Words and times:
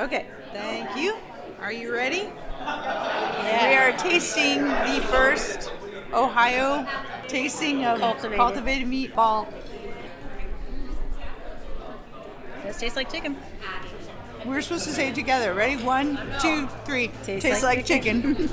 Okay, 0.00 0.24
thank 0.54 0.96
you. 0.96 1.14
Are 1.60 1.70
you 1.70 1.92
ready? 1.92 2.22
We 2.22 3.74
are 3.76 3.92
tasting 3.98 4.64
the 4.64 5.06
first 5.10 5.70
Ohio 6.14 6.86
tasting 7.28 7.84
of 7.84 7.98
Cultivated. 7.98 8.38
cultivated 8.38 8.88
meatball. 8.88 9.46
This 12.64 12.78
tastes 12.78 12.96
like 12.96 13.12
chicken. 13.12 13.36
We're 14.46 14.62
supposed 14.62 14.84
to 14.84 14.92
say 14.94 15.08
it 15.10 15.14
together. 15.14 15.52
Ready? 15.52 15.76
One, 15.82 16.18
two, 16.40 16.66
three. 16.86 17.08
Tastes 17.22 17.42
Tastes 17.42 17.62
like 17.62 17.78
like 17.78 17.86
chicken. 17.86 18.48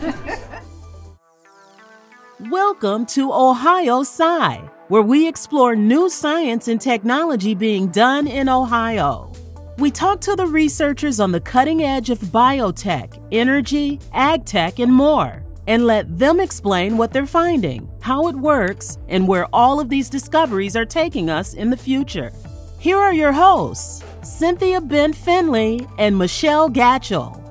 Welcome 2.51 3.05
to 3.05 3.31
Ohio 3.31 4.01
Sci, 4.01 4.55
where 4.89 5.01
we 5.01 5.29
explore 5.29 5.77
new 5.77 6.09
science 6.09 6.67
and 6.67 6.81
technology 6.81 7.55
being 7.55 7.87
done 7.87 8.27
in 8.27 8.49
Ohio. 8.49 9.26
We 9.77 9.91
talk 9.91 10.21
to 10.21 10.35
the 10.35 10.47
researchers 10.47 11.19
on 11.19 11.31
the 11.31 11.39
cutting 11.39 11.83
edge 11.83 12.09
of 12.09 12.17
biotech, 12.17 13.23
energy, 13.31 13.99
ag 14.11 14.43
tech, 14.43 14.79
and 14.79 14.91
more, 14.91 15.43
and 15.67 15.85
let 15.85 16.17
them 16.17 16.39
explain 16.39 16.97
what 16.97 17.13
they're 17.13 17.27
finding, 17.27 17.87
how 18.01 18.27
it 18.27 18.35
works, 18.35 18.97
and 19.07 19.27
where 19.27 19.45
all 19.53 19.79
of 19.79 19.87
these 19.87 20.09
discoveries 20.09 20.75
are 20.75 20.85
taking 20.85 21.29
us 21.29 21.53
in 21.53 21.69
the 21.69 21.77
future. 21.77 22.31
Here 22.79 22.97
are 22.97 23.13
your 23.13 23.31
hosts, 23.31 24.03
Cynthia 24.23 24.81
Ben 24.81 25.13
Finley 25.13 25.85
and 25.99 26.17
Michelle 26.17 26.71
Gatchell. 26.71 27.43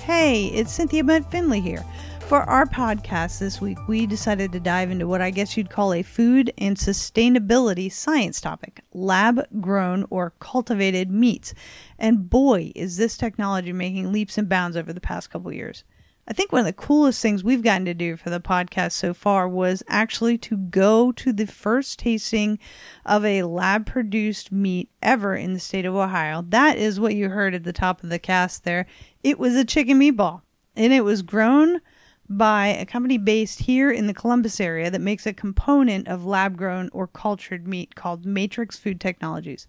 Hey, 0.00 0.46
it's 0.46 0.72
Cynthia 0.72 1.02
Bent 1.02 1.28
Finley 1.32 1.60
here. 1.60 1.84
For 2.28 2.42
our 2.42 2.66
podcast 2.66 3.38
this 3.38 3.60
week, 3.60 3.78
we 3.86 4.04
decided 4.04 4.50
to 4.50 4.58
dive 4.58 4.90
into 4.90 5.06
what 5.06 5.20
I 5.20 5.30
guess 5.30 5.56
you'd 5.56 5.70
call 5.70 5.94
a 5.94 6.02
food 6.02 6.52
and 6.58 6.76
sustainability 6.76 7.90
science 7.90 8.40
topic 8.40 8.80
lab 8.92 9.46
grown 9.60 10.04
or 10.10 10.32
cultivated 10.40 11.08
meats. 11.08 11.54
And 12.00 12.28
boy, 12.28 12.72
is 12.74 12.96
this 12.96 13.16
technology 13.16 13.72
making 13.72 14.10
leaps 14.10 14.36
and 14.38 14.48
bounds 14.48 14.76
over 14.76 14.92
the 14.92 15.00
past 15.00 15.30
couple 15.30 15.52
years. 15.52 15.84
I 16.26 16.32
think 16.32 16.50
one 16.50 16.58
of 16.58 16.66
the 16.66 16.72
coolest 16.72 17.22
things 17.22 17.44
we've 17.44 17.62
gotten 17.62 17.84
to 17.84 17.94
do 17.94 18.16
for 18.16 18.30
the 18.30 18.40
podcast 18.40 18.92
so 18.92 19.14
far 19.14 19.48
was 19.48 19.84
actually 19.86 20.36
to 20.38 20.56
go 20.56 21.12
to 21.12 21.32
the 21.32 21.46
first 21.46 22.00
tasting 22.00 22.58
of 23.04 23.24
a 23.24 23.44
lab 23.44 23.86
produced 23.86 24.50
meat 24.50 24.90
ever 25.00 25.36
in 25.36 25.54
the 25.54 25.60
state 25.60 25.84
of 25.84 25.94
Ohio. 25.94 26.44
That 26.48 26.76
is 26.76 26.98
what 26.98 27.14
you 27.14 27.28
heard 27.28 27.54
at 27.54 27.62
the 27.62 27.72
top 27.72 28.02
of 28.02 28.08
the 28.08 28.18
cast 28.18 28.64
there. 28.64 28.86
It 29.22 29.38
was 29.38 29.54
a 29.54 29.64
chicken 29.64 30.00
meatball, 30.00 30.42
and 30.74 30.92
it 30.92 31.02
was 31.02 31.22
grown 31.22 31.80
by 32.28 32.68
a 32.68 32.86
company 32.86 33.18
based 33.18 33.60
here 33.60 33.90
in 33.90 34.06
the 34.06 34.14
Columbus 34.14 34.60
area 34.60 34.90
that 34.90 35.00
makes 35.00 35.26
a 35.26 35.32
component 35.32 36.08
of 36.08 36.24
lab 36.24 36.56
grown 36.56 36.90
or 36.92 37.06
cultured 37.06 37.66
meat 37.68 37.94
called 37.94 38.26
Matrix 38.26 38.76
Food 38.76 39.00
Technologies. 39.00 39.66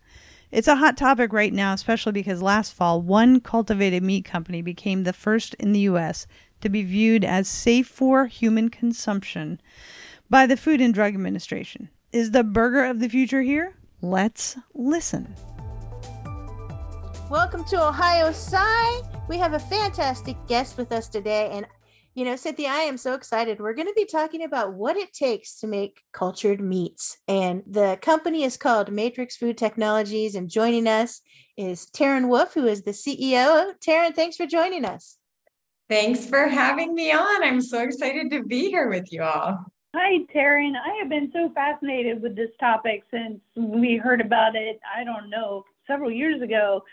It's 0.49 0.67
a 0.67 0.77
hot 0.77 0.97
topic 0.97 1.33
right 1.33 1.53
now, 1.53 1.73
especially 1.73 2.13
because 2.13 2.41
last 2.41 2.73
fall, 2.73 3.01
one 3.01 3.41
cultivated 3.41 4.01
meat 4.01 4.25
company 4.25 4.61
became 4.61 5.03
the 5.03 5.13
first 5.13 5.53
in 5.55 5.73
the 5.73 5.81
U.S. 5.81 6.25
to 6.61 6.69
be 6.69 6.83
viewed 6.83 7.25
as 7.25 7.47
safe 7.47 7.87
for 7.87 8.27
human 8.27 8.69
consumption 8.69 9.59
by 10.29 10.45
the 10.45 10.57
Food 10.57 10.81
and 10.81 10.93
Drug 10.93 11.13
Administration. 11.13 11.89
Is 12.13 12.31
the 12.31 12.43
burger 12.43 12.85
of 12.85 12.99
the 12.99 13.09
future 13.09 13.41
here? 13.41 13.75
Let's 14.01 14.57
listen. 14.73 15.35
Welcome 17.29 17.65
to 17.65 17.85
Ohio 17.85 18.29
Sci. 18.29 19.01
We 19.27 19.37
have 19.37 19.51
a 19.51 19.59
fantastic 19.59 20.37
guest 20.47 20.77
with 20.77 20.93
us 20.93 21.09
today. 21.09 21.49
And, 21.51 21.67
you 22.17 22.25
know, 22.25 22.35
Cynthia, 22.35 22.69
I 22.69 22.79
am 22.79 22.97
so 22.97 23.13
excited. 23.13 23.59
We're 23.59 23.75
going 23.75 23.89
to 23.89 23.93
be 23.93 24.05
talking 24.05 24.43
about 24.43 24.73
what 24.73 24.97
it 24.97 25.13
takes 25.13 25.59
to 25.59 25.67
make 25.67 26.01
cultured 26.13 26.59
meats. 26.59 27.19
And 27.27 27.61
the 27.67 27.99
company 28.01 28.43
is 28.43 28.57
called 28.57 28.91
Matrix 28.91 29.37
Food 29.37 29.55
Technologies. 29.55 30.33
And 30.33 30.49
joining 30.49 30.87
us 30.87 31.21
is 31.57 31.85
Teryn 31.85 32.27
Wolfe, 32.27 32.55
who 32.55 32.65
is 32.65 32.81
the 32.81 32.89
CEO. 32.89 33.71
Teryn, 33.85 34.15
thanks 34.15 34.35
for 34.35 34.47
joining 34.47 34.83
us. 34.83 35.19
Thanks 35.89 36.25
for 36.25 36.47
having 36.47 36.95
me 36.95 37.11
on. 37.11 37.43
I'm 37.43 37.61
so 37.61 37.83
excited 37.83 38.31
to 38.31 38.41
be 38.41 38.71
here 38.71 38.89
with 38.89 39.13
you 39.13 39.21
all. 39.21 39.59
Hi, 39.95 40.25
Teryn. 40.33 40.73
I 40.75 40.97
have 40.97 41.09
been 41.09 41.29
so 41.31 41.51
fascinated 41.53 42.23
with 42.23 42.35
this 42.35 42.49
topic 42.59 43.03
since 43.11 43.39
we 43.55 43.95
heard 43.95 44.21
about 44.21 44.55
it, 44.55 44.79
I 44.97 45.03
don't 45.03 45.29
know, 45.29 45.65
several 45.85 46.09
years 46.09 46.41
ago. 46.41 46.83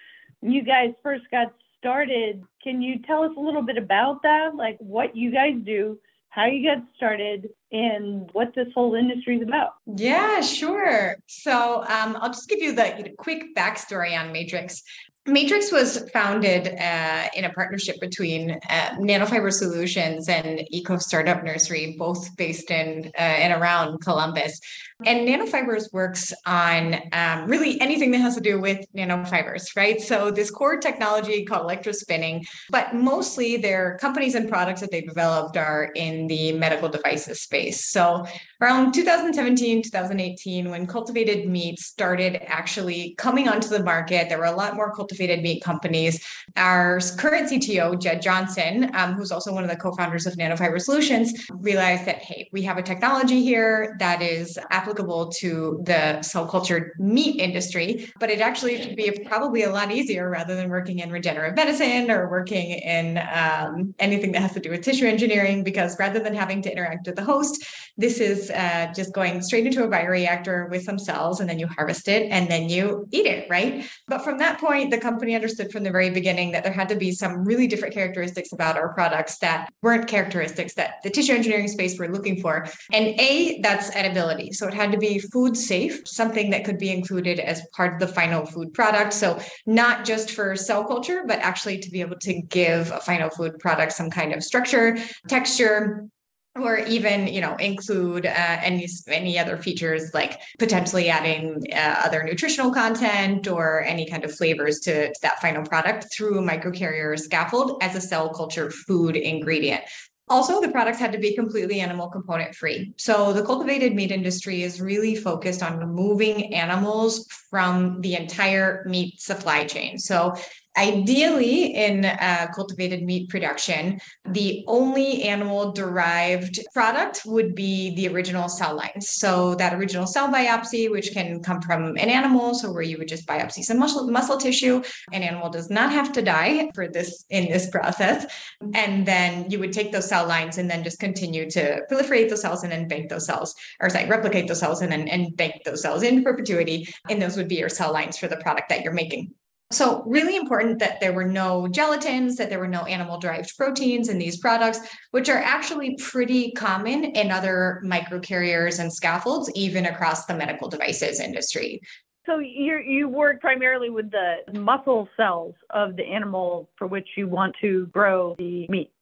You 0.43 0.63
guys 0.63 0.93
first 1.03 1.25
got 1.31 1.55
started. 1.85 2.43
Can 2.63 2.81
you 2.81 2.99
tell 3.01 3.23
us 3.25 3.33
a 3.37 3.41
little 3.41 3.61
bit 3.61 3.77
about 3.77 4.23
that? 4.23 4.57
Like 4.57 4.79
what 4.79 5.15
you 5.15 5.31
guys 5.31 5.53
do, 5.65 5.99
how 6.31 6.47
you 6.47 6.67
got 6.67 6.83
started, 6.97 7.51
and 7.73 8.31
what 8.33 8.55
this 8.55 8.69
whole 8.75 8.95
industry 8.95 9.37
is 9.37 9.43
about? 9.43 9.75
Yeah, 9.85 10.41
sure. 10.41 11.17
So 11.27 11.83
um, 11.83 12.17
I'll 12.21 12.31
just 12.31 12.49
give 12.49 12.61
you 12.61 12.75
the 12.75 12.95
you 12.97 13.05
know, 13.05 13.11
quick 13.19 13.55
backstory 13.55 14.19
on 14.19 14.33
Matrix. 14.33 14.83
Matrix 15.27 15.73
was 15.73 16.09
founded 16.11 16.69
uh, 16.79 17.29
in 17.35 17.45
a 17.45 17.53
partnership 17.53 17.99
between 18.01 18.53
uh, 18.69 18.91
Nanofiber 18.97 19.53
Solutions 19.53 20.29
and 20.29 20.63
Eco 20.71 20.99
Startup 20.99 21.43
Nursery, 21.43 21.97
both 21.99 22.35
based 22.37 22.71
in 22.71 23.11
uh, 23.19 23.21
and 23.21 23.61
around 23.61 24.01
Columbus. 24.01 24.59
And 25.07 25.29
Nanofibers 25.29 25.93
works 25.93 26.33
on 26.47 26.95
um, 27.13 27.47
really 27.47 27.81
anything 27.81 28.11
that 28.13 28.19
has 28.19 28.35
to 28.37 28.41
do 28.41 28.59
with 28.59 28.87
nanofibers, 28.97 29.77
right? 29.77 30.01
So 30.01 30.31
this 30.31 30.51
core 30.51 30.79
technology 30.79 31.45
called 31.45 31.69
electrospinning, 31.69 32.47
but 32.71 32.95
mostly 32.95 33.59
their 33.59 33.99
companies 33.99 34.35
and 34.35 34.49
products 34.49 34.81
that 34.81 34.91
they've 34.91 35.07
developed 35.07 35.57
are 35.57 35.91
in 35.95 36.27
the 36.27 36.53
medical 36.53 36.89
devices 36.89 37.43
space. 37.43 37.87
So 37.87 38.27
around 38.61 38.93
2017, 38.93 39.83
2018, 39.83 40.71
when 40.71 40.87
cultivated 40.87 41.49
meat 41.49 41.79
started 41.79 42.41
actually 42.47 43.15
coming 43.19 43.49
onto 43.49 43.69
the 43.69 43.83
market, 43.83 44.29
there 44.29 44.39
were 44.39 44.45
a 44.45 44.57
lot 44.57 44.75
more 44.75 44.93
cultivated 44.95 45.43
meat 45.43 45.63
companies. 45.63 46.25
Our 46.57 46.99
current 47.19 47.51
CTO, 47.51 48.01
Jed 48.01 48.23
Johnson, 48.23 48.91
um, 48.95 49.13
who's 49.15 49.31
also 49.31 49.53
one 49.53 49.65
of 49.65 49.71
the 49.71 49.77
co-founders 49.77 50.27
of 50.27 50.35
Nanofiber 50.35 50.81
Solutions, 50.81 51.47
realized 51.53 52.07
that, 52.07 52.23
hey, 52.23 52.49
we 52.53 52.63
have 52.63 52.79
a 52.79 52.83
technology 52.83 53.43
here 53.43 53.97
that 53.99 54.23
is 54.23 54.59
applicable 54.71 54.94
to 54.95 55.81
the 55.85 56.23
cell 56.23 56.47
cultured 56.47 56.93
meat 56.99 57.41
industry, 57.41 58.11
but 58.21 58.31
it 58.31 58.41
actually 58.41 58.83
should 58.83 58.97
be 58.97 59.11
probably 59.27 59.63
a 59.63 59.71
lot 59.71 59.91
easier 59.91 60.31
rather 60.31 60.55
than 60.55 60.69
working 60.71 60.99
in 61.01 61.11
regenerative 61.11 61.57
medicine 61.57 62.11
or 62.11 62.29
working 62.31 62.73
in 62.73 63.19
um, 63.33 63.95
anything 63.99 64.33
that 64.33 64.41
has 64.41 64.53
to 64.53 64.61
do 64.61 64.71
with 64.71 64.83
tissue 64.83 65.07
engineering, 65.07 65.65
because 65.65 65.99
rather 65.99 66.21
than 66.21 66.35
having 66.35 66.63
to 66.63 66.71
interact 66.71 67.07
with 67.07 67.17
the 67.17 67.25
host, 67.25 67.65
this 67.97 68.21
is 68.21 68.51
uh, 68.51 68.93
just 68.95 69.13
going 69.15 69.41
straight 69.43 69.67
into 69.67 69.85
a 69.85 69.89
bioreactor 69.89 70.69
with 70.71 70.83
some 70.83 70.99
cells 70.99 71.41
and 71.41 71.49
then 71.49 71.59
you 71.59 71.67
harvest 71.67 72.09
it 72.09 72.31
and 72.31 72.51
then 72.51 72.69
you 72.69 73.07
eat 73.13 73.27
it, 73.27 73.49
right? 73.49 73.89
But 74.09 74.23
from 74.23 74.39
that 74.39 74.61
point, 74.61 74.91
the 74.91 74.99
company 74.99 75.35
understood 75.35 75.71
from 75.71 75.85
the 75.85 75.91
very 75.91 76.11
beginning 76.11 76.53
that 76.53 76.65
there 76.65 76.73
had 76.73 76.89
to 76.89 76.97
be 76.97 77.13
some 77.13 77.45
really 77.45 77.67
different 77.67 77.95
characteristics 77.95 78.53
about 78.53 78.77
our 78.77 78.93
products 78.93 79.39
that 79.39 79.73
weren't 79.83 80.09
characteristics 80.09 80.75
that 80.75 80.97
the 81.03 81.11
tissue 81.11 81.33
engineering 81.33 81.69
space 81.69 81.99
were 81.99 82.09
looking 82.09 82.41
for. 82.41 82.67
And 82.93 83.07
A, 83.21 83.61
that's 83.63 83.91
edibility. 83.91 84.53
So 84.53 84.67
it 84.67 84.74
had 84.75 84.93
to 84.93 84.99
be 84.99 85.19
food 85.19 85.57
safe, 85.57 86.07
something 86.07 86.51
that 86.51 86.65
could 86.65 86.79
be 86.79 86.91
included 86.91 87.39
as 87.39 87.63
part 87.75 87.95
of 87.95 88.01
the 88.01 88.09
final 88.09 88.45
food 88.45 88.73
product. 88.75 89.13
So 89.13 89.41
not 89.67 90.05
just 90.05 90.31
for 90.33 90.57
cell 90.57 90.85
culture, 90.85 91.25
but 91.27 91.39
actually 91.41 91.79
to 91.79 91.91
be 91.91 92.01
able 92.01 92.19
to 92.21 92.43
give 92.43 92.91
a 92.91 93.01
final 93.01 93.31
food 93.31 93.59
product 93.59 93.93
some 93.93 94.11
kind 94.11 94.35
of 94.35 94.43
structure, 94.43 94.99
texture, 95.29 96.09
or 96.57 96.79
even 96.79 97.27
you 97.27 97.41
know 97.41 97.57
include 97.57 98.27
uh, 98.27 98.31
any 98.63 98.87
any 99.09 99.39
other 99.39 99.57
features 99.57 100.13
like 100.15 100.41
potentially 100.59 101.09
adding 101.09 101.61
uh, 101.73 102.03
other 102.05 102.23
nutritional 102.23 102.73
content 102.73 103.49
or 103.49 103.83
any 103.83 104.07
kind 104.09 104.25
of 104.25 104.33
flavors 104.33 104.79
to, 104.81 105.09
to 105.09 105.21
that 105.23 105.41
final 105.41 105.65
product 105.65 106.07
through 106.15 106.41
microcarrier 106.41 107.19
scaffold 107.19 107.83
as 107.83 107.97
a 107.97 108.01
cell 108.01 108.33
culture 108.33 108.71
food 108.71 109.17
ingredient 109.17 109.83
also, 110.27 110.59
the 110.61 110.71
products 110.71 110.99
had 110.99 111.13
to 111.13 111.19
be 111.19 111.35
completely 111.35 111.81
animal 111.81 112.09
component 112.09 112.55
free. 112.55 112.95
So, 112.97 113.35
the 113.35 113.45
cultivated 113.45 113.95
meat 113.95 114.11
industry 114.11 114.63
is 114.63 114.81
really 114.81 115.15
focused 115.15 115.63
on 115.63 115.79
removing 115.79 116.55
animals 116.55 117.29
from 117.51 118.01
the 118.01 118.15
entire 118.15 118.85
meat 118.89 119.21
supply 119.21 119.67
chain. 119.67 119.99
So, 119.99 120.35
Ideally, 120.77 121.75
in 121.75 122.05
uh, 122.05 122.49
cultivated 122.53 123.05
meat 123.05 123.29
production, 123.29 124.01
the 124.25 124.65
only 124.67 125.23
animal 125.23 125.71
derived 125.71 126.59
product 126.73 127.23
would 127.27 127.55
be 127.55 127.95
the 127.95 128.09
original 128.09 128.49
cell 128.49 128.75
lines. 128.75 129.11
So, 129.11 129.55
that 129.55 129.75
original 129.75 130.07
cell 130.07 130.29
biopsy, 130.29 130.91
which 130.91 131.13
can 131.13 131.41
come 131.45 131.63
from 131.63 131.97
an 131.97 132.09
animal, 132.09 132.55
so 132.55 132.73
where 132.73 132.83
you 132.83 132.99
would 132.99 133.07
just 133.07 133.25
biopsy 133.25 133.63
some 133.63 133.79
muscle, 133.79 134.11
muscle 134.11 134.37
tissue, 134.37 134.83
an 135.13 135.23
animal 135.23 135.49
does 135.49 135.71
not 135.71 135.93
have 135.93 136.13
to 136.13 136.23
die 136.23 136.71
for 136.75 136.89
this 136.89 137.25
in 137.31 137.49
this 137.49 137.71
process. 137.71 138.27
And 138.75 139.07
then 139.07 139.49
you 139.51 139.61
would 139.61 139.73
take 139.73 139.93
those 139.93 140.09
cell 140.09 140.27
lines 140.27 140.59
and 140.59 140.69
then 140.69 140.83
just 140.83 140.99
continue 140.99 141.49
to 141.51 141.83
proliferate 141.91 142.31
those 142.31 142.43
cells 142.43 142.65
and 142.65 142.73
then 142.73 142.89
bank 142.89 143.11
those 143.11 143.27
cells, 143.27 143.55
or 143.81 143.91
sorry, 143.91 144.09
replicate 144.09 144.49
those 144.49 144.61
cells 144.61 144.83
and 144.83 144.91
then 144.91 145.07
and 145.07 145.37
bank 145.37 145.63
those 145.65 145.83
cells 145.83 146.03
in 146.03 146.25
perpetuity. 146.25 146.89
And 147.09 147.23
those 147.23 147.37
would 147.37 147.49
be 147.49 147.57
your 147.57 147.69
cell 147.69 147.93
lines 147.93 148.19
for 148.19 148.27
the 148.27 148.39
product 148.39 148.71
that 148.71 148.83
you're 148.83 148.93
making. 148.93 149.35
So, 149.75 150.05
really 150.07 150.37
important 150.37 150.79
that 150.79 151.01
there 151.01 151.13
were 151.13 151.25
no 151.25 151.67
gelatins, 151.69 152.37
that 152.37 152.49
there 152.49 152.61
were 152.61 152.69
no 152.69 152.85
animal 152.85 153.19
derived 153.19 153.57
proteins 153.57 154.09
in 154.09 154.19
these 154.19 154.39
products, 154.39 154.79
which 155.11 155.29
are 155.29 155.39
actually 155.39 155.97
pretty 155.97 156.53
common 156.53 157.05
in 157.05 157.33
other 157.33 157.83
microcarriers 157.85 158.79
and 158.79 158.93
scaffolds, 158.93 159.51
even 159.57 159.87
across 159.87 160.27
the 160.27 160.35
medical 160.35 160.69
devices 160.69 161.19
industry. 161.19 161.81
So 162.25 162.39
you 162.39 162.79
you 162.79 163.09
work 163.09 163.41
primarily 163.41 163.91
with 163.91 164.13
the 164.13 164.37
muscle 164.61 165.09
cells 165.17 165.55
of 165.71 165.97
the 165.97 166.05
animal 166.05 166.71
for 166.77 166.87
which 166.87 167.09
you 167.17 167.27
want 167.27 167.57
to 167.61 167.87
grow 167.87 168.37
the 168.39 168.67
meat. 168.69 168.93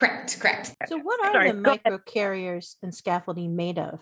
Correct, 0.00 0.40
correct. 0.40 0.74
So, 0.88 0.98
what 0.98 1.24
are 1.24 1.32
Sorry, 1.32 1.52
the 1.52 1.58
go 1.58 1.72
ahead. 1.72 1.82
microcarriers 1.84 2.76
and 2.82 2.94
scaffolding 2.94 3.54
made 3.56 3.78
of? 3.78 4.00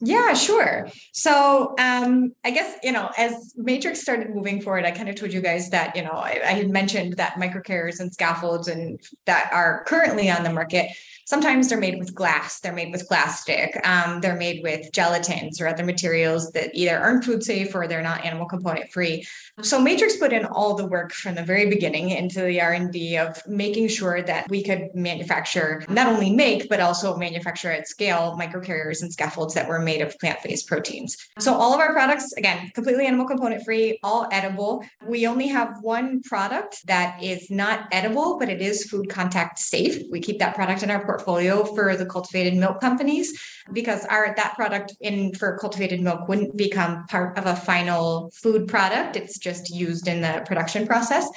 Yeah, 0.00 0.34
sure. 0.34 0.88
So 1.12 1.74
um, 1.78 2.34
I 2.44 2.50
guess, 2.50 2.76
you 2.82 2.92
know, 2.92 3.10
as 3.16 3.54
Matrix 3.56 4.02
started 4.02 4.28
moving 4.28 4.60
forward, 4.60 4.84
I 4.84 4.90
kind 4.90 5.08
of 5.08 5.14
told 5.14 5.32
you 5.32 5.40
guys 5.40 5.70
that, 5.70 5.96
you 5.96 6.02
know, 6.02 6.10
I, 6.10 6.38
I 6.44 6.52
had 6.52 6.68
mentioned 6.68 7.14
that 7.14 7.34
microcarriers 7.34 8.00
and 8.00 8.12
scaffolds 8.12 8.68
and 8.68 9.00
that 9.24 9.48
are 9.54 9.84
currently 9.84 10.28
on 10.30 10.42
the 10.42 10.52
market. 10.52 10.90
Sometimes 11.24 11.68
they're 11.68 11.80
made 11.80 11.98
with 11.98 12.14
glass, 12.14 12.60
they're 12.60 12.74
made 12.74 12.92
with 12.92 13.08
plastic, 13.08 13.80
um, 13.84 14.20
they're 14.20 14.36
made 14.36 14.62
with 14.62 14.92
gelatins 14.92 15.60
or 15.60 15.66
other 15.66 15.84
materials 15.84 16.52
that 16.52 16.70
either 16.72 16.98
aren't 16.98 17.24
food 17.24 17.42
safe 17.42 17.74
or 17.74 17.88
they're 17.88 18.02
not 18.02 18.24
animal 18.24 18.46
component 18.46 18.92
free. 18.92 19.26
So 19.62 19.80
Matrix 19.80 20.18
put 20.18 20.32
in 20.32 20.44
all 20.44 20.74
the 20.74 20.86
work 20.86 21.12
from 21.12 21.34
the 21.34 21.42
very 21.42 21.68
beginning 21.68 22.10
into 22.10 22.42
the 22.42 22.60
R&D 22.60 23.16
of 23.16 23.44
making 23.48 23.88
sure 23.88 24.22
that 24.22 24.48
we 24.50 24.62
could 24.62 24.94
manufacture, 24.94 25.84
not 25.88 26.06
only 26.06 26.30
make, 26.30 26.68
but 26.68 26.80
also 26.80 27.16
manufacture 27.16 27.72
at 27.72 27.88
scale 27.88 28.36
microcarriers 28.38 29.02
and 29.02 29.12
scaffolds 29.12 29.54
that 29.54 29.66
were 29.66 29.80
made 29.86 30.02
of 30.02 30.18
plant-based 30.18 30.66
proteins. 30.68 31.16
So 31.38 31.54
all 31.54 31.72
of 31.72 31.80
our 31.80 31.92
products, 31.94 32.32
again, 32.34 32.70
completely 32.74 33.06
animal 33.06 33.26
component 33.26 33.64
free, 33.64 33.98
all 34.02 34.28
edible. 34.30 34.84
We 35.06 35.26
only 35.26 35.46
have 35.46 35.78
one 35.80 36.20
product 36.22 36.86
that 36.86 37.22
is 37.22 37.50
not 37.50 37.88
edible, 37.92 38.38
but 38.38 38.50
it 38.50 38.60
is 38.60 38.84
food 38.90 39.08
contact 39.08 39.58
safe. 39.58 40.02
We 40.10 40.20
keep 40.20 40.38
that 40.40 40.54
product 40.54 40.82
in 40.82 40.90
our 40.90 41.02
portfolio 41.04 41.64
for 41.64 41.96
the 41.96 42.06
cultivated 42.06 42.54
milk 42.54 42.80
companies 42.80 43.40
because 43.72 44.04
our 44.06 44.34
that 44.36 44.54
product 44.56 44.94
in 45.00 45.34
for 45.34 45.58
cultivated 45.58 46.00
milk 46.00 46.28
wouldn't 46.28 46.56
become 46.56 47.06
part 47.06 47.38
of 47.38 47.46
a 47.46 47.56
final 47.56 48.30
food 48.42 48.66
product. 48.68 49.16
It's 49.16 49.38
just 49.38 49.70
used 49.70 50.08
in 50.08 50.20
the 50.20 50.42
production 50.46 50.86
process. 50.86 51.28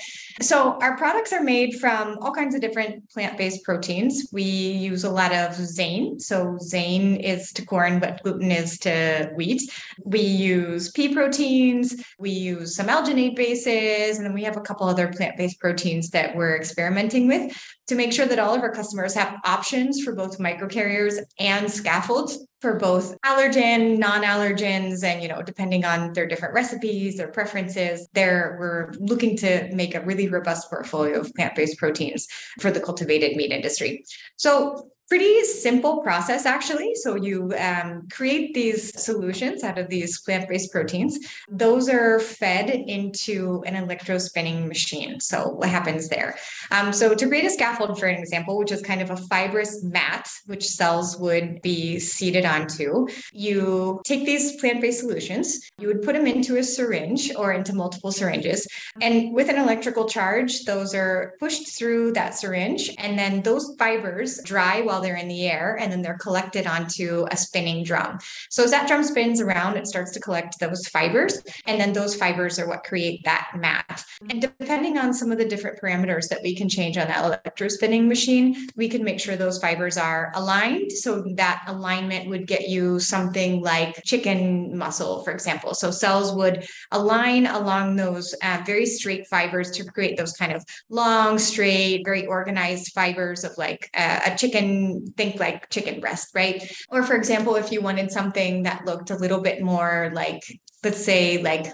So 0.42 0.78
our 0.82 0.96
products 0.98 1.34
are 1.34 1.44
made 1.44 1.80
from 1.80 2.18
all 2.22 2.32
kinds 2.32 2.56
of 2.56 2.62
different 2.62 3.10
plant-based 3.10 3.64
proteins. 3.64 4.30
We 4.32 4.44
use 4.44 5.04
a 5.04 5.10
lot 5.10 5.32
of 5.32 5.52
zein. 5.58 6.22
So 6.22 6.58
zein 6.62 7.20
is 7.22 7.52
to 7.54 7.66
corn, 7.66 8.00
but 8.00 8.24
gluten 8.24 8.39
is 8.42 8.80
to 8.80 9.32
wheat. 9.36 9.62
We 10.04 10.22
use 10.22 10.92
pea 10.92 11.14
proteins. 11.14 12.04
We 12.18 12.32
use 12.32 12.76
some 12.76 12.88
alginate 12.88 13.36
bases, 13.36 14.18
and 14.18 14.26
then 14.26 14.34
we 14.34 14.44
have 14.44 14.58
a 14.58 14.62
couple 14.62 14.88
other 14.88 15.08
plant-based 15.08 15.60
proteins 15.60 16.10
that 16.12 16.36
we're 16.36 16.56
experimenting 16.56 17.28
with 17.28 17.58
to 17.88 17.96
make 17.96 18.14
sure 18.14 18.26
that 18.26 18.40
all 18.40 18.54
of 18.54 18.62
our 18.62 18.72
customers 18.72 19.14
have 19.16 19.38
options 19.46 20.02
for 20.02 20.14
both 20.14 20.38
microcarriers 20.38 21.18
and 21.40 21.70
scaffolds 21.70 22.46
for 22.62 22.76
both 22.76 23.20
allergen, 23.22 23.98
non-allergens, 23.98 25.04
and 25.04 25.22
you 25.22 25.30
know, 25.30 25.42
depending 25.42 25.86
on 25.86 26.14
their 26.14 26.28
different 26.28 26.54
recipes, 26.54 27.16
their 27.16 27.30
preferences, 27.30 28.08
there 28.14 28.58
we're 28.60 28.92
looking 29.00 29.38
to 29.38 29.70
make 29.74 29.96
a 29.96 30.02
really 30.02 30.28
robust 30.28 30.70
portfolio 30.70 31.20
of 31.20 31.34
plant-based 31.36 31.78
proteins 31.78 32.28
for 32.60 32.70
the 32.70 32.82
cultivated 32.82 33.36
meat 33.36 33.52
industry. 33.52 34.04
So 34.36 34.92
pretty 35.10 35.44
simple 35.44 36.02
process 36.02 36.46
actually. 36.46 36.94
So 36.96 37.16
you 37.16 37.54
um, 37.58 38.08
create 38.12 38.54
these 38.54 39.02
solutions 39.02 39.64
out 39.64 39.78
of 39.78 39.90
these 39.90 40.22
plant-based 40.22 40.72
proteins. 40.72 41.18
Those 41.50 41.90
are 41.90 42.20
fed 42.20 42.70
into 42.70 43.64
an 43.66 43.76
electrospinning 43.76 44.68
machine. 44.68 45.20
So 45.20 45.50
what 45.50 45.70
happens 45.70 46.10
there? 46.10 46.38
Um, 46.72 46.94
so 46.94 47.16
to 47.16 47.28
create 47.28 47.46
a 47.46 47.50
scaffold 47.50 48.00
for 48.00 48.08
an 48.08 48.20
example 48.20 48.58
which 48.58 48.72
is 48.72 48.82
kind 48.82 49.02
of 49.02 49.10
a 49.10 49.18
fibrous 49.18 49.84
mat 49.84 50.30
which 50.46 50.68
cells 50.68 51.18
would 51.18 51.62
be 51.62 52.00
seated 52.00 52.46
onto 52.46 53.08
you 53.32 54.02
take 54.06 54.26
these 54.26 54.56
plant-based 54.58 55.00
solutions 55.00 55.70
you 55.78 55.88
would 55.88 56.02
put 56.02 56.16
them 56.16 56.28
into 56.28 56.58
a 56.58 56.64
syringe 56.64 57.34
or 57.36 57.54
into 57.54 57.74
multiple 57.74 58.12
syringes 58.12 58.68
and 59.02 59.34
with 59.34 59.50
an 59.50 59.58
electrical 59.58 60.08
charge 60.08 60.66
those 60.66 60.94
are 60.94 61.34
pushed 61.40 61.78
through 61.78 62.12
that 62.14 62.36
syringe 62.36 62.92
and 62.98 63.18
then 63.18 63.42
those 63.42 63.76
fibers 63.78 64.42
dry 64.44 64.82
while 64.82 64.99
they're 65.00 65.16
in 65.16 65.28
the 65.28 65.48
air 65.48 65.78
and 65.80 65.92
then 65.92 66.02
they're 66.02 66.18
collected 66.18 66.68
onto 66.68 67.26
a 67.32 67.38
spinning 67.38 67.84
drum. 67.84 68.20
So 68.50 68.64
as 68.64 68.72
that 68.72 68.88
drum 68.88 69.04
spins 69.04 69.42
around, 69.42 69.78
it 69.78 69.88
starts 69.88 70.12
to 70.12 70.20
collect 70.20 70.60
those 70.60 70.88
fibers. 70.88 71.42
And 71.66 71.80
then 71.80 71.94
those 71.94 72.16
fibers 72.16 72.60
are 72.60 72.68
what 72.68 72.84
create 72.84 73.24
that 73.26 73.52
mat. 73.56 74.04
And 74.30 74.42
depending 74.42 74.98
on 74.98 75.14
some 75.14 75.32
of 75.32 75.38
the 75.38 75.46
different 75.46 75.80
parameters 75.82 76.28
that 76.30 76.42
we 76.44 76.56
can 76.56 76.70
change 76.70 76.98
on 76.98 77.08
that 77.08 77.24
electrospinning 77.24 78.08
machine, 78.08 78.68
we 78.76 78.90
can 78.90 79.04
make 79.04 79.20
sure 79.20 79.36
those 79.36 79.60
fibers 79.60 79.98
are 79.98 80.32
aligned. 80.36 80.92
So 80.92 81.24
that 81.36 81.64
alignment 81.68 82.30
would 82.30 82.48
get 82.48 82.68
you 82.70 83.00
something 83.00 83.62
like 83.62 84.04
chicken 84.04 84.78
muscle, 84.78 85.24
for 85.24 85.32
example. 85.32 85.74
So 85.74 85.92
cells 85.92 86.34
would 86.34 86.68
align 86.92 87.46
along 87.48 87.96
those 87.96 88.34
uh, 88.44 88.62
very 88.66 88.86
straight 88.86 89.28
fibers 89.28 89.72
to 89.72 89.84
create 89.84 90.18
those 90.18 90.34
kind 90.34 90.52
of 90.52 90.64
long, 90.90 91.38
straight, 91.38 92.04
very 92.04 92.26
organized 92.26 92.94
fibers 92.94 93.44
of 93.44 93.58
like 93.58 93.90
uh, 93.94 94.20
a 94.26 94.36
chicken 94.36 94.89
think 95.18 95.40
like 95.40 95.70
chicken 95.70 96.00
breast, 96.00 96.30
right? 96.34 96.72
Or 96.90 97.04
for 97.04 97.16
example, 97.16 97.56
if 97.56 97.72
you 97.72 97.82
wanted 97.82 98.12
something 98.12 98.64
that 98.64 98.86
looked 98.86 99.10
a 99.10 99.16
little 99.18 99.42
bit 99.42 99.62
more 99.62 100.12
like, 100.14 100.42
let's 100.84 101.04
say, 101.04 101.42
like 101.42 101.68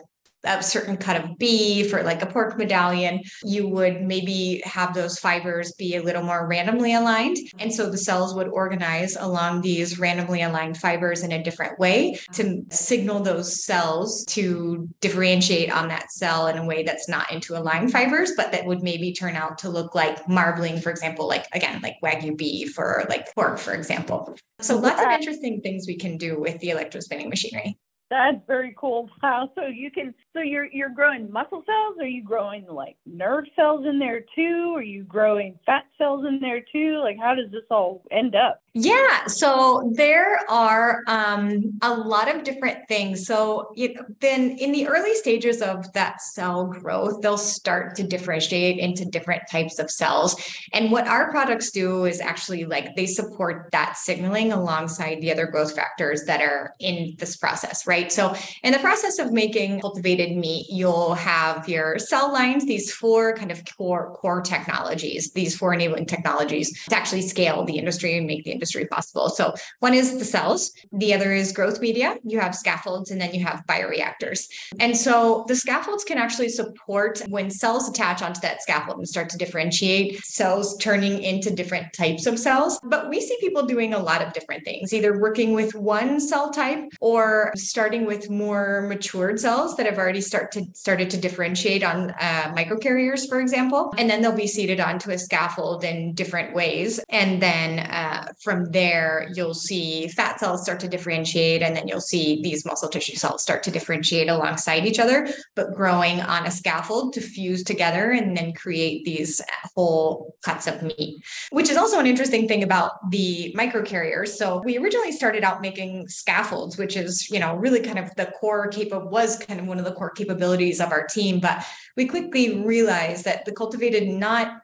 a 0.45 0.63
certain 0.63 0.97
cut 0.97 1.23
of 1.23 1.37
beef 1.37 1.93
or 1.93 2.03
like 2.03 2.21
a 2.21 2.25
pork 2.25 2.57
medallion, 2.57 3.21
you 3.43 3.67
would 3.67 4.01
maybe 4.01 4.61
have 4.65 4.93
those 4.93 5.19
fibers 5.19 5.73
be 5.73 5.95
a 5.95 6.03
little 6.03 6.23
more 6.23 6.47
randomly 6.47 6.93
aligned. 6.93 7.37
And 7.59 7.73
so 7.73 7.89
the 7.89 7.97
cells 7.97 8.35
would 8.35 8.47
organize 8.47 9.15
along 9.15 9.61
these 9.61 9.99
randomly 9.99 10.41
aligned 10.41 10.77
fibers 10.77 11.23
in 11.23 11.31
a 11.31 11.43
different 11.43 11.79
way 11.79 12.19
to 12.33 12.63
signal 12.69 13.21
those 13.21 13.63
cells 13.63 14.25
to 14.25 14.87
differentiate 15.01 15.71
on 15.71 15.87
that 15.89 16.11
cell 16.11 16.47
in 16.47 16.57
a 16.57 16.65
way 16.65 16.83
that's 16.83 17.09
not 17.09 17.31
into 17.31 17.57
aligned 17.57 17.91
fibers, 17.91 18.33
but 18.37 18.51
that 18.51 18.65
would 18.65 18.81
maybe 18.81 19.11
turn 19.11 19.35
out 19.35 19.57
to 19.59 19.69
look 19.69 19.95
like 19.95 20.27
marbling, 20.27 20.79
for 20.79 20.89
example, 20.89 21.27
like 21.27 21.45
again, 21.53 21.81
like 21.81 21.95
Wagyu 22.03 22.37
beef 22.37 22.77
or 22.77 23.05
like 23.09 23.33
pork, 23.33 23.57
for 23.57 23.73
example. 23.73 24.35
So 24.61 24.77
lots 24.77 25.01
of 25.01 25.09
interesting 25.09 25.61
things 25.61 25.85
we 25.87 25.97
can 25.97 26.17
do 26.17 26.39
with 26.39 26.59
the 26.59 26.69
electrospinning 26.69 27.29
machinery. 27.29 27.77
That's 28.15 28.47
very 28.47 28.73
cool. 28.77 29.09
Wow. 29.25 29.49
So 29.55 29.65
you 29.65 29.89
can 29.89 30.13
so 30.33 30.41
you're 30.41 30.65
you're 30.65 30.89
growing 30.89 31.31
muscle 31.31 31.63
cells? 31.65 31.95
Are 31.99 32.05
you 32.05 32.23
growing 32.23 32.67
like 32.67 32.95
nerve 33.07 33.45
cells 33.55 33.85
in 33.87 33.97
there 33.97 34.21
too? 34.35 34.73
Are 34.75 34.83
you 34.83 35.03
growing 35.03 35.57
fat 35.65 35.85
cells 35.97 36.25
in 36.27 36.39
there 36.39 36.61
too? 36.71 36.99
Like 37.03 37.17
how 37.19 37.33
does 37.33 37.49
this 37.51 37.63
all 37.71 38.03
end 38.11 38.35
up? 38.35 38.61
Yeah, 38.77 39.25
so 39.27 39.89
there 39.95 40.41
are 40.49 41.01
um, 41.07 41.79
a 41.81 41.95
lot 41.95 42.27
of 42.27 42.43
different 42.43 42.87
things. 42.89 43.25
So 43.25 43.71
you 43.75 43.93
know, 43.93 44.01
then 44.19 44.57
in 44.59 44.73
the 44.73 44.87
early 44.87 45.15
stages 45.15 45.61
of 45.61 45.91
that 45.93 46.21
cell 46.21 46.65
growth, 46.65 47.21
they'll 47.21 47.37
start 47.37 47.95
to 47.95 48.03
differentiate 48.03 48.77
into 48.77 49.05
different 49.05 49.43
types 49.49 49.79
of 49.79 49.89
cells. 49.89 50.35
And 50.73 50.91
what 50.91 51.07
our 51.07 51.31
products 51.31 51.71
do 51.71 52.03
is 52.03 52.19
actually 52.19 52.65
like 52.65 52.95
they 52.95 53.07
support 53.07 53.69
that 53.71 53.97
signaling 53.97 54.51
alongside 54.51 55.21
the 55.21 55.31
other 55.31 55.47
growth 55.47 55.73
factors 55.73 56.25
that 56.25 56.41
are 56.41 56.75
in 56.79 57.15
this 57.17 57.37
process, 57.37 57.87
right? 57.87 58.04
So 58.11 58.35
in 58.63 58.71
the 58.73 58.79
process 58.79 59.19
of 59.19 59.31
making 59.31 59.81
cultivated 59.81 60.35
meat, 60.35 60.67
you'll 60.69 61.15
have 61.15 61.67
your 61.67 61.97
cell 61.99 62.31
lines, 62.31 62.65
these 62.65 62.91
four 62.91 63.35
kind 63.35 63.51
of 63.51 63.63
core 63.77 64.13
core 64.15 64.41
technologies, 64.41 65.31
these 65.31 65.55
four 65.55 65.73
enabling 65.73 66.05
technologies 66.05 66.85
to 66.85 66.95
actually 66.95 67.21
scale 67.21 67.63
the 67.65 67.77
industry 67.77 68.17
and 68.17 68.27
make 68.27 68.43
the 68.43 68.51
industry 68.51 68.85
possible. 68.85 69.29
So 69.29 69.53
one 69.79 69.93
is 69.93 70.17
the 70.17 70.25
cells, 70.25 70.71
the 70.91 71.13
other 71.13 71.31
is 71.31 71.51
growth 71.51 71.79
media, 71.79 72.17
you 72.23 72.39
have 72.39 72.55
scaffolds, 72.55 73.11
and 73.11 73.19
then 73.19 73.33
you 73.33 73.43
have 73.43 73.63
bioreactors. 73.67 74.47
And 74.79 74.95
so 74.97 75.45
the 75.47 75.55
scaffolds 75.55 76.03
can 76.03 76.17
actually 76.17 76.49
support 76.49 77.21
when 77.27 77.49
cells 77.49 77.89
attach 77.89 78.21
onto 78.21 78.41
that 78.41 78.61
scaffold 78.61 78.97
and 78.97 79.07
start 79.07 79.29
to 79.29 79.37
differentiate 79.37 80.23
cells 80.25 80.77
turning 80.77 81.21
into 81.23 81.51
different 81.51 81.93
types 81.93 82.25
of 82.25 82.39
cells. 82.39 82.79
But 82.83 83.09
we 83.09 83.21
see 83.21 83.37
people 83.39 83.65
doing 83.65 83.93
a 83.93 83.99
lot 83.99 84.21
of 84.21 84.33
different 84.33 84.65
things, 84.65 84.93
either 84.93 85.19
working 85.19 85.53
with 85.53 85.75
one 85.75 86.19
cell 86.19 86.51
type 86.51 86.83
or 86.99 87.51
starting 87.55 87.84
with 87.85 88.29
more 88.29 88.85
matured 88.87 89.39
cells 89.39 89.75
that 89.77 89.85
have 89.85 89.97
already 89.97 90.21
start 90.21 90.51
to 90.53 90.65
started 90.73 91.09
to 91.11 91.17
differentiate 91.17 91.83
on 91.83 92.11
uh, 92.19 92.53
microcarriers, 92.55 93.29
for 93.29 93.39
example, 93.39 93.93
and 93.97 94.09
then 94.09 94.21
they'll 94.21 94.35
be 94.35 94.47
seeded 94.47 94.79
onto 94.79 95.11
a 95.11 95.17
scaffold 95.17 95.83
in 95.83 96.13
different 96.13 96.55
ways. 96.55 96.99
And 97.09 97.41
then 97.41 97.79
uh, 97.79 98.33
from 98.41 98.71
there, 98.71 99.29
you'll 99.35 99.53
see 99.53 100.07
fat 100.07 100.39
cells 100.39 100.63
start 100.63 100.79
to 100.79 100.87
differentiate, 100.87 101.61
and 101.61 101.75
then 101.75 101.87
you'll 101.87 102.01
see 102.01 102.41
these 102.41 102.65
muscle 102.65 102.89
tissue 102.89 103.15
cells 103.15 103.43
start 103.43 103.61
to 103.63 103.71
differentiate 103.71 104.29
alongside 104.29 104.85
each 104.85 104.99
other, 104.99 105.27
but 105.55 105.75
growing 105.75 106.21
on 106.21 106.47
a 106.47 106.51
scaffold 106.51 107.13
to 107.13 107.21
fuse 107.21 107.63
together 107.63 108.11
and 108.11 108.35
then 108.35 108.51
create 108.53 109.05
these 109.05 109.41
whole 109.75 110.35
cuts 110.43 110.65
of 110.65 110.81
meat, 110.81 111.23
which 111.51 111.69
is 111.69 111.77
also 111.77 111.99
an 111.99 112.07
interesting 112.07 112.47
thing 112.47 112.63
about 112.63 113.11
the 113.11 113.53
microcarriers. 113.55 114.29
So 114.29 114.61
we 114.65 114.77
originally 114.77 115.11
started 115.11 115.43
out 115.43 115.61
making 115.61 116.07
scaffolds, 116.07 116.77
which 116.77 116.95
is, 116.97 117.29
you 117.29 117.39
know, 117.39 117.55
really 117.55 117.74
kind 117.79 117.99
of 117.99 118.13
the 118.15 118.27
core 118.27 118.67
capable 118.67 119.09
was 119.09 119.37
kind 119.37 119.59
of 119.59 119.65
one 119.67 119.79
of 119.79 119.85
the 119.85 119.93
core 119.93 120.11
capabilities 120.11 120.79
of 120.79 120.91
our 120.91 121.05
team. 121.07 121.39
But 121.39 121.63
we 121.95 122.05
quickly 122.07 122.63
realized 122.63 123.25
that 123.25 123.45
the 123.45 123.51
cultivated 123.51 124.07
not 124.07 124.61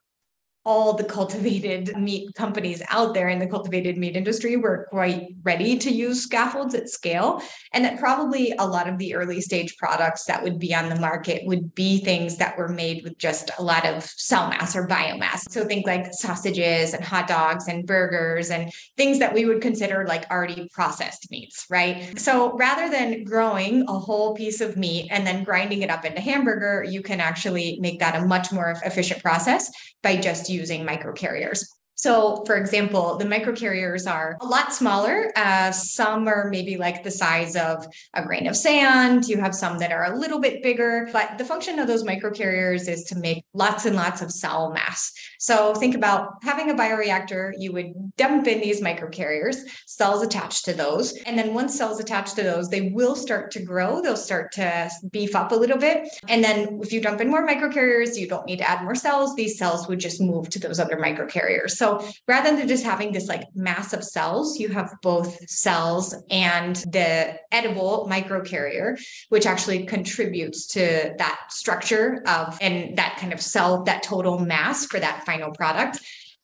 all 0.63 0.93
the 0.93 1.03
cultivated 1.03 1.97
meat 1.97 2.33
companies 2.35 2.83
out 2.89 3.15
there 3.15 3.29
in 3.29 3.39
the 3.39 3.47
cultivated 3.47 3.97
meat 3.97 4.15
industry 4.15 4.57
were 4.57 4.85
quite 4.91 5.29
ready 5.41 5.75
to 5.75 5.91
use 5.91 6.21
scaffolds 6.21 6.75
at 6.75 6.87
scale. 6.87 7.41
And 7.73 7.83
that 7.83 7.99
probably 7.99 8.53
a 8.59 8.65
lot 8.65 8.87
of 8.87 8.99
the 8.99 9.15
early 9.15 9.41
stage 9.41 9.75
products 9.77 10.25
that 10.25 10.43
would 10.43 10.59
be 10.59 10.75
on 10.75 10.89
the 10.89 10.99
market 10.99 11.47
would 11.47 11.73
be 11.73 11.99
things 12.03 12.37
that 12.37 12.57
were 12.59 12.67
made 12.67 13.03
with 13.03 13.17
just 13.17 13.49
a 13.57 13.63
lot 13.63 13.85
of 13.85 14.03
cell 14.03 14.49
mass 14.49 14.75
or 14.75 14.87
biomass. 14.87 15.49
So 15.49 15.65
think 15.65 15.87
like 15.87 16.13
sausages 16.13 16.93
and 16.93 17.03
hot 17.03 17.27
dogs 17.27 17.67
and 17.67 17.87
burgers 17.87 18.51
and 18.51 18.71
things 18.97 19.17
that 19.17 19.33
we 19.33 19.45
would 19.45 19.61
consider 19.61 20.05
like 20.07 20.29
already 20.29 20.69
processed 20.71 21.31
meats, 21.31 21.65
right? 21.71 22.19
So 22.19 22.53
rather 22.53 22.87
than 22.87 23.23
growing 23.23 23.83
a 23.87 23.93
whole 23.97 24.35
piece 24.35 24.61
of 24.61 24.77
meat 24.77 25.07
and 25.09 25.25
then 25.25 25.43
grinding 25.43 25.81
it 25.81 25.89
up 25.89 26.05
into 26.05 26.21
hamburger, 26.21 26.85
you 26.87 27.01
can 27.01 27.19
actually 27.19 27.79
make 27.81 27.99
that 27.99 28.21
a 28.21 28.25
much 28.25 28.51
more 28.51 28.75
efficient 28.85 29.23
process 29.23 29.71
by 30.03 30.17
just 30.17 30.50
using 30.51 30.85
microcarriers. 30.85 31.65
So, 32.01 32.43
for 32.47 32.55
example, 32.55 33.15
the 33.17 33.25
microcarriers 33.25 34.11
are 34.11 34.35
a 34.41 34.45
lot 34.47 34.73
smaller. 34.73 35.31
Uh, 35.35 35.71
some 35.71 36.27
are 36.27 36.49
maybe 36.49 36.75
like 36.75 37.03
the 37.03 37.11
size 37.11 37.55
of 37.55 37.85
a 38.15 38.25
grain 38.25 38.47
of 38.47 38.57
sand. 38.57 39.27
You 39.27 39.37
have 39.37 39.53
some 39.53 39.77
that 39.77 39.91
are 39.91 40.11
a 40.11 40.17
little 40.17 40.39
bit 40.39 40.63
bigger, 40.63 41.07
but 41.13 41.37
the 41.37 41.45
function 41.45 41.77
of 41.77 41.85
those 41.85 42.03
microcarriers 42.03 42.89
is 42.89 43.03
to 43.03 43.19
make 43.19 43.45
lots 43.53 43.85
and 43.85 43.95
lots 43.95 44.23
of 44.23 44.31
cell 44.31 44.71
mass. 44.71 45.13
So, 45.37 45.75
think 45.75 45.93
about 45.93 46.37
having 46.41 46.71
a 46.71 46.73
bioreactor, 46.73 47.51
you 47.59 47.71
would 47.73 47.93
dump 48.17 48.47
in 48.47 48.61
these 48.61 48.81
microcarriers, 48.81 49.57
cells 49.85 50.23
attached 50.23 50.65
to 50.65 50.73
those. 50.73 51.15
And 51.27 51.37
then 51.37 51.53
once 51.53 51.77
cells 51.77 51.99
attached 51.99 52.35
to 52.37 52.41
those, 52.41 52.67
they 52.67 52.89
will 52.89 53.15
start 53.15 53.51
to 53.51 53.61
grow, 53.61 54.01
they'll 54.01 54.17
start 54.17 54.53
to 54.53 54.89
beef 55.11 55.35
up 55.35 55.51
a 55.51 55.55
little 55.55 55.77
bit. 55.77 56.07
And 56.27 56.43
then 56.43 56.79
if 56.81 56.91
you 56.91 56.99
dump 56.99 57.21
in 57.21 57.29
more 57.29 57.47
microcarriers, 57.47 58.17
you 58.17 58.27
don't 58.27 58.47
need 58.47 58.57
to 58.57 58.67
add 58.67 58.83
more 58.83 58.95
cells. 58.95 59.35
These 59.35 59.59
cells 59.59 59.87
would 59.87 59.99
just 59.99 60.19
move 60.19 60.49
to 60.49 60.57
those 60.57 60.79
other 60.79 60.97
microcarriers. 60.97 61.71
So, 61.71 61.90
rather 62.27 62.55
than 62.55 62.67
just 62.67 62.83
having 62.83 63.11
this 63.11 63.27
like 63.27 63.43
mass 63.55 63.93
of 63.93 64.03
cells, 64.03 64.59
you 64.59 64.69
have 64.69 64.93
both 65.01 65.37
cells 65.49 66.15
and 66.29 66.75
the 66.91 67.37
edible 67.51 68.07
microcarrier, 68.09 68.99
which 69.29 69.45
actually 69.45 69.85
contributes 69.85 70.67
to 70.67 71.13
that 71.17 71.39
structure 71.49 72.23
of 72.27 72.57
and 72.61 72.97
that 72.97 73.17
kind 73.19 73.33
of 73.33 73.41
cell, 73.41 73.83
that 73.83 74.03
total 74.03 74.39
mass 74.39 74.85
for 74.85 74.99
that 74.99 75.25
final 75.25 75.51
product 75.51 75.99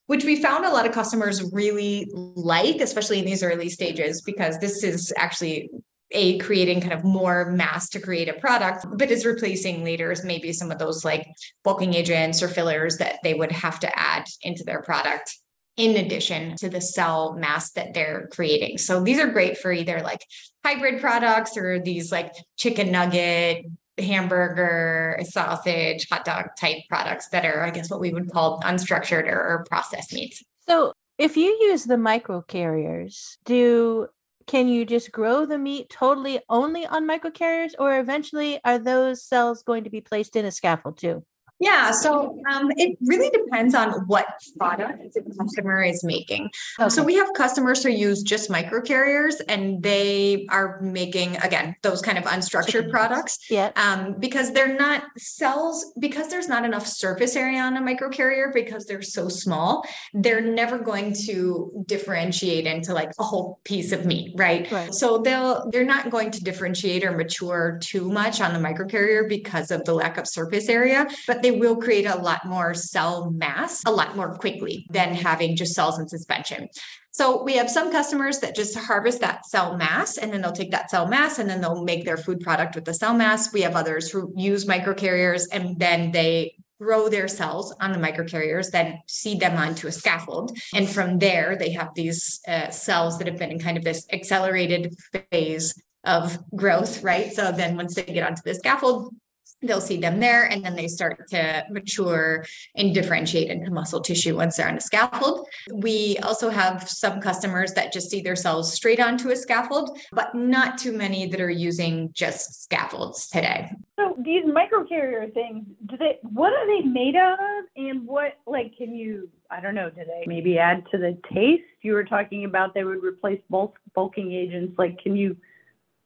which 0.08 0.24
we 0.24 0.42
found 0.42 0.66
a 0.66 0.72
lot 0.72 0.86
of 0.86 0.94
customers 0.94 1.44
really 1.52 2.10
like, 2.14 2.78
especially 2.78 3.20
in 3.20 3.26
these 3.26 3.44
early 3.44 3.70
stages, 3.70 4.22
because 4.22 4.58
this 4.60 4.82
is 4.82 5.14
actually 5.18 5.70
a 6.12 6.38
creating 6.40 6.82
kind 6.82 6.94
of 6.94 7.04
more 7.04 7.52
mass 7.52 7.90
to 7.90 8.00
create 8.00 8.30
a 8.30 8.34
product, 8.34 8.86
but 8.98 9.12
is 9.12 9.26
replacing 9.26 9.84
leaders 9.84 10.24
maybe 10.24 10.54
some 10.54 10.72
of 10.72 10.80
those 10.80 11.04
like 11.04 11.28
bulking 11.64 11.94
agents 11.94 12.42
or 12.42 12.48
fillers 12.48 12.98
that 12.98 13.20
they 13.24 13.34
would 13.34 13.52
have 13.52 13.80
to 13.82 14.00
add 14.00 14.26
into 14.42 14.64
their 14.64 14.82
product 14.82 15.38
in 15.76 15.98
addition 15.98 16.56
to 16.56 16.70
the 16.70 16.82
cell 16.82 17.36
mass 17.38 17.72
that 17.74 17.94
they're 17.94 18.28
creating. 18.32 18.78
So 18.78 19.04
these 19.04 19.20
are 19.20 19.28
great 19.28 19.58
for 19.58 19.72
either 19.72 20.02
like 20.02 20.26
hybrid 20.66 21.00
products 21.00 21.56
or 21.56 21.80
these 21.80 22.12
like 22.12 22.34
chicken 22.58 22.92
nugget, 22.92 23.66
hamburger, 23.98 25.20
sausage, 25.24 26.08
hot 26.10 26.26
dog 26.26 26.46
type 26.60 26.78
products 26.90 27.30
that 27.30 27.46
are, 27.46 27.64
I 27.64 27.70
guess, 27.70 27.90
what 27.90 28.00
we 28.00 28.12
would 28.12 28.32
call 28.32 28.60
unstructured 28.62 29.28
or, 29.28 29.66
processed 29.70 30.14
meats. 30.14 30.44
So 30.68 30.94
if 31.18 31.38
you 31.38 31.58
use 31.62 31.86
the 31.86 31.96
microcarriers, 31.96 33.38
do 33.46 34.08
can 34.48 34.68
you 34.68 34.86
just 34.86 35.12
grow 35.12 35.46
the 35.46 35.58
meat 35.58 35.90
totally 35.90 36.42
only 36.50 36.86
on 36.88 37.06
microcarriers 37.08 37.74
or 37.80 38.00
eventually 38.00 38.60
are 38.64 38.80
those 38.80 39.24
cells 39.24 39.64
going 39.64 39.84
to 39.84 39.90
be 39.90 40.02
placed 40.02 40.36
in 40.36 40.46
a 40.46 40.52
scaffold 40.52 40.98
too? 40.98 41.24
Yeah, 41.60 41.92
so 41.92 42.40
um, 42.50 42.72
it 42.78 42.98
really 43.02 43.30
depends 43.30 43.74
on 43.74 44.06
what 44.08 44.28
product 44.58 45.14
the 45.14 45.22
customer 45.38 45.84
is 45.84 46.04
making. 46.04 46.50
Okay. 46.80 46.90
So 46.90 47.04
we 47.04 47.16
have 47.16 47.34
customers 47.34 47.82
who 47.82 47.90
use 47.90 48.22
just 48.22 48.50
microcarriers, 48.50 49.42
and 49.48 49.82
they 49.82 50.46
are 50.52 50.80
making 50.82 51.38
again 51.38 51.76
those 51.82 52.02
kind 52.02 52.18
of 52.18 52.26
unstructured 52.26 52.92
products. 52.92 53.50
Yeah. 53.50 53.72
Um, 53.76 54.16
because 54.20 54.54
they're 54.54 54.78
not 54.78 55.04
cells 55.18 55.94
because 56.00 56.30
there's 56.30 56.48
not 56.48 56.64
enough 56.64 56.86
surface 56.86 57.36
area 57.36 57.60
on 57.60 57.76
a 57.76 57.82
microcarrier 57.82 58.54
because 58.54 58.86
they're 58.86 59.02
so 59.02 59.28
small. 59.28 59.84
They're 60.14 60.42
never 60.42 60.78
going 60.78 61.16
to 61.26 61.84
differentiate 61.88 62.68
into 62.68 62.94
like 62.94 63.12
a 63.20 63.24
whole 63.24 63.60
piece 63.64 63.92
of 63.92 64.06
meat, 64.06 64.34
right? 64.36 64.72
right. 64.72 64.94
So 64.94 65.18
they'll 65.18 65.70
they're 65.72 65.86
not 65.86 66.12
going 66.12 66.30
to 66.32 66.44
differentiate 66.44 67.04
or 67.04 67.18
mature 67.18 67.80
too 67.82 68.12
much 68.12 68.42
on 68.42 68.54
the 68.54 68.60
microcarrier 68.60 69.28
because 69.28 69.72
of 69.72 69.84
the 69.86 69.94
lack 69.94 70.20
of 70.20 70.28
surface 70.28 70.70
area, 70.70 71.08
but 71.26 71.42
they 71.48 71.58
will 71.58 71.78
create 71.78 72.06
a 72.06 72.18
lot 72.18 72.46
more 72.46 72.74
cell 72.74 73.32
mass 73.32 73.82
a 73.86 73.92
lot 73.92 74.18
more 74.18 74.36
quickly 74.36 74.86
than 74.90 75.14
having 75.14 75.56
just 75.56 75.74
cells 75.74 75.98
in 75.98 76.08
suspension. 76.08 76.68
So 77.12 77.42
we 77.42 77.56
have 77.56 77.70
some 77.70 77.90
customers 77.90 78.40
that 78.40 78.54
just 78.54 78.78
harvest 78.78 79.22
that 79.22 79.46
cell 79.46 79.78
mass 79.78 80.18
and 80.18 80.32
then 80.32 80.42
they'll 80.42 80.52
take 80.52 80.72
that 80.72 80.92
cell 80.92 81.08
mass 81.08 81.40
and 81.40 81.50
then 81.50 81.62
they'll 81.62 81.86
make 81.86 82.04
their 82.04 82.18
food 82.18 82.42
product 82.42 82.76
with 82.76 82.84
the 82.84 82.94
cell 82.94 83.14
mass. 83.14 83.54
We 83.54 83.62
have 83.62 83.78
others 83.78 84.12
who 84.12 84.34
use 84.36 84.66
microcarriers 84.66 85.46
and 85.54 85.80
then 85.80 86.12
they 86.12 86.56
grow 86.82 87.08
their 87.08 87.30
cells 87.30 87.74
on 87.80 87.94
the 87.94 87.98
microcarriers, 87.98 88.70
then 88.70 89.00
seed 89.08 89.40
them 89.40 89.58
onto 89.58 89.88
a 89.88 89.92
scaffold. 89.92 90.52
And 90.76 90.88
from 90.88 91.18
there, 91.18 91.56
they 91.56 91.72
have 91.72 91.92
these 91.96 92.42
uh, 92.46 92.70
cells 92.72 93.18
that 93.18 93.28
have 93.28 93.40
been 93.40 93.52
in 93.52 93.60
kind 93.60 93.78
of 93.78 93.86
this 93.86 94.06
accelerated 94.12 94.94
phase 95.32 95.74
of 96.04 96.38
growth, 96.56 97.04
right? 97.04 97.34
So 97.34 97.52
then 97.54 97.78
once 97.78 97.96
they 97.96 98.04
get 98.04 98.28
onto 98.28 98.42
the 98.44 98.54
scaffold, 98.54 99.16
they'll 99.62 99.82
see 99.82 99.98
them 99.98 100.20
there 100.20 100.46
and 100.46 100.64
then 100.64 100.76
they 100.76 100.88
start 100.88 101.28
to 101.30 101.66
mature 101.70 102.46
and 102.76 102.94
differentiate 102.94 103.50
into 103.50 103.72
muscle 103.72 104.02
tissue 104.02 104.36
once 104.36 104.58
they're 104.58 104.68
on 104.68 104.78
a 104.78 104.82
scaffold. 104.82 105.48
We 105.72 106.18
also 106.20 106.50
have 106.50 106.88
some 106.88 107.20
customers 107.20 107.74
that 107.74 107.92
just 107.92 108.10
see 108.10 108.22
their 108.22 108.36
cells 108.36 108.74
straight 108.74 109.00
onto 109.00 109.30
a 109.30 109.36
scaffold, 109.36 109.98
but 110.12 110.36
not 110.36 110.78
too 110.78 110.92
many 110.92 111.28
that 111.28 111.42
are 111.42 111.50
using 111.50 112.12
just 112.14 112.64
scaffolds 112.64 113.28
today. 113.28 113.72
So 113.98 114.16
these 114.20 114.46
microcarrier 114.46 115.34
things, 115.34 115.66
do 115.88 115.98
they 115.98 116.20
what 116.22 116.54
are 116.54 116.68
they 116.68 116.88
made 116.88 117.16
of 117.16 117.66
and 117.76 118.06
what 118.06 118.38
like 118.46 118.78
can 118.78 118.94
you 118.94 119.30
I 119.50 119.62
don't 119.62 119.76
know, 119.76 119.90
do 119.90 120.04
they 120.06 120.24
maybe 120.28 120.60
add 120.60 120.84
to 120.92 120.98
the 120.98 121.18
taste? 121.34 121.64
You 121.82 121.94
were 121.94 122.04
talking 122.04 122.46
about 122.46 122.74
they 122.74 122.84
would 122.84 123.04
replace 123.04 123.42
bulk 123.50 123.80
bulking 123.96 124.32
agents. 124.32 124.78
Like 124.78 125.00
can 125.00 125.16
you 125.16 125.38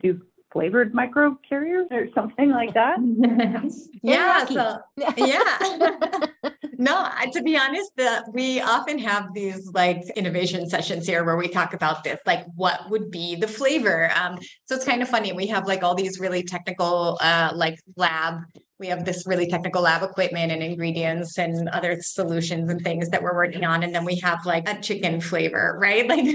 do 0.02 0.22
flavored 0.52 0.94
micro 0.94 1.38
carriers 1.48 1.88
or 1.92 2.08
something 2.14 2.50
like 2.50 2.74
that. 2.74 2.98
yeah. 4.04 4.46
So, 4.46 4.80
yeah. 5.18 6.50
no, 6.78 7.08
to 7.32 7.42
be 7.42 7.58
honest, 7.58 7.92
the, 7.96 8.30
we 8.34 8.62
often 8.62 9.00
have 9.00 9.34
these 9.34 9.68
like 9.74 10.04
innovation 10.16 10.70
sessions 10.70 11.08
here 11.08 11.24
where 11.24 11.38
we 11.38 11.48
talk 11.48 11.74
about 11.74 12.04
this, 12.04 12.20
like 12.26 12.46
what 12.56 12.90
would 12.90 13.12
be 13.12 13.36
the 13.36 13.48
flavor. 13.48 14.12
Um, 14.16 14.38
so 14.66 14.76
it's 14.76 14.86
kind 14.86 15.02
of 15.02 15.10
funny. 15.10 15.34
We 15.34 15.48
have 15.48 15.68
like 15.68 15.84
all 15.84 15.96
these 15.96 16.20
really 16.20 16.44
technical, 16.44 17.18
uh, 17.22 17.52
like 17.56 17.80
lab 17.96 18.42
we 18.82 18.88
have 18.88 19.06
this 19.06 19.28
really 19.28 19.48
technical 19.48 19.84
lab 19.84 20.02
equipment 20.02 20.52
and 20.52 20.64
ingredients 20.64 21.38
and 21.38 21.70
other 21.70 22.02
solutions 22.02 22.70
and 22.70 22.82
things 22.82 23.10
that 23.10 23.22
we're 23.22 23.36
working 23.36 23.64
on. 23.64 23.84
And 23.84 23.94
then 23.94 24.04
we 24.04 24.16
have 24.18 24.44
like 24.44 24.68
a 24.68 24.82
chicken 24.82 25.22
flavor, 25.22 25.78
right? 25.80 26.02
Like 26.12 26.26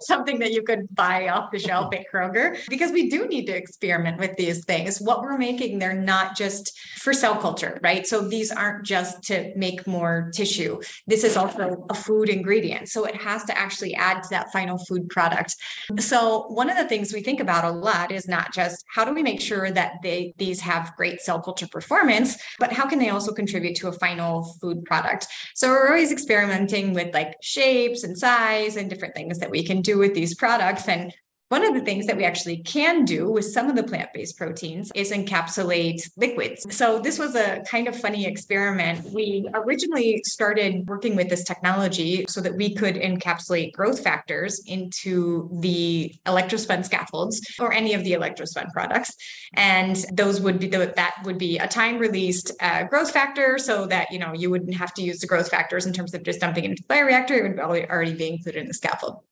something 0.00 0.40
that 0.40 0.52
you 0.52 0.62
could 0.62 0.92
buy 0.94 1.28
off 1.28 1.50
the 1.52 1.58
shelf 1.58 1.94
at 1.94 2.04
Kroger 2.12 2.58
because 2.68 2.90
we 2.90 3.08
do 3.08 3.26
need 3.26 3.46
to 3.46 3.56
experiment 3.56 4.18
with 4.18 4.36
these 4.36 4.64
things. 4.64 4.98
What 4.98 5.22
we're 5.22 5.38
making, 5.38 5.78
they're 5.78 5.94
not 5.94 6.36
just 6.36 6.76
for 6.98 7.12
cell 7.14 7.36
culture, 7.36 7.78
right? 7.82 8.06
So 8.06 8.20
these 8.20 8.50
aren't 8.50 8.84
just 8.84 9.22
to 9.24 9.52
make 9.56 9.86
more 9.86 10.30
tissue. 10.34 10.80
This 11.06 11.22
is 11.22 11.36
also 11.36 11.86
a 11.88 11.94
food 11.94 12.28
ingredient. 12.28 12.88
So 12.88 13.04
it 13.04 13.14
has 13.16 13.44
to 13.44 13.56
actually 13.56 13.94
add 13.94 14.24
to 14.24 14.28
that 14.30 14.52
final 14.52 14.78
food 14.78 15.08
product. 15.08 15.54
So 16.00 16.48
one 16.48 16.68
of 16.68 16.76
the 16.76 16.88
things 16.88 17.14
we 17.14 17.22
think 17.22 17.40
about 17.40 17.64
a 17.64 17.70
lot 17.70 18.10
is 18.10 18.26
not 18.26 18.52
just 18.52 18.84
how 18.92 19.04
do 19.04 19.14
we 19.14 19.22
make 19.22 19.40
sure 19.40 19.70
that 19.70 19.92
they 20.02 20.34
these 20.36 20.60
have 20.60 20.92
great 20.96 21.20
cell 21.20 21.40
culture 21.40 21.68
performance 21.68 21.83
performance, 21.84 22.36
but 22.58 22.72
how 22.72 22.86
can 22.88 22.98
they 22.98 23.10
also 23.10 23.32
contribute 23.32 23.76
to 23.76 23.88
a 23.88 23.92
final 23.92 24.56
food 24.60 24.84
product? 24.84 25.26
So 25.54 25.68
we're 25.68 25.88
always 25.88 26.12
experimenting 26.12 26.94
with 26.94 27.12
like 27.14 27.36
shapes 27.42 28.02
and 28.04 28.16
size 28.16 28.76
and 28.76 28.88
different 28.88 29.14
things 29.14 29.38
that 29.38 29.50
we 29.50 29.64
can 29.64 29.82
do 29.82 29.98
with 29.98 30.14
these 30.14 30.34
products. 30.34 30.88
And 30.88 31.12
one 31.54 31.64
of 31.64 31.72
the 31.72 31.80
things 31.82 32.04
that 32.08 32.16
we 32.16 32.24
actually 32.24 32.56
can 32.56 33.04
do 33.04 33.30
with 33.30 33.44
some 33.44 33.70
of 33.70 33.76
the 33.76 33.82
plant 33.84 34.12
based 34.12 34.36
proteins 34.36 34.90
is 34.96 35.12
encapsulate 35.12 36.00
liquids. 36.16 36.66
So, 36.76 36.98
this 36.98 37.16
was 37.16 37.36
a 37.36 37.62
kind 37.70 37.86
of 37.86 37.94
funny 37.96 38.26
experiment. 38.26 39.08
We 39.12 39.46
originally 39.54 40.20
started 40.24 40.88
working 40.88 41.14
with 41.14 41.28
this 41.28 41.44
technology 41.44 42.24
so 42.28 42.40
that 42.40 42.56
we 42.56 42.74
could 42.74 42.96
encapsulate 42.96 43.72
growth 43.72 44.00
factors 44.02 44.64
into 44.66 45.48
the 45.60 46.12
electrospun 46.26 46.84
scaffolds 46.84 47.40
or 47.60 47.72
any 47.72 47.94
of 47.94 48.02
the 48.02 48.14
electrospun 48.14 48.72
products. 48.72 49.14
And 49.52 49.94
those 50.12 50.40
would 50.40 50.58
be 50.58 50.66
the, 50.66 50.92
that 50.96 51.14
would 51.22 51.38
be 51.38 51.58
a 51.58 51.68
time 51.68 51.98
released 51.98 52.50
uh, 52.62 52.82
growth 52.82 53.12
factor 53.12 53.58
so 53.58 53.86
that, 53.86 54.10
you 54.10 54.18
know, 54.18 54.32
you 54.32 54.50
wouldn't 54.50 54.74
have 54.74 54.92
to 54.94 55.02
use 55.02 55.20
the 55.20 55.28
growth 55.28 55.50
factors 55.50 55.86
in 55.86 55.92
terms 55.92 56.14
of 56.14 56.24
just 56.24 56.40
dumping 56.40 56.64
into 56.64 56.82
the 56.82 56.92
bioreactor. 56.92 57.36
It 57.38 57.56
would 57.56 57.90
already 57.90 58.14
be 58.14 58.26
included 58.26 58.60
in 58.60 58.66
the 58.66 58.74
scaffold. 58.74 59.22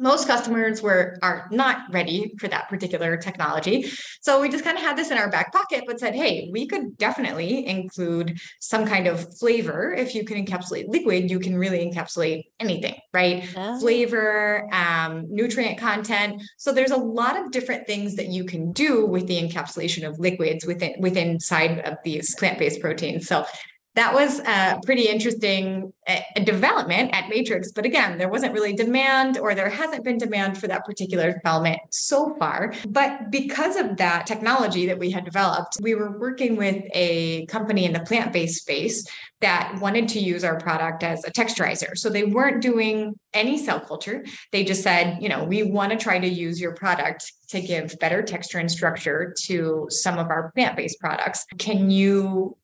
Most 0.00 0.26
customers 0.26 0.82
were 0.82 1.18
are 1.22 1.46
not 1.50 1.82
ready 1.92 2.32
for 2.38 2.48
that 2.48 2.68
particular 2.68 3.16
technology. 3.16 3.90
So 4.20 4.40
we 4.40 4.48
just 4.48 4.64
kind 4.64 4.76
of 4.76 4.82
had 4.82 4.96
this 4.96 5.10
in 5.10 5.18
our 5.18 5.30
back 5.30 5.52
pocket 5.52 5.84
but 5.86 6.00
said 6.00 6.14
hey 6.14 6.48
we 6.52 6.66
could 6.66 6.96
definitely 6.96 7.66
include 7.66 8.40
some 8.58 8.86
kind 8.86 9.06
of 9.06 9.38
flavor. 9.38 9.92
If 9.92 10.14
you 10.14 10.24
can 10.24 10.44
encapsulate 10.44 10.88
liquid 10.88 11.30
you 11.30 11.38
can 11.38 11.56
really 11.56 11.78
encapsulate 11.78 12.44
anything 12.58 12.96
right? 13.12 13.48
Oh. 13.56 13.78
flavor 13.78 14.68
um, 14.72 15.26
nutrient 15.28 15.78
content. 15.78 16.42
So 16.56 16.72
there's 16.72 16.90
a 16.90 16.96
lot 16.96 17.38
of 17.38 17.50
different 17.50 17.86
things 17.86 18.16
that 18.16 18.28
you 18.28 18.44
can 18.44 18.72
do 18.72 19.06
with 19.06 19.26
the 19.26 19.40
encapsulation 19.40 20.08
of 20.08 20.18
liquids 20.18 20.64
within 20.66 20.94
within 20.98 21.30
inside 21.30 21.80
of 21.80 21.98
these 22.04 22.34
plant-based 22.36 22.80
proteins. 22.80 23.26
So 23.26 23.44
that 23.94 24.14
was 24.14 24.38
a 24.40 24.78
pretty 24.84 25.08
interesting 25.08 25.92
uh, 26.06 26.20
development 26.44 27.10
at 27.12 27.28
Matrix. 27.28 27.72
But 27.72 27.84
again, 27.84 28.18
there 28.18 28.28
wasn't 28.28 28.54
really 28.54 28.72
demand, 28.72 29.38
or 29.38 29.54
there 29.54 29.68
hasn't 29.68 30.04
been 30.04 30.16
demand 30.16 30.58
for 30.58 30.68
that 30.68 30.84
particular 30.84 31.32
development 31.32 31.80
so 31.90 32.34
far. 32.38 32.72
But 32.88 33.30
because 33.30 33.76
of 33.76 33.96
that 33.96 34.26
technology 34.26 34.86
that 34.86 34.98
we 34.98 35.10
had 35.10 35.24
developed, 35.24 35.78
we 35.82 35.94
were 35.94 36.18
working 36.18 36.56
with 36.56 36.84
a 36.94 37.46
company 37.46 37.84
in 37.84 37.92
the 37.92 38.00
plant 38.00 38.32
based 38.32 38.62
space 38.62 39.04
that 39.40 39.76
wanted 39.80 40.06
to 40.08 40.20
use 40.20 40.44
our 40.44 40.58
product 40.58 41.02
as 41.02 41.24
a 41.24 41.30
texturizer. 41.30 41.96
So 41.96 42.10
they 42.10 42.24
weren't 42.24 42.62
doing 42.62 43.18
any 43.32 43.58
cell 43.58 43.80
culture. 43.80 44.24
They 44.52 44.64
just 44.64 44.82
said, 44.82 45.18
you 45.20 45.28
know, 45.28 45.44
we 45.44 45.62
want 45.62 45.92
to 45.92 45.98
try 45.98 46.18
to 46.18 46.28
use 46.28 46.60
your 46.60 46.74
product 46.74 47.32
to 47.48 47.60
give 47.60 47.98
better 47.98 48.22
texture 48.22 48.58
and 48.58 48.70
structure 48.70 49.34
to 49.44 49.86
some 49.90 50.18
of 50.18 50.28
our 50.28 50.52
plant 50.52 50.76
based 50.76 51.00
products. 51.00 51.46
Can 51.58 51.90
you 51.90 52.56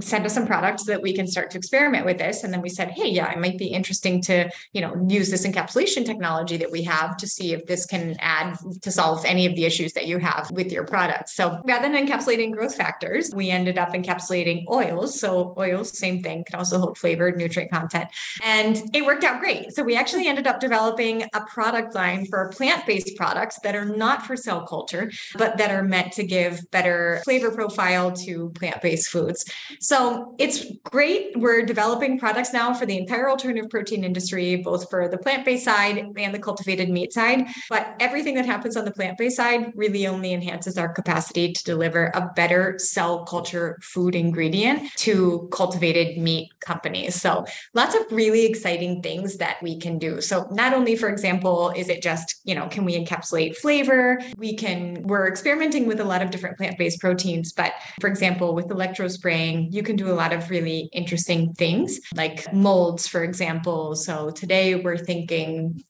send 0.00 0.24
us 0.26 0.34
some 0.34 0.46
products 0.46 0.84
that 0.84 1.00
we 1.02 1.14
can 1.14 1.26
start 1.26 1.50
to 1.50 1.58
experiment 1.58 2.04
with 2.04 2.18
this. 2.18 2.44
And 2.44 2.52
then 2.52 2.60
we 2.60 2.68
said 2.68 2.90
hey 2.90 3.08
yeah 3.08 3.30
it 3.30 3.38
might 3.38 3.58
be 3.58 3.66
interesting 3.66 4.20
to 4.22 4.50
you 4.72 4.80
know 4.80 5.06
use 5.08 5.30
this 5.30 5.46
encapsulation 5.46 6.04
technology 6.04 6.56
that 6.56 6.70
we 6.70 6.82
have 6.82 7.16
to 7.18 7.26
see 7.26 7.52
if 7.52 7.66
this 7.66 7.86
can 7.86 8.16
add 8.20 8.58
to 8.82 8.90
solve 8.90 9.24
any 9.24 9.46
of 9.46 9.54
the 9.54 9.64
issues 9.64 9.92
that 9.92 10.06
you 10.06 10.18
have 10.18 10.50
with 10.50 10.72
your 10.72 10.84
products 10.84 11.34
so 11.34 11.60
rather 11.64 11.88
than 11.88 12.06
encapsulating 12.06 12.52
growth 12.52 12.74
factors 12.74 13.32
we 13.34 13.50
ended 13.50 13.78
up 13.78 13.92
encapsulating 13.92 14.64
oils. 14.70 15.18
So 15.18 15.54
oils 15.58 15.96
same 15.96 16.22
thing 16.22 16.44
can 16.44 16.58
also 16.58 16.78
hold 16.78 16.98
flavored 16.98 17.36
nutrient 17.36 17.70
content. 17.70 18.08
And 18.42 18.82
it 18.92 19.04
worked 19.04 19.24
out 19.24 19.40
great. 19.40 19.72
So 19.72 19.82
we 19.82 19.96
actually 19.96 20.26
ended 20.26 20.46
up 20.46 20.60
developing 20.60 21.24
a 21.32 21.40
product 21.46 21.94
line 21.94 22.26
for 22.26 22.48
plant-based 22.50 23.16
products 23.16 23.58
that 23.62 23.74
are 23.74 23.84
not 23.84 24.26
for 24.26 24.36
cell 24.36 24.66
culture 24.66 25.10
but 25.36 25.56
that 25.58 25.70
are 25.70 25.82
meant 25.82 26.12
to 26.12 26.24
give 26.24 26.70
better 26.70 27.20
flavor 27.24 27.50
profile 27.50 28.12
to 28.12 28.50
plant-based 28.50 29.08
foods 29.08 29.44
so 29.84 30.34
it's 30.38 30.64
great. 30.84 31.36
We're 31.36 31.66
developing 31.66 32.18
products 32.18 32.54
now 32.54 32.72
for 32.72 32.86
the 32.86 32.96
entire 32.96 33.28
alternative 33.28 33.68
protein 33.68 34.02
industry, 34.02 34.56
both 34.56 34.88
for 34.88 35.08
the 35.08 35.18
plant 35.18 35.44
based 35.44 35.66
side 35.66 35.98
and 36.16 36.34
the 36.34 36.38
cultivated 36.38 36.88
meat 36.88 37.12
side. 37.12 37.48
But 37.68 37.94
everything 38.00 38.34
that 38.36 38.46
happens 38.46 38.78
on 38.78 38.86
the 38.86 38.92
plant 38.92 39.18
based 39.18 39.36
side 39.36 39.72
really 39.74 40.06
only 40.06 40.32
enhances 40.32 40.78
our 40.78 40.88
capacity 40.88 41.52
to 41.52 41.64
deliver 41.64 42.06
a 42.14 42.32
better 42.34 42.78
cell 42.78 43.26
culture 43.26 43.78
food 43.82 44.14
ingredient 44.14 44.90
to 44.96 45.50
cultivated 45.52 46.16
meat 46.16 46.50
companies. 46.60 47.20
So 47.20 47.44
lots 47.74 47.94
of 47.94 48.10
really 48.10 48.46
exciting 48.46 49.02
things 49.02 49.36
that 49.36 49.62
we 49.62 49.78
can 49.78 49.98
do. 49.98 50.22
So 50.22 50.48
not 50.50 50.72
only, 50.72 50.96
for 50.96 51.10
example, 51.10 51.74
is 51.76 51.90
it 51.90 52.02
just, 52.02 52.40
you 52.44 52.54
know, 52.54 52.68
can 52.68 52.86
we 52.86 52.98
encapsulate 52.98 53.56
flavor? 53.58 54.18
We 54.38 54.56
can, 54.56 55.02
we're 55.02 55.28
experimenting 55.28 55.86
with 55.86 56.00
a 56.00 56.04
lot 56.04 56.22
of 56.22 56.30
different 56.30 56.56
plant 56.56 56.78
based 56.78 57.00
proteins, 57.00 57.52
but 57.52 57.74
for 58.00 58.08
example, 58.08 58.54
with 58.54 58.68
electrospraying, 58.68 59.73
you 59.74 59.82
can 59.82 59.96
do 59.96 60.08
a 60.08 60.14
lot 60.14 60.32
of 60.32 60.50
really 60.50 60.88
interesting 60.92 61.52
things 61.54 61.98
like 62.14 62.52
molds, 62.52 63.08
for 63.08 63.24
example. 63.24 63.96
So 63.96 64.30
today 64.30 64.76
we're 64.76 64.96
thinking, 64.96 65.82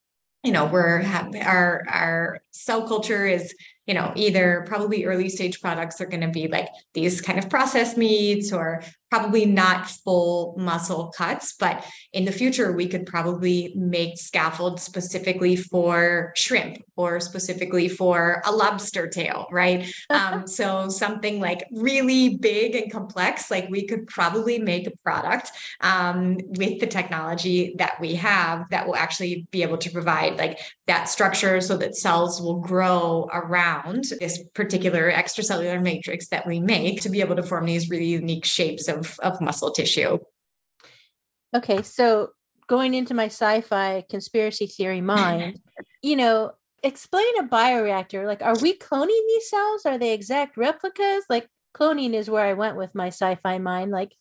you 0.42 0.52
know, 0.52 0.64
we're 0.64 1.02
our 1.42 1.84
our 1.86 2.40
cell 2.50 2.88
culture 2.88 3.26
is 3.26 3.54
you 3.86 3.92
know, 3.92 4.12
either 4.16 4.64
probably 4.66 5.04
early 5.04 5.28
stage 5.28 5.60
products 5.60 6.00
are 6.00 6.06
going 6.06 6.22
to 6.22 6.28
be 6.28 6.48
like 6.48 6.68
these 6.94 7.20
kind 7.20 7.38
of 7.38 7.50
processed 7.50 7.98
meats 7.98 8.50
or 8.50 8.82
probably 9.14 9.46
not 9.46 9.88
full 9.88 10.56
muscle 10.58 11.12
cuts, 11.16 11.54
but 11.60 11.86
in 12.12 12.24
the 12.24 12.32
future, 12.32 12.72
we 12.72 12.88
could 12.88 13.06
probably 13.06 13.72
make 13.76 14.18
scaffolds 14.18 14.82
specifically 14.82 15.54
for 15.54 16.32
shrimp 16.34 16.78
or 16.96 17.20
specifically 17.20 17.88
for 17.88 18.42
a 18.44 18.50
lobster 18.50 19.06
tail, 19.06 19.46
right? 19.52 19.88
um, 20.10 20.48
so 20.48 20.88
something 20.88 21.38
like 21.38 21.64
really 21.70 22.36
big 22.38 22.74
and 22.74 22.90
complex, 22.90 23.52
like 23.52 23.68
we 23.70 23.86
could 23.86 24.04
probably 24.08 24.58
make 24.58 24.88
a 24.88 24.96
product 25.04 25.52
um, 25.80 26.36
with 26.58 26.80
the 26.80 26.86
technology 26.86 27.76
that 27.78 28.00
we 28.00 28.16
have 28.16 28.68
that 28.70 28.84
will 28.84 28.96
actually 28.96 29.46
be 29.52 29.62
able 29.62 29.78
to 29.78 29.90
provide 29.90 30.36
like 30.38 30.58
that 30.88 31.08
structure 31.08 31.60
so 31.60 31.76
that 31.76 31.94
cells 31.94 32.42
will 32.42 32.58
grow 32.58 33.28
around 33.32 34.06
this 34.18 34.42
particular 34.54 35.12
extracellular 35.12 35.80
matrix 35.80 36.28
that 36.28 36.44
we 36.48 36.58
make 36.58 37.00
to 37.00 37.08
be 37.08 37.20
able 37.20 37.36
to 37.36 37.44
form 37.44 37.64
these 37.66 37.88
really 37.88 38.06
unique 38.06 38.44
shapes 38.44 38.88
of 38.88 39.03
of, 39.04 39.18
of 39.20 39.40
muscle 39.40 39.70
tissue. 39.70 40.18
Okay, 41.54 41.82
so 41.82 42.30
going 42.66 42.94
into 42.94 43.14
my 43.14 43.26
sci-fi 43.26 44.04
conspiracy 44.08 44.66
theory 44.66 45.00
mind, 45.14 45.60
you 46.02 46.16
know, 46.16 46.52
explain 46.82 47.38
a 47.38 47.44
bioreactor. 47.44 48.26
Like, 48.26 48.42
are 48.42 48.58
we 48.58 48.76
cloning 48.76 49.22
these 49.28 49.50
cells? 49.50 49.86
Are 49.86 49.98
they 49.98 50.12
exact 50.12 50.56
replicas? 50.56 51.24
Like, 51.28 51.48
cloning 51.74 52.14
is 52.14 52.30
where 52.30 52.44
I 52.44 52.52
went 52.52 52.76
with 52.76 52.94
my 52.94 53.08
sci-fi 53.08 53.58
mind. 53.58 53.90
Like, 53.90 54.12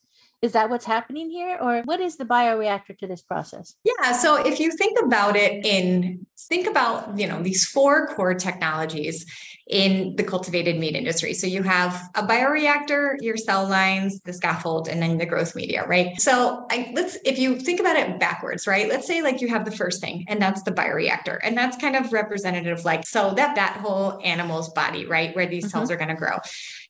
is 0.41 0.51
that 0.51 0.69
what's 0.69 0.85
happening 0.85 1.29
here? 1.29 1.57
Or 1.61 1.83
what 1.83 2.01
is 2.01 2.17
the 2.17 2.25
bioreactor 2.25 2.97
to 2.97 3.07
this 3.07 3.21
process? 3.21 3.75
Yeah. 3.85 4.11
So 4.11 4.45
if 4.45 4.59
you 4.59 4.71
think 4.71 4.99
about 5.01 5.37
it 5.37 5.65
in 5.65 6.25
think 6.37 6.67
about, 6.67 7.17
you 7.17 7.27
know, 7.27 7.41
these 7.41 7.65
four 7.65 8.07
core 8.07 8.33
technologies 8.33 9.25
in 9.69 10.15
the 10.15 10.23
cultivated 10.23 10.77
meat 10.77 10.95
industry. 10.95 11.33
So 11.33 11.47
you 11.47 11.63
have 11.63 12.09
a 12.15 12.23
bioreactor, 12.23 13.15
your 13.21 13.37
cell 13.37 13.67
lines, 13.67 14.19
the 14.21 14.33
scaffold, 14.33 14.87
and 14.87 15.01
then 15.01 15.17
the 15.17 15.25
growth 15.25 15.55
media, 15.55 15.85
right? 15.87 16.19
So 16.19 16.65
I, 16.69 16.91
let's 16.93 17.17
if 17.25 17.39
you 17.39 17.55
think 17.57 17.79
about 17.79 17.95
it 17.95 18.19
backwards, 18.19 18.67
right? 18.67 18.89
Let's 18.89 19.07
say 19.07 19.21
like 19.21 19.41
you 19.41 19.47
have 19.49 19.65
the 19.65 19.71
first 19.71 20.01
thing, 20.01 20.25
and 20.27 20.41
that's 20.41 20.63
the 20.63 20.71
bioreactor, 20.71 21.39
and 21.43 21.57
that's 21.57 21.77
kind 21.77 21.95
of 21.95 22.11
representative, 22.11 22.83
like 22.85 23.05
so 23.07 23.33
that 23.35 23.55
that 23.55 23.77
whole 23.77 24.19
animal's 24.23 24.69
body, 24.69 25.05
right, 25.05 25.35
where 25.35 25.45
these 25.45 25.63
mm-hmm. 25.63 25.77
cells 25.77 25.91
are 25.91 25.97
going 25.97 26.09
to 26.09 26.15
grow 26.15 26.37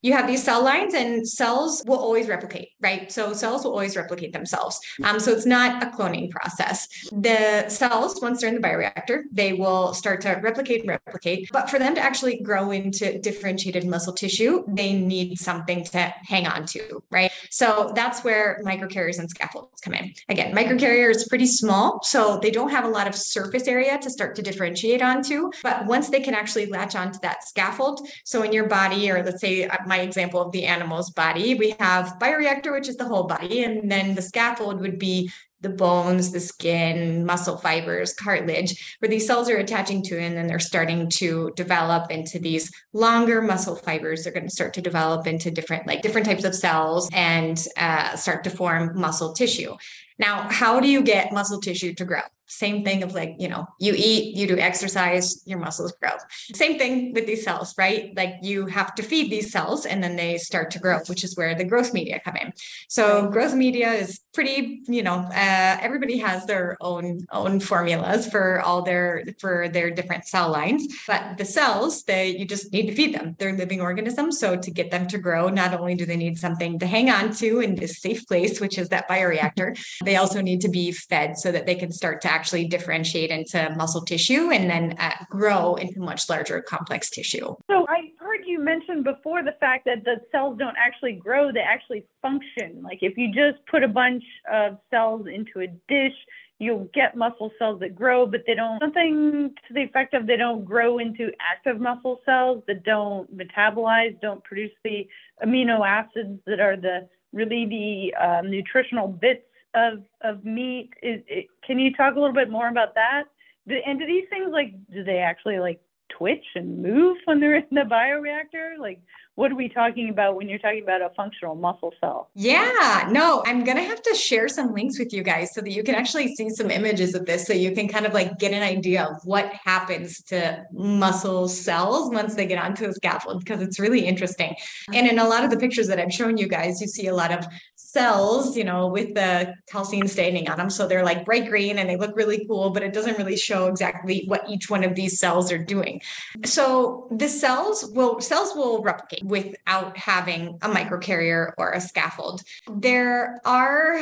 you 0.03 0.11
have 0.11 0.27
these 0.27 0.43
cell 0.43 0.61
lines 0.61 0.93
and 0.93 1.27
cells 1.27 1.81
will 1.87 1.97
always 1.97 2.27
replicate, 2.27 2.69
right? 2.81 3.09
So 3.09 3.33
cells 3.33 3.63
will 3.63 3.71
always 3.71 3.95
replicate 3.95 4.33
themselves. 4.33 4.79
Um, 5.01 5.17
so 5.17 5.31
it's 5.31 5.45
not 5.45 5.81
a 5.81 5.87
cloning 5.87 6.29
process. 6.29 6.89
The 7.13 7.69
cells, 7.69 8.21
once 8.21 8.41
they're 8.41 8.49
in 8.49 8.55
the 8.55 8.61
bioreactor, 8.61 9.23
they 9.31 9.53
will 9.53 9.93
start 9.93 10.19
to 10.21 10.33
replicate 10.43 10.81
and 10.81 10.89
replicate. 10.89 11.49
But 11.53 11.69
for 11.69 11.79
them 11.79 11.95
to 11.95 12.01
actually 12.01 12.41
grow 12.41 12.62
into 12.71 13.19
differentiated 13.19 13.85
muscle 13.85 14.13
tissue, 14.13 14.63
they 14.67 14.93
need 14.93 15.37
something 15.39 15.83
to 15.85 16.13
hang 16.23 16.47
on 16.47 16.65
to, 16.67 17.03
right? 17.11 17.31
So 17.49 17.91
that's 17.95 18.23
where 18.23 18.61
microcarriers 18.65 19.19
and 19.19 19.29
scaffolds 19.29 19.81
come 19.81 19.93
in. 19.93 20.13
Again, 20.29 20.55
microcarrier 20.55 21.09
is 21.09 21.27
pretty 21.27 21.47
small, 21.47 22.01
so 22.03 22.39
they 22.41 22.51
don't 22.51 22.69
have 22.69 22.85
a 22.85 22.89
lot 22.89 23.07
of 23.07 23.15
surface 23.15 23.67
area 23.67 23.97
to 23.99 24.09
start 24.09 24.35
to 24.35 24.41
differentiate 24.41 25.01
onto. 25.01 25.51
But 25.61 25.85
once 25.85 26.09
they 26.09 26.21
can 26.21 26.33
actually 26.33 26.67
latch 26.67 26.95
onto 26.95 27.19
that 27.19 27.47
scaffold, 27.47 28.07
so 28.23 28.43
in 28.43 28.53
your 28.53 28.67
body, 28.67 29.09
or 29.11 29.23
let's 29.23 29.41
say 29.41 29.65
uh, 29.65 29.77
my 29.85 29.99
example 29.99 30.41
of 30.41 30.51
the 30.51 30.65
animal's 30.65 31.11
body, 31.11 31.55
we 31.55 31.75
have 31.79 32.17
bioreactor, 32.19 32.71
which 32.71 32.89
is 32.89 32.97
the 32.97 33.05
whole 33.05 33.23
body, 33.23 33.63
and 33.63 33.91
then 33.91 34.15
the 34.15 34.21
scaffold 34.21 34.79
would 34.81 34.99
be 34.99 35.29
the 35.63 35.69
bones, 35.69 36.31
the 36.31 36.39
skin, 36.39 37.25
muscle 37.25 37.57
fibers, 37.57 38.13
cartilage, 38.13 38.97
where 38.99 39.09
these 39.09 39.25
cells 39.25 39.49
are 39.49 39.57
attaching 39.57 40.03
to, 40.03 40.19
and 40.19 40.37
then 40.37 40.45
they're 40.45 40.59
starting 40.59 41.09
to 41.09 41.51
develop 41.55 42.11
into 42.11 42.37
these 42.37 42.71
longer 42.91 43.41
muscle 43.41 43.75
fibers. 43.75 44.23
They're 44.23 44.33
going 44.33 44.47
to 44.47 44.53
start 44.53 44.73
to 44.75 44.81
develop 44.81 45.25
into 45.25 45.49
different, 45.49 45.87
like 45.87 46.01
different 46.01 46.27
types 46.27 46.43
of 46.43 46.53
cells 46.53 47.09
and 47.13 47.65
uh, 47.77 48.15
start 48.15 48.43
to 48.43 48.49
form 48.49 48.91
muscle 48.99 49.33
tissue. 49.33 49.73
Now, 50.19 50.47
how 50.49 50.79
do 50.79 50.87
you 50.87 51.01
get 51.01 51.31
muscle 51.31 51.59
tissue 51.59 51.93
to 51.95 52.05
grow? 52.05 52.21
Same 52.45 52.83
thing 52.83 53.03
of 53.03 53.13
like, 53.13 53.35
you 53.39 53.47
know, 53.47 53.65
you 53.79 53.93
eat, 53.95 54.35
you 54.35 54.45
do 54.45 54.57
exercise, 54.57 55.41
your 55.47 55.59
muscles 55.59 55.93
grow. 55.93 56.11
Same 56.53 56.77
thing 56.77 57.13
with 57.13 57.25
these 57.25 57.43
cells, 57.43 57.73
right? 57.77 58.15
Like 58.15 58.35
you 58.41 58.67
have 58.67 58.93
to 58.95 59.03
feed 59.03 59.31
these 59.31 59.51
cells 59.51 59.85
and 59.85 60.03
then 60.03 60.17
they 60.17 60.37
start 60.37 60.69
to 60.71 60.79
grow, 60.79 60.99
which 61.07 61.23
is 61.23 61.35
where 61.37 61.55
the 61.55 61.63
growth 61.63 61.93
media 61.93 62.21
come 62.23 62.35
in. 62.35 62.53
So 62.89 63.27
growth 63.29 63.55
media 63.55 63.93
is 63.93 64.19
pretty, 64.33 64.81
you 64.87 65.03
know, 65.03 65.15
uh, 65.15 65.77
everybody 65.81 66.17
has 66.17 66.45
their 66.45 66.77
own 66.81 67.25
own 67.31 67.59
formulas 67.59 68.27
for 68.29 68.59
all 68.61 68.81
their 68.81 69.23
for 69.39 69.69
their 69.69 69.89
different 69.89 70.25
cell 70.25 70.51
lines, 70.51 70.85
but 71.07 71.37
the 71.37 71.45
cells, 71.45 72.03
they 72.03 72.37
you 72.37 72.45
just 72.45 72.71
need 72.73 72.87
to 72.87 72.95
feed 72.95 73.15
them. 73.15 73.35
They're 73.39 73.53
living 73.53 73.81
organisms, 73.81 74.39
so 74.39 74.57
to 74.57 74.71
get 74.71 74.91
them 74.91 75.07
to 75.07 75.17
grow, 75.17 75.49
not 75.49 75.73
only 75.73 75.95
do 75.95 76.05
they 76.05 76.17
need 76.17 76.37
something 76.37 76.77
to 76.79 76.87
hang 76.87 77.09
on 77.09 77.33
to 77.35 77.61
in 77.61 77.75
this 77.75 77.99
safe 77.99 78.27
place, 78.27 78.59
which 78.59 78.77
is 78.77 78.89
that 78.89 79.09
bioreactor, 79.09 79.77
they 80.05 80.15
also 80.15 80.41
need 80.41 80.61
to 80.61 80.69
be 80.69 80.91
fed 80.91 81.37
so 81.37 81.51
that 81.51 81.65
they 81.65 81.75
can 81.75 81.91
start 81.91 82.21
to 82.21 82.31
actually 82.31 82.67
differentiate 82.67 83.29
into 83.29 83.73
muscle 83.75 84.01
tissue 84.01 84.51
and 84.51 84.69
then 84.69 84.95
uh, 84.99 85.11
grow 85.29 85.75
into 85.75 85.99
much 85.99 86.29
larger 86.29 86.61
complex 86.61 87.09
tissue. 87.09 87.55
So 87.69 87.85
I 87.89 88.11
heard 88.19 88.41
you 88.45 88.59
mention 88.59 89.03
before 89.03 89.43
the 89.43 89.55
fact 89.59 89.85
that 89.85 90.03
the 90.03 90.17
cells 90.31 90.57
don't 90.57 90.75
actually 90.77 91.13
grow, 91.13 91.51
they 91.51 91.59
actually 91.59 92.05
function. 92.21 92.81
Like 92.83 92.99
if 93.01 93.17
you 93.17 93.33
just 93.33 93.65
put 93.69 93.83
a 93.83 93.87
bunch 93.87 94.23
of 94.51 94.77
cells 94.91 95.27
into 95.27 95.61
a 95.61 95.67
dish, 95.87 96.15
you'll 96.59 96.89
get 96.93 97.15
muscle 97.15 97.51
cells 97.59 97.79
that 97.81 97.95
grow, 97.95 98.25
but 98.25 98.41
they 98.47 98.55
don't, 98.55 98.79
something 98.79 99.53
to 99.67 99.73
the 99.73 99.81
effect 99.81 100.13
of 100.13 100.27
they 100.27 100.37
don't 100.37 100.63
grow 100.63 100.99
into 100.99 101.31
active 101.39 101.79
muscle 101.79 102.21
cells 102.25 102.63
that 102.67 102.83
don't 102.83 103.35
metabolize, 103.35 104.19
don't 104.21 104.43
produce 104.43 104.71
the 104.83 105.07
amino 105.43 105.85
acids 105.85 106.39
that 106.45 106.59
are 106.59 106.77
the 106.77 107.07
really 107.33 107.65
the 107.65 108.23
um, 108.23 108.49
nutritional 108.49 109.07
bits 109.07 109.43
of, 109.73 110.03
of 110.21 110.43
meat. 110.45 110.91
Is, 111.01 111.21
it, 111.27 111.47
can 111.65 111.79
you 111.79 111.93
talk 111.93 112.15
a 112.15 112.19
little 112.19 112.35
bit 112.35 112.49
more 112.49 112.67
about 112.67 112.95
that? 112.95 113.23
And 113.67 113.99
do 113.99 114.05
these 114.05 114.25
things 114.29 114.49
like, 114.51 114.73
do 114.91 115.03
they 115.03 115.19
actually 115.19 115.59
like 115.59 115.79
twitch 116.09 116.45
and 116.55 116.81
move 116.81 117.17
when 117.25 117.39
they're 117.39 117.57
in 117.57 117.65
the 117.71 117.81
bioreactor? 117.81 118.77
Like, 118.77 119.01
what 119.35 119.51
are 119.51 119.55
we 119.55 119.67
talking 119.67 120.09
about 120.09 120.35
when 120.35 120.47
you're 120.47 120.59
talking 120.59 120.83
about 120.83 121.01
a 121.01 121.09
functional 121.15 121.55
muscle 121.55 121.91
cell? 121.99 122.29
Yeah, 122.35 123.07
no, 123.11 123.41
I'm 123.45 123.63
going 123.63 123.77
to 123.77 123.83
have 123.83 124.01
to 124.03 124.13
share 124.13 124.47
some 124.47 124.73
links 124.73 124.99
with 124.99 125.11
you 125.11 125.23
guys 125.23 125.53
so 125.53 125.61
that 125.61 125.71
you 125.71 125.83
can 125.83 125.95
actually 125.95 126.35
see 126.35 126.49
some 126.51 126.69
images 126.69 127.15
of 127.15 127.25
this 127.25 127.47
so 127.47 127.53
you 127.53 127.71
can 127.71 127.87
kind 127.87 128.05
of 128.05 128.13
like 128.13 128.37
get 128.37 128.51
an 128.51 128.61
idea 128.61 129.05
of 129.05 129.17
what 129.23 129.51
happens 129.65 130.21
to 130.23 130.63
muscle 130.71 131.47
cells 131.47 132.13
once 132.13 132.35
they 132.35 132.45
get 132.45 132.63
onto 132.63 132.85
the 132.85 132.93
scaffold 132.93 133.39
because 133.39 133.61
it's 133.61 133.79
really 133.79 134.05
interesting. 134.05 134.55
And 134.93 135.07
in 135.07 135.17
a 135.17 135.27
lot 135.27 135.43
of 135.43 135.49
the 135.49 135.57
pictures 135.57 135.87
that 135.87 135.99
I've 135.99 136.13
shown 136.13 136.37
you 136.37 136.47
guys, 136.47 136.79
you 136.79 136.87
see 136.87 137.07
a 137.07 137.15
lot 137.15 137.31
of 137.31 137.47
cells, 137.75 138.55
you 138.55 138.63
know, 138.63 138.87
with 138.87 139.15
the 139.15 139.53
calcium 139.67 140.07
staining 140.07 140.47
on 140.49 140.57
them. 140.57 140.69
So 140.69 140.87
they're 140.87 141.03
like 141.03 141.25
bright 141.25 141.47
green 141.49 141.79
and 141.79 141.89
they 141.89 141.95
look 141.95 142.15
really 142.15 142.45
cool, 142.47 142.69
but 142.69 142.83
it 142.83 142.93
doesn't 142.93 143.17
really 143.17 143.37
show 143.37 143.67
exactly 143.67 144.25
what 144.27 144.47
each 144.47 144.69
one 144.69 144.83
of 144.83 144.93
these 144.93 145.19
cells 145.19 145.51
are 145.51 145.57
doing. 145.57 146.01
So 146.45 147.07
the 147.11 147.29
cells 147.29 147.91
will 147.93 148.19
cells 148.21 148.55
will 148.55 148.81
replicate 148.83 149.22
without 149.23 149.97
having 149.97 150.57
a 150.61 150.69
microcarrier 150.69 151.53
or 151.57 151.71
a 151.71 151.81
scaffold. 151.81 152.41
Mm-hmm. 152.67 152.79
There 152.81 153.41
are 153.45 153.99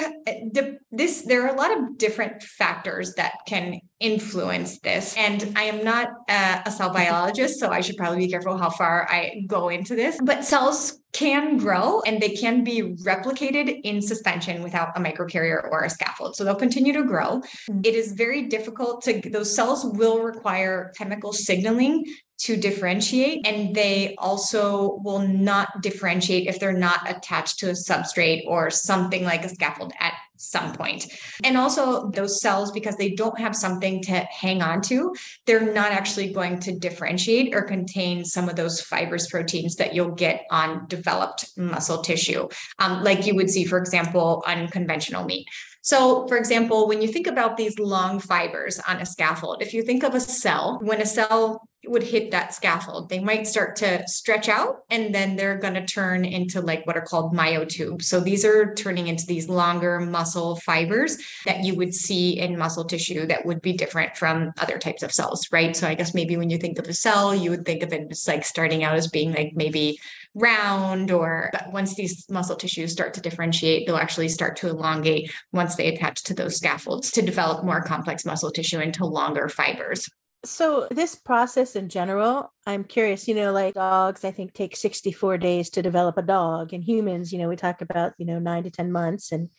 this 0.92 1.22
there 1.24 1.46
are 1.46 1.54
a 1.54 1.58
lot 1.58 1.78
of 1.78 1.98
different 1.98 2.44
factors 2.44 3.14
that 3.16 3.34
can 3.48 3.80
influence 4.02 4.80
this. 4.80 5.16
And 5.16 5.54
I 5.56 5.64
am 5.64 5.84
not 5.86 6.10
a, 6.28 6.64
a 6.66 6.72
cell 6.72 6.90
mm-hmm. 6.90 6.98
biologist, 6.98 7.60
so 7.60 7.70
I 7.70 7.82
should 7.82 7.98
probably 7.98 8.26
be 8.26 8.28
careful 8.28 8.58
how 8.58 8.72
far 8.72 9.08
I 9.10 9.44
go 9.48 9.70
into 9.70 9.96
this. 9.96 10.20
But 10.22 10.44
cells 10.44 10.98
can 11.14 11.58
grow 11.58 12.02
and 12.02 12.22
they 12.22 12.30
can 12.30 12.64
be 12.64 12.82
replicated 13.04 13.82
in 13.84 14.02
suspension 14.02 14.64
without 14.64 14.98
a 14.98 15.00
microcarrier 15.00 15.70
or 15.70 15.84
a 15.84 15.90
scaffold. 15.90 16.36
So 16.36 16.44
they'll 16.44 16.56
continue 16.56 16.94
to 16.94 17.04
grow. 17.04 17.42
Mm-hmm. 17.42 17.82
It 17.84 17.96
is 17.96 18.14
very 18.14 18.48
difficult 18.48 19.04
to, 19.04 19.22
those 19.30 19.54
cells 19.54 19.86
will 19.86 20.20
require 20.20 20.92
chemical 20.98 21.32
signaling 21.32 22.06
to 22.42 22.58
differentiate 22.58 23.46
and 23.46 23.76
they 23.76 24.16
also 24.18 25.00
will 25.04 25.20
not 25.20 25.82
differentiate 25.82 26.48
if 26.48 26.60
they're 26.60 26.74
not 26.74 27.10
attached 27.10 27.60
to 27.60 27.70
a 27.70 27.74
substrate 27.74 28.44
or 28.48 28.72
something 28.72 29.24
like 29.24 29.46
a 29.46 29.50
scaffold 29.50 29.94
at 30.00 30.14
some 30.38 30.74
point. 30.74 31.06
And 31.44 31.56
also 31.56 32.10
those 32.10 32.42
cells 32.42 32.72
because 32.72 32.96
they 32.96 33.12
don't 33.12 33.40
have 33.40 33.56
something 33.56 34.02
to 34.04 34.14
hang 34.14 34.64
on 34.64 34.82
to, 34.84 35.14
they're 35.46 35.72
not 35.72 35.92
actually 35.92 36.34
going 36.34 36.60
to 36.62 36.72
differentiate 36.80 37.54
or 37.54 37.62
contain 37.62 38.26
some 38.26 38.50
of 38.50 38.56
those 38.56 38.82
fibrous 38.82 39.30
proteins 39.30 39.76
that 39.76 39.94
you'll 39.94 40.16
get 40.16 40.46
on 40.50 40.88
developed 40.88 41.46
muscle 41.58 42.02
tissue, 42.02 42.48
um, 42.80 43.04
like 43.04 43.28
you 43.28 43.36
would 43.36 43.52
see, 43.52 43.66
for 43.66 43.78
example, 43.78 44.44
on 44.48 44.68
conventional 44.70 45.26
meat. 45.26 45.46
So, 45.84 46.28
for 46.28 46.38
example, 46.38 46.88
when 46.88 47.02
you 47.02 47.08
think 47.08 47.28
about 47.28 47.58
these 47.58 47.78
long 47.80 48.20
fibers 48.20 48.80
on 48.88 48.98
a 48.98 49.06
scaffold, 49.06 49.62
if 49.62 49.74
you 49.74 49.84
think 49.84 50.04
of 50.04 50.14
a 50.14 50.20
cell, 50.20 50.80
when 50.84 51.02
a 51.02 51.06
cell 51.06 51.68
would 51.88 52.04
hit 52.04 52.32
that 52.32 52.54
scaffold, 52.54 53.10
they 53.10 53.20
might 53.20 53.48
start 53.48 53.76
to 53.78 54.08
stretch 54.08 54.48
out 54.48 54.84
and 54.90 55.14
then 55.14 55.36
they're 55.36 55.58
going 55.58 55.74
to 55.74 55.86
turn 55.86 56.26
into 56.26 56.62
like 56.62 56.86
what 56.86 56.96
are 56.96 57.02
called 57.02 57.34
myotubes. 57.34 58.04
So 58.04 58.20
these 58.20 58.46
are 58.46 58.74
turning 58.76 59.08
into 59.08 59.26
these 59.26 59.50
longer 59.50 60.00
muscle 60.00 60.58
fibers 60.58 61.18
that 61.46 61.64
you 61.64 61.76
would 61.76 61.94
see 61.94 62.40
in 62.40 62.58
muscle 62.58 62.86
tissue 62.86 63.26
that 63.28 63.46
would 63.46 63.62
be 63.62 63.74
different 63.74 64.16
from 64.16 64.54
other 64.60 64.78
types 64.78 65.02
of 65.02 65.12
cells, 65.12 65.48
right? 65.52 65.76
So 65.76 65.88
I 65.88 65.96
guess 65.96 66.14
maybe 66.14 66.38
when 66.38 66.50
you 66.52 66.60
think 66.60 66.78
of 66.78 66.88
a 66.88 66.94
cell, 66.94 67.34
you 67.34 67.50
would 67.50 67.66
think 67.66 67.82
of 67.82 67.94
it 67.94 68.08
as 68.12 68.28
like 68.28 68.46
starting 68.46 68.84
out 68.84 68.96
as 68.96 69.08
being 69.08 69.34
like 69.34 69.54
maybe 69.56 70.00
round 70.34 71.12
or 71.12 71.50
but 71.52 71.74
once 71.74 71.96
these 71.96 72.30
muscle 72.30 72.56
tissues 72.56 72.92
start 72.92 73.14
to 73.16 73.22
differentiate, 73.22 73.86
they'll 73.86 73.98
actually 73.98 74.30
start 74.30 74.56
to 74.58 74.70
elongate 74.70 75.32
once 75.52 75.76
they 75.76 75.88
attach 75.88 76.24
to 76.24 76.34
those 76.34 76.58
scaffolds 76.58 77.12
to 77.12 77.22
develop 77.22 77.66
more 77.66 77.82
complex 77.82 78.24
muscle 78.24 78.52
tissue 78.52 78.80
into 78.80 79.06
longer 79.06 79.50
fibers. 79.50 80.08
So 80.44 80.88
this 80.90 81.16
process 81.16 81.76
in 81.76 81.88
general, 81.88 82.52
I'm 82.66 82.84
curious, 82.84 83.28
you 83.28 83.36
know, 83.36 83.52
like 83.52 83.76
dogs, 83.76 84.26
I 84.26 84.32
think 84.32 84.54
take 84.54 84.76
64 84.76 85.38
days 85.38 85.70
to 85.72 85.84
develop 85.84 86.18
a 86.18 86.24
dog 86.24 86.74
and 86.74 86.84
humans, 86.84 87.32
you 87.32 87.38
know, 87.38 87.48
we 87.48 87.56
talk 87.56 87.82
about, 87.82 88.14
you 88.18 88.26
know, 88.26 88.40
nine 88.40 88.64
to 88.64 88.72
10 88.72 88.92
months. 88.92 89.32
And 89.32 89.50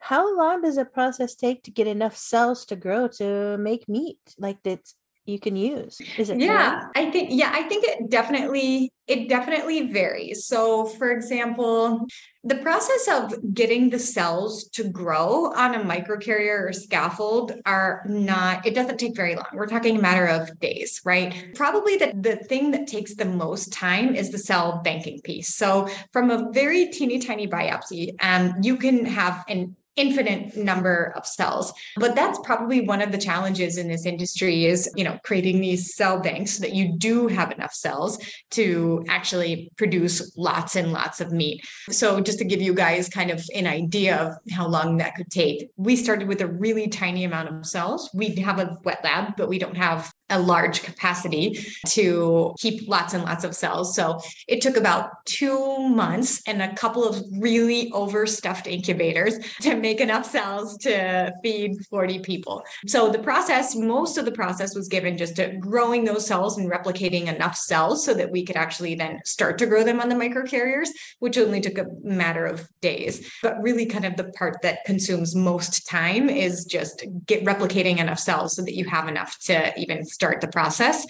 how 0.00 0.36
long 0.36 0.62
does 0.62 0.76
a 0.76 0.84
process 0.84 1.36
take 1.36 1.62
to 1.64 1.70
get 1.70 1.86
enough 1.86 2.16
cells 2.16 2.64
to 2.66 2.76
grow 2.76 3.06
to 3.18 3.58
make 3.58 3.88
meat? 3.88 4.18
Like 4.38 4.58
that's 4.64 4.94
you 5.28 5.38
can 5.38 5.56
use. 5.56 6.00
Is 6.16 6.30
it 6.30 6.40
yeah 6.40 6.88
i 6.94 7.10
think 7.10 7.28
yeah 7.30 7.50
i 7.52 7.62
think 7.64 7.84
it 7.84 8.10
definitely 8.10 8.90
it 9.06 9.28
definitely 9.28 9.90
varies. 9.90 10.46
So 10.46 10.84
for 10.84 11.10
example 11.10 12.06
the 12.44 12.56
process 12.56 13.08
of 13.08 13.54
getting 13.54 13.90
the 13.90 13.98
cells 13.98 14.68
to 14.68 14.84
grow 14.84 15.52
on 15.52 15.74
a 15.74 15.80
microcarrier 15.80 16.68
or 16.68 16.72
scaffold 16.72 17.52
are 17.66 18.04
not 18.06 18.66
it 18.66 18.74
doesn't 18.74 18.98
take 18.98 19.16
very 19.16 19.34
long. 19.34 19.46
We're 19.52 19.66
talking 19.66 19.98
a 19.98 20.00
matter 20.00 20.26
of 20.26 20.58
days 20.60 21.00
right? 21.04 21.54
Probably 21.54 21.96
the, 21.96 22.12
the 22.18 22.36
thing 22.36 22.70
that 22.72 22.86
takes 22.86 23.14
the 23.14 23.24
most 23.24 23.72
time 23.72 24.14
is 24.14 24.30
the 24.30 24.38
cell 24.38 24.80
banking 24.82 25.20
piece. 25.22 25.54
So 25.54 25.88
from 26.12 26.30
a 26.30 26.50
very 26.52 26.86
teeny 26.86 27.18
tiny 27.18 27.46
biopsy 27.46 28.14
um, 28.22 28.54
you 28.62 28.76
can 28.76 29.04
have 29.04 29.44
an 29.48 29.76
infinite 29.98 30.56
number 30.56 31.12
of 31.16 31.26
cells. 31.26 31.72
But 31.96 32.14
that's 32.14 32.38
probably 32.44 32.80
one 32.82 33.02
of 33.02 33.12
the 33.12 33.18
challenges 33.18 33.76
in 33.76 33.88
this 33.88 34.06
industry 34.06 34.64
is 34.64 34.90
you 34.96 35.04
know 35.04 35.18
creating 35.24 35.60
these 35.60 35.94
cell 35.94 36.20
banks 36.20 36.52
so 36.52 36.62
that 36.62 36.74
you 36.74 36.96
do 36.96 37.26
have 37.26 37.50
enough 37.50 37.74
cells 37.74 38.18
to 38.52 39.04
actually 39.08 39.70
produce 39.76 40.36
lots 40.36 40.76
and 40.76 40.92
lots 40.92 41.20
of 41.20 41.32
meat. 41.32 41.66
So 41.90 42.20
just 42.20 42.38
to 42.38 42.44
give 42.44 42.62
you 42.62 42.74
guys 42.74 43.08
kind 43.08 43.30
of 43.30 43.44
an 43.54 43.66
idea 43.66 44.16
of 44.16 44.52
how 44.52 44.68
long 44.68 44.98
that 44.98 45.16
could 45.16 45.30
take 45.30 45.70
we 45.76 45.96
started 45.96 46.28
with 46.28 46.40
a 46.40 46.46
really 46.46 46.88
tiny 46.88 47.24
amount 47.24 47.48
of 47.48 47.66
cells. 47.66 48.10
We 48.14 48.36
have 48.36 48.58
a 48.58 48.76
wet 48.84 49.00
lab 49.02 49.36
but 49.36 49.48
we 49.48 49.58
don't 49.58 49.76
have 49.76 50.12
a 50.30 50.38
large 50.38 50.82
capacity 50.82 51.58
to 51.86 52.54
keep 52.58 52.88
lots 52.88 53.14
and 53.14 53.24
lots 53.24 53.44
of 53.44 53.54
cells. 53.54 53.94
So 53.94 54.20
it 54.46 54.60
took 54.60 54.76
about 54.76 55.24
two 55.24 55.88
months 55.88 56.42
and 56.46 56.60
a 56.62 56.74
couple 56.74 57.06
of 57.06 57.22
really 57.38 57.90
overstuffed 57.92 58.66
incubators 58.66 59.38
to 59.62 59.76
make 59.76 60.00
enough 60.00 60.26
cells 60.26 60.76
to 60.78 61.32
feed 61.42 61.76
40 61.86 62.20
people. 62.20 62.62
So 62.86 63.10
the 63.10 63.18
process, 63.18 63.74
most 63.74 64.18
of 64.18 64.24
the 64.24 64.32
process 64.32 64.74
was 64.74 64.88
given 64.88 65.16
just 65.16 65.36
to 65.36 65.56
growing 65.56 66.04
those 66.04 66.26
cells 66.26 66.58
and 66.58 66.70
replicating 66.70 67.26
enough 67.26 67.56
cells 67.56 68.04
so 68.04 68.14
that 68.14 68.30
we 68.30 68.44
could 68.44 68.56
actually 68.56 68.94
then 68.94 69.20
start 69.24 69.58
to 69.58 69.66
grow 69.66 69.84
them 69.84 70.00
on 70.00 70.08
the 70.08 70.14
microcarriers, 70.14 70.88
which 71.20 71.38
only 71.38 71.60
took 71.60 71.78
a 71.78 71.86
matter 72.02 72.44
of 72.44 72.68
days. 72.80 73.30
But 73.42 73.60
really 73.62 73.86
kind 73.86 74.04
of 74.04 74.16
the 74.16 74.24
part 74.32 74.58
that 74.62 74.84
consumes 74.84 75.34
most 75.34 75.86
time 75.88 76.28
is 76.28 76.64
just 76.64 77.04
get 77.26 77.44
replicating 77.44 77.98
enough 77.98 78.18
cells 78.18 78.56
so 78.56 78.62
that 78.62 78.74
you 78.74 78.84
have 78.86 79.08
enough 79.08 79.38
to 79.44 79.78
even 79.78 80.04
start 80.18 80.40
the 80.40 80.48
process. 80.48 81.06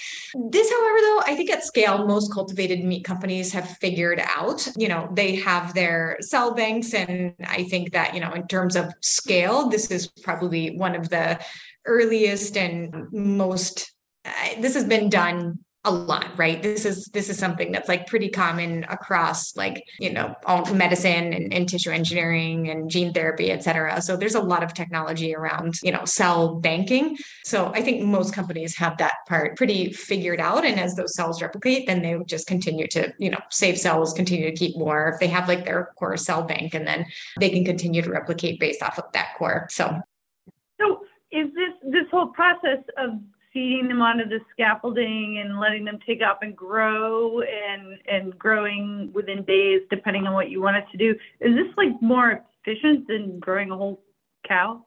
This, 0.51 0.71
however, 0.71 0.99
though, 1.01 1.21
I 1.27 1.35
think 1.35 1.51
at 1.51 1.65
scale, 1.65 2.07
most 2.07 2.31
cultivated 2.31 2.85
meat 2.85 3.05
companies 3.05 3.51
have 3.55 3.67
figured 3.79 4.21
out, 4.23 4.69
you 4.77 4.87
know, 4.87 5.09
they 5.15 5.37
have 5.37 5.73
their 5.73 6.19
cell 6.21 6.53
banks. 6.53 6.93
And 6.93 7.33
I 7.47 7.65
think 7.65 7.93
that, 7.93 8.15
you 8.15 8.21
know, 8.21 8.33
in 8.33 8.47
terms 8.49 8.77
of 8.77 8.93
scale, 9.01 9.71
this 9.71 9.91
is 9.91 10.09
probably 10.09 10.77
one 10.77 10.95
of 10.95 11.09
the 11.09 11.41
earliest 11.87 12.59
and 12.59 13.11
most, 13.11 13.91
uh, 14.27 14.61
this 14.61 14.75
has 14.75 14.85
been 14.85 15.09
done 15.09 15.59
a 15.85 15.91
lot 15.91 16.37
right? 16.37 16.61
This 16.61 16.85
is 16.85 17.07
this 17.07 17.31
is 17.31 17.39
something 17.39 17.71
that's 17.71 17.89
like 17.89 18.09
pretty 18.09 18.29
common 18.29 18.85
across 18.85 19.57
like 19.57 19.85
you 20.01 20.13
know 20.13 20.35
all 20.45 20.67
medicine 20.75 21.33
and, 21.33 21.53
and, 21.53 21.69
tissue 21.69 21.91
engineering 21.91 22.69
and 22.69 22.91
gene 22.91 23.13
therapy 23.13 23.53
et 23.53 23.63
cetera. 23.63 24.03
So 24.03 24.17
there's 24.17 24.35
a 24.35 24.41
lot 24.41 24.65
of 24.65 24.75
technology 24.75 25.35
around 25.35 25.75
you 25.83 25.93
know 25.93 26.05
cell 26.05 26.57
banking. 26.57 27.17
So 27.45 27.73
i 27.75 27.83
think 27.83 28.03
most 28.03 28.35
companies 28.35 28.77
have 28.77 28.99
that 28.99 29.15
part 29.29 29.57
pretty 29.57 29.93
figured 29.93 30.41
out. 30.41 30.65
And 30.65 30.81
as 30.81 30.97
those 30.97 31.15
cells 31.15 31.41
replicate 31.41 31.87
then 31.87 32.03
they 32.03 32.19
just 32.27 32.49
continue 32.49 32.89
to 32.89 33.13
you 33.19 33.31
know 33.31 33.41
save 33.51 33.79
cells 33.79 34.13
continue 34.13 34.51
to 34.51 34.57
keep 34.57 34.77
more. 34.77 35.09
If 35.09 35.21
they 35.21 35.29
have 35.29 35.47
like 35.47 35.65
their 35.65 35.93
core 35.97 36.17
cell 36.17 36.43
bank 36.43 36.75
and 36.75 36.87
then 36.87 37.07
they 37.39 37.51
can 37.51 37.65
continue 37.65 38.03
to 38.03 38.11
replicate 38.11 38.59
based 38.59 38.83
off 38.83 38.99
of 38.99 39.05
that 39.13 39.37
core. 39.39 39.69
So 39.71 40.01
so 40.81 41.05
is 41.31 41.47
this 41.55 41.73
this 41.85 42.05
whole 42.11 42.29
process 42.29 42.83
of 42.97 43.21
feeding 43.59 43.89
them 43.89 44.01
onto 44.01 44.25
the 44.29 44.39
scaffolding 44.53 45.43
and 45.45 45.59
letting 45.59 45.85
them 45.85 45.99
take 46.07 46.23
off 46.23 46.39
and 46.43 46.57
grow 46.57 47.41
and 47.41 47.99
and 48.07 48.39
growing 48.39 49.11
within 49.13 49.43
days 49.43 49.81
depending 49.91 50.29
on 50.29 50.33
what 50.33 50.49
you 50.49 50.63
want 50.63 50.77
it 50.77 50.85
to 50.93 50.97
do. 50.97 51.11
Is 51.41 51.57
this 51.57 51.67
like 51.77 52.01
more 52.01 52.45
efficient 52.65 53.09
than 53.09 53.41
growing 53.41 53.73
a 53.73 53.77
whole 53.77 54.01
cow? 54.47 54.85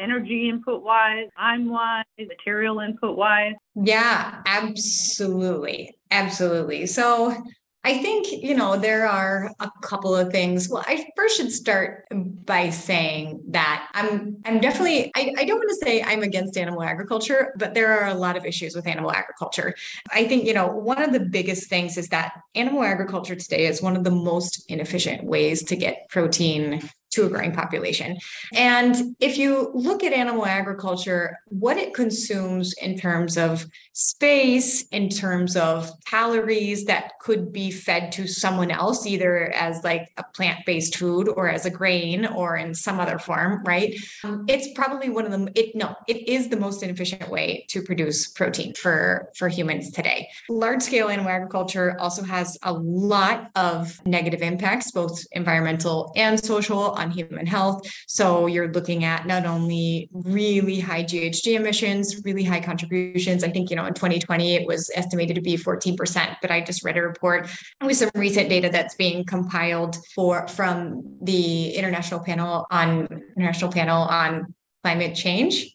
Energy 0.00 0.48
input 0.48 0.84
wise 0.84 1.26
time 1.36 1.68
wise 1.68 2.04
material 2.16 2.78
input 2.78 3.16
wise 3.16 3.54
yeah 3.74 4.40
absolutely. 4.46 5.96
Absolutely. 6.12 6.86
So 6.86 7.34
I 7.84 7.98
think, 7.98 8.30
you 8.30 8.54
know, 8.54 8.76
there 8.76 9.08
are 9.08 9.50
a 9.58 9.68
couple 9.82 10.14
of 10.14 10.30
things. 10.30 10.68
Well, 10.68 10.84
I 10.86 11.04
first 11.16 11.36
should 11.36 11.50
start 11.50 12.06
by 12.12 12.70
saying 12.70 13.42
that 13.48 13.88
I'm 13.92 14.36
I'm 14.44 14.60
definitely 14.60 15.10
I, 15.16 15.34
I 15.36 15.44
don't 15.44 15.58
want 15.58 15.70
to 15.70 15.84
say 15.84 16.00
I'm 16.00 16.22
against 16.22 16.56
animal 16.56 16.84
agriculture, 16.84 17.52
but 17.58 17.74
there 17.74 17.92
are 17.92 18.08
a 18.08 18.14
lot 18.14 18.36
of 18.36 18.44
issues 18.44 18.76
with 18.76 18.86
animal 18.86 19.10
agriculture. 19.10 19.74
I 20.12 20.28
think, 20.28 20.44
you 20.44 20.54
know, 20.54 20.68
one 20.68 21.02
of 21.02 21.12
the 21.12 21.20
biggest 21.20 21.68
things 21.68 21.96
is 21.98 22.08
that 22.10 22.34
animal 22.54 22.84
agriculture 22.84 23.34
today 23.34 23.66
is 23.66 23.82
one 23.82 23.96
of 23.96 24.04
the 24.04 24.12
most 24.12 24.64
inefficient 24.70 25.24
ways 25.24 25.64
to 25.64 25.74
get 25.74 26.08
protein 26.08 26.88
to 27.12 27.24
a 27.26 27.28
growing 27.28 27.52
population. 27.52 28.18
And 28.54 29.16
if 29.20 29.38
you 29.38 29.70
look 29.74 30.02
at 30.02 30.12
animal 30.12 30.46
agriculture, 30.46 31.38
what 31.46 31.76
it 31.76 31.94
consumes 31.94 32.74
in 32.74 32.98
terms 32.98 33.38
of 33.38 33.66
space, 33.92 34.86
in 34.88 35.08
terms 35.08 35.56
of 35.56 35.90
calories 36.06 36.84
that 36.86 37.12
could 37.20 37.52
be 37.52 37.70
fed 37.70 38.12
to 38.12 38.26
someone 38.26 38.70
else, 38.70 39.06
either 39.06 39.52
as 39.52 39.84
like 39.84 40.10
a 40.16 40.24
plant 40.34 40.64
based 40.64 40.96
food 40.96 41.28
or 41.28 41.48
as 41.48 41.66
a 41.66 41.70
grain 41.70 42.26
or 42.26 42.56
in 42.56 42.74
some 42.74 42.98
other 42.98 43.18
form, 43.18 43.62
right? 43.64 43.94
Um, 44.24 44.44
it's 44.48 44.68
probably 44.74 45.10
one 45.10 45.24
of 45.24 45.30
them. 45.30 45.48
It 45.54 45.74
no, 45.74 45.94
it 46.08 46.28
is 46.28 46.48
the 46.48 46.56
most 46.56 46.82
inefficient 46.82 47.28
way 47.28 47.66
to 47.68 47.82
produce 47.82 48.28
protein 48.28 48.74
for 48.74 49.30
for 49.36 49.48
humans 49.48 49.90
today. 49.90 50.28
Large 50.48 50.82
scale 50.82 51.08
animal 51.08 51.30
agriculture 51.30 51.96
also 52.00 52.22
has 52.22 52.58
a 52.62 52.72
lot 52.72 53.50
of 53.54 54.00
negative 54.06 54.42
impacts, 54.42 54.90
both 54.90 55.24
environmental 55.32 56.12
and 56.16 56.42
social 56.42 56.94
on 57.02 57.10
human 57.10 57.46
health. 57.46 57.82
So 58.06 58.46
you're 58.46 58.72
looking 58.72 59.04
at 59.04 59.26
not 59.26 59.44
only 59.44 60.08
really 60.12 60.80
high 60.80 61.04
GHG 61.04 61.54
emissions, 61.54 62.22
really 62.24 62.44
high 62.44 62.60
contributions. 62.60 63.44
I 63.44 63.50
think, 63.50 63.70
you 63.70 63.76
know, 63.76 63.84
in 63.84 63.94
2020, 63.94 64.54
it 64.54 64.66
was 64.66 64.90
estimated 64.94 65.36
to 65.36 65.42
be 65.42 65.56
14%, 65.56 66.36
but 66.40 66.50
I 66.50 66.60
just 66.62 66.84
read 66.84 66.96
a 66.96 67.02
report 67.02 67.50
with 67.82 67.96
some 67.96 68.10
recent 68.14 68.48
data 68.48 68.70
that's 68.70 68.94
being 68.94 69.24
compiled 69.24 69.96
for 70.14 70.48
from 70.48 71.18
the 71.20 71.72
International 71.72 72.20
Panel 72.20 72.66
on 72.70 73.08
International 73.36 73.70
Panel 73.70 74.02
on 74.02 74.54
Climate 74.82 75.14
Change 75.14 75.66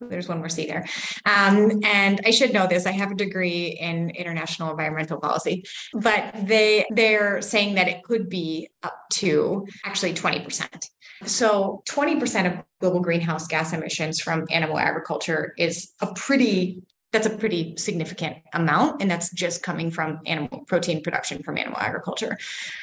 there's 0.00 0.28
one 0.28 0.38
more 0.38 0.48
C 0.48 0.66
there. 0.66 0.86
Um, 1.26 1.80
and 1.84 2.20
I 2.24 2.30
should 2.30 2.52
know 2.52 2.66
this. 2.66 2.86
I 2.86 2.92
have 2.92 3.10
a 3.10 3.14
degree 3.14 3.78
in 3.80 4.10
international 4.10 4.70
environmental 4.70 5.18
policy, 5.18 5.64
but 5.92 6.34
they 6.46 6.86
they're 6.90 7.42
saying 7.42 7.74
that 7.74 7.88
it 7.88 8.02
could 8.04 8.28
be 8.28 8.68
up 8.82 8.96
to 9.14 9.66
actually 9.84 10.14
20%. 10.14 10.86
So 11.24 11.82
20% 11.88 12.46
of 12.46 12.64
global 12.80 13.00
greenhouse 13.00 13.48
gas 13.48 13.72
emissions 13.72 14.20
from 14.20 14.46
animal 14.50 14.78
agriculture 14.78 15.52
is 15.58 15.92
a 16.00 16.12
pretty 16.14 16.82
that's 17.10 17.26
a 17.26 17.30
pretty 17.30 17.74
significant 17.78 18.36
amount 18.52 19.00
and 19.00 19.10
that's 19.10 19.30
just 19.32 19.62
coming 19.62 19.90
from 19.90 20.20
animal 20.26 20.60
protein 20.66 21.02
production 21.02 21.42
from 21.42 21.56
animal 21.56 21.78
agriculture 21.80 22.36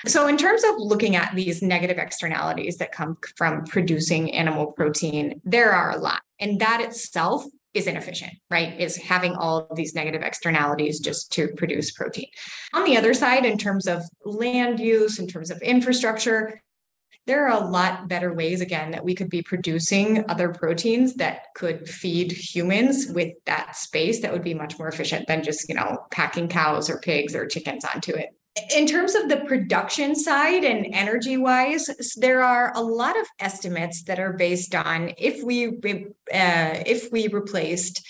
so 0.07 0.27
in 0.27 0.35
terms 0.35 0.63
of 0.63 0.71
looking 0.77 1.15
at 1.15 1.33
these 1.35 1.61
negative 1.61 1.99
externalities 1.99 2.77
that 2.77 2.91
come 2.91 3.17
from 3.37 3.63
producing 3.65 4.33
animal 4.33 4.67
protein 4.71 5.39
there 5.45 5.71
are 5.71 5.91
a 5.91 5.97
lot 5.97 6.21
and 6.39 6.59
that 6.59 6.81
itself 6.81 7.45
is 7.73 7.87
inefficient, 7.87 8.33
right? 8.49 8.79
Is 8.79 8.95
having 8.95 9.33
all 9.33 9.67
these 9.75 9.93
negative 9.93 10.21
externalities 10.21 10.99
just 10.99 11.31
to 11.33 11.49
produce 11.57 11.91
protein. 11.91 12.27
On 12.73 12.85
the 12.85 12.97
other 12.97 13.13
side, 13.13 13.45
in 13.45 13.57
terms 13.57 13.85
of 13.85 14.01
land 14.23 14.79
use, 14.79 15.19
in 15.19 15.27
terms 15.27 15.51
of 15.51 15.61
infrastructure, 15.61 16.61
there 17.27 17.47
are 17.47 17.61
a 17.61 17.67
lot 17.67 18.07
better 18.07 18.33
ways 18.33 18.61
again 18.61 18.91
that 18.91 19.03
we 19.03 19.15
could 19.15 19.29
be 19.29 19.41
producing 19.41 20.23
other 20.29 20.49
proteins 20.49 21.15
that 21.15 21.47
could 21.55 21.87
feed 21.87 22.31
humans 22.31 23.07
with 23.07 23.33
that 23.45 23.75
space 23.75 24.21
that 24.21 24.31
would 24.31 24.43
be 24.43 24.53
much 24.53 24.77
more 24.77 24.87
efficient 24.87 25.27
than 25.27 25.43
just 25.43 25.67
you 25.67 25.75
know 25.75 25.97
packing 26.11 26.47
cows 26.47 26.89
or 26.89 26.99
pigs 26.99 27.35
or 27.35 27.47
chickens 27.47 27.83
onto 27.83 28.13
it 28.13 28.29
in 28.75 28.85
terms 28.87 29.15
of 29.15 29.27
the 29.27 29.37
production 29.47 30.15
side 30.15 30.63
and 30.63 30.87
energy 30.93 31.37
wise 31.37 31.89
there 32.17 32.41
are 32.41 32.71
a 32.75 32.81
lot 32.81 33.19
of 33.19 33.25
estimates 33.39 34.03
that 34.03 34.19
are 34.19 34.33
based 34.33 34.73
on 34.73 35.11
if 35.17 35.43
we 35.43 35.67
uh, 35.67 36.83
if 36.85 37.11
we 37.11 37.27
replaced 37.27 38.05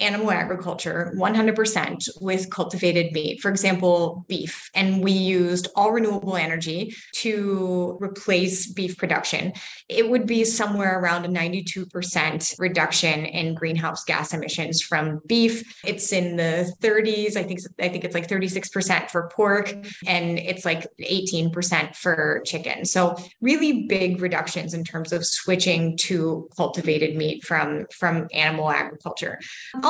animal 0.00 0.30
agriculture 0.30 1.12
100% 1.16 2.08
with 2.20 2.50
cultivated 2.50 3.12
meat, 3.12 3.40
for 3.40 3.50
example, 3.50 4.24
beef. 4.28 4.70
And 4.74 5.02
we 5.02 5.12
used 5.12 5.68
all 5.76 5.92
renewable 5.92 6.36
energy 6.36 6.94
to 7.16 7.98
replace 8.00 8.70
beef 8.72 8.96
production. 8.96 9.52
It 9.88 10.08
would 10.08 10.26
be 10.26 10.44
somewhere 10.44 10.98
around 10.98 11.24
a 11.24 11.28
92% 11.28 12.58
reduction 12.58 13.26
in 13.26 13.54
greenhouse 13.54 14.04
gas 14.04 14.32
emissions 14.32 14.82
from 14.82 15.20
beef. 15.26 15.80
It's 15.84 16.12
in 16.12 16.36
the 16.36 16.72
30s. 16.80 17.36
I 17.36 17.42
think 17.42 17.60
I 17.80 17.88
think 17.88 18.04
it's 18.04 18.14
like 18.14 18.28
36% 18.28 19.10
for 19.10 19.28
pork 19.28 19.74
and 20.06 20.38
it's 20.38 20.64
like 20.64 20.86
18% 21.00 21.96
for 21.96 22.42
chicken. 22.44 22.84
So 22.84 23.16
really 23.40 23.84
big 23.86 24.20
reductions 24.20 24.74
in 24.74 24.84
terms 24.84 25.12
of 25.12 25.26
switching 25.26 25.96
to 25.98 26.48
cultivated 26.56 27.16
meat 27.16 27.44
from 27.44 27.86
from 27.96 28.28
animal 28.32 28.70
agriculture. 28.70 29.38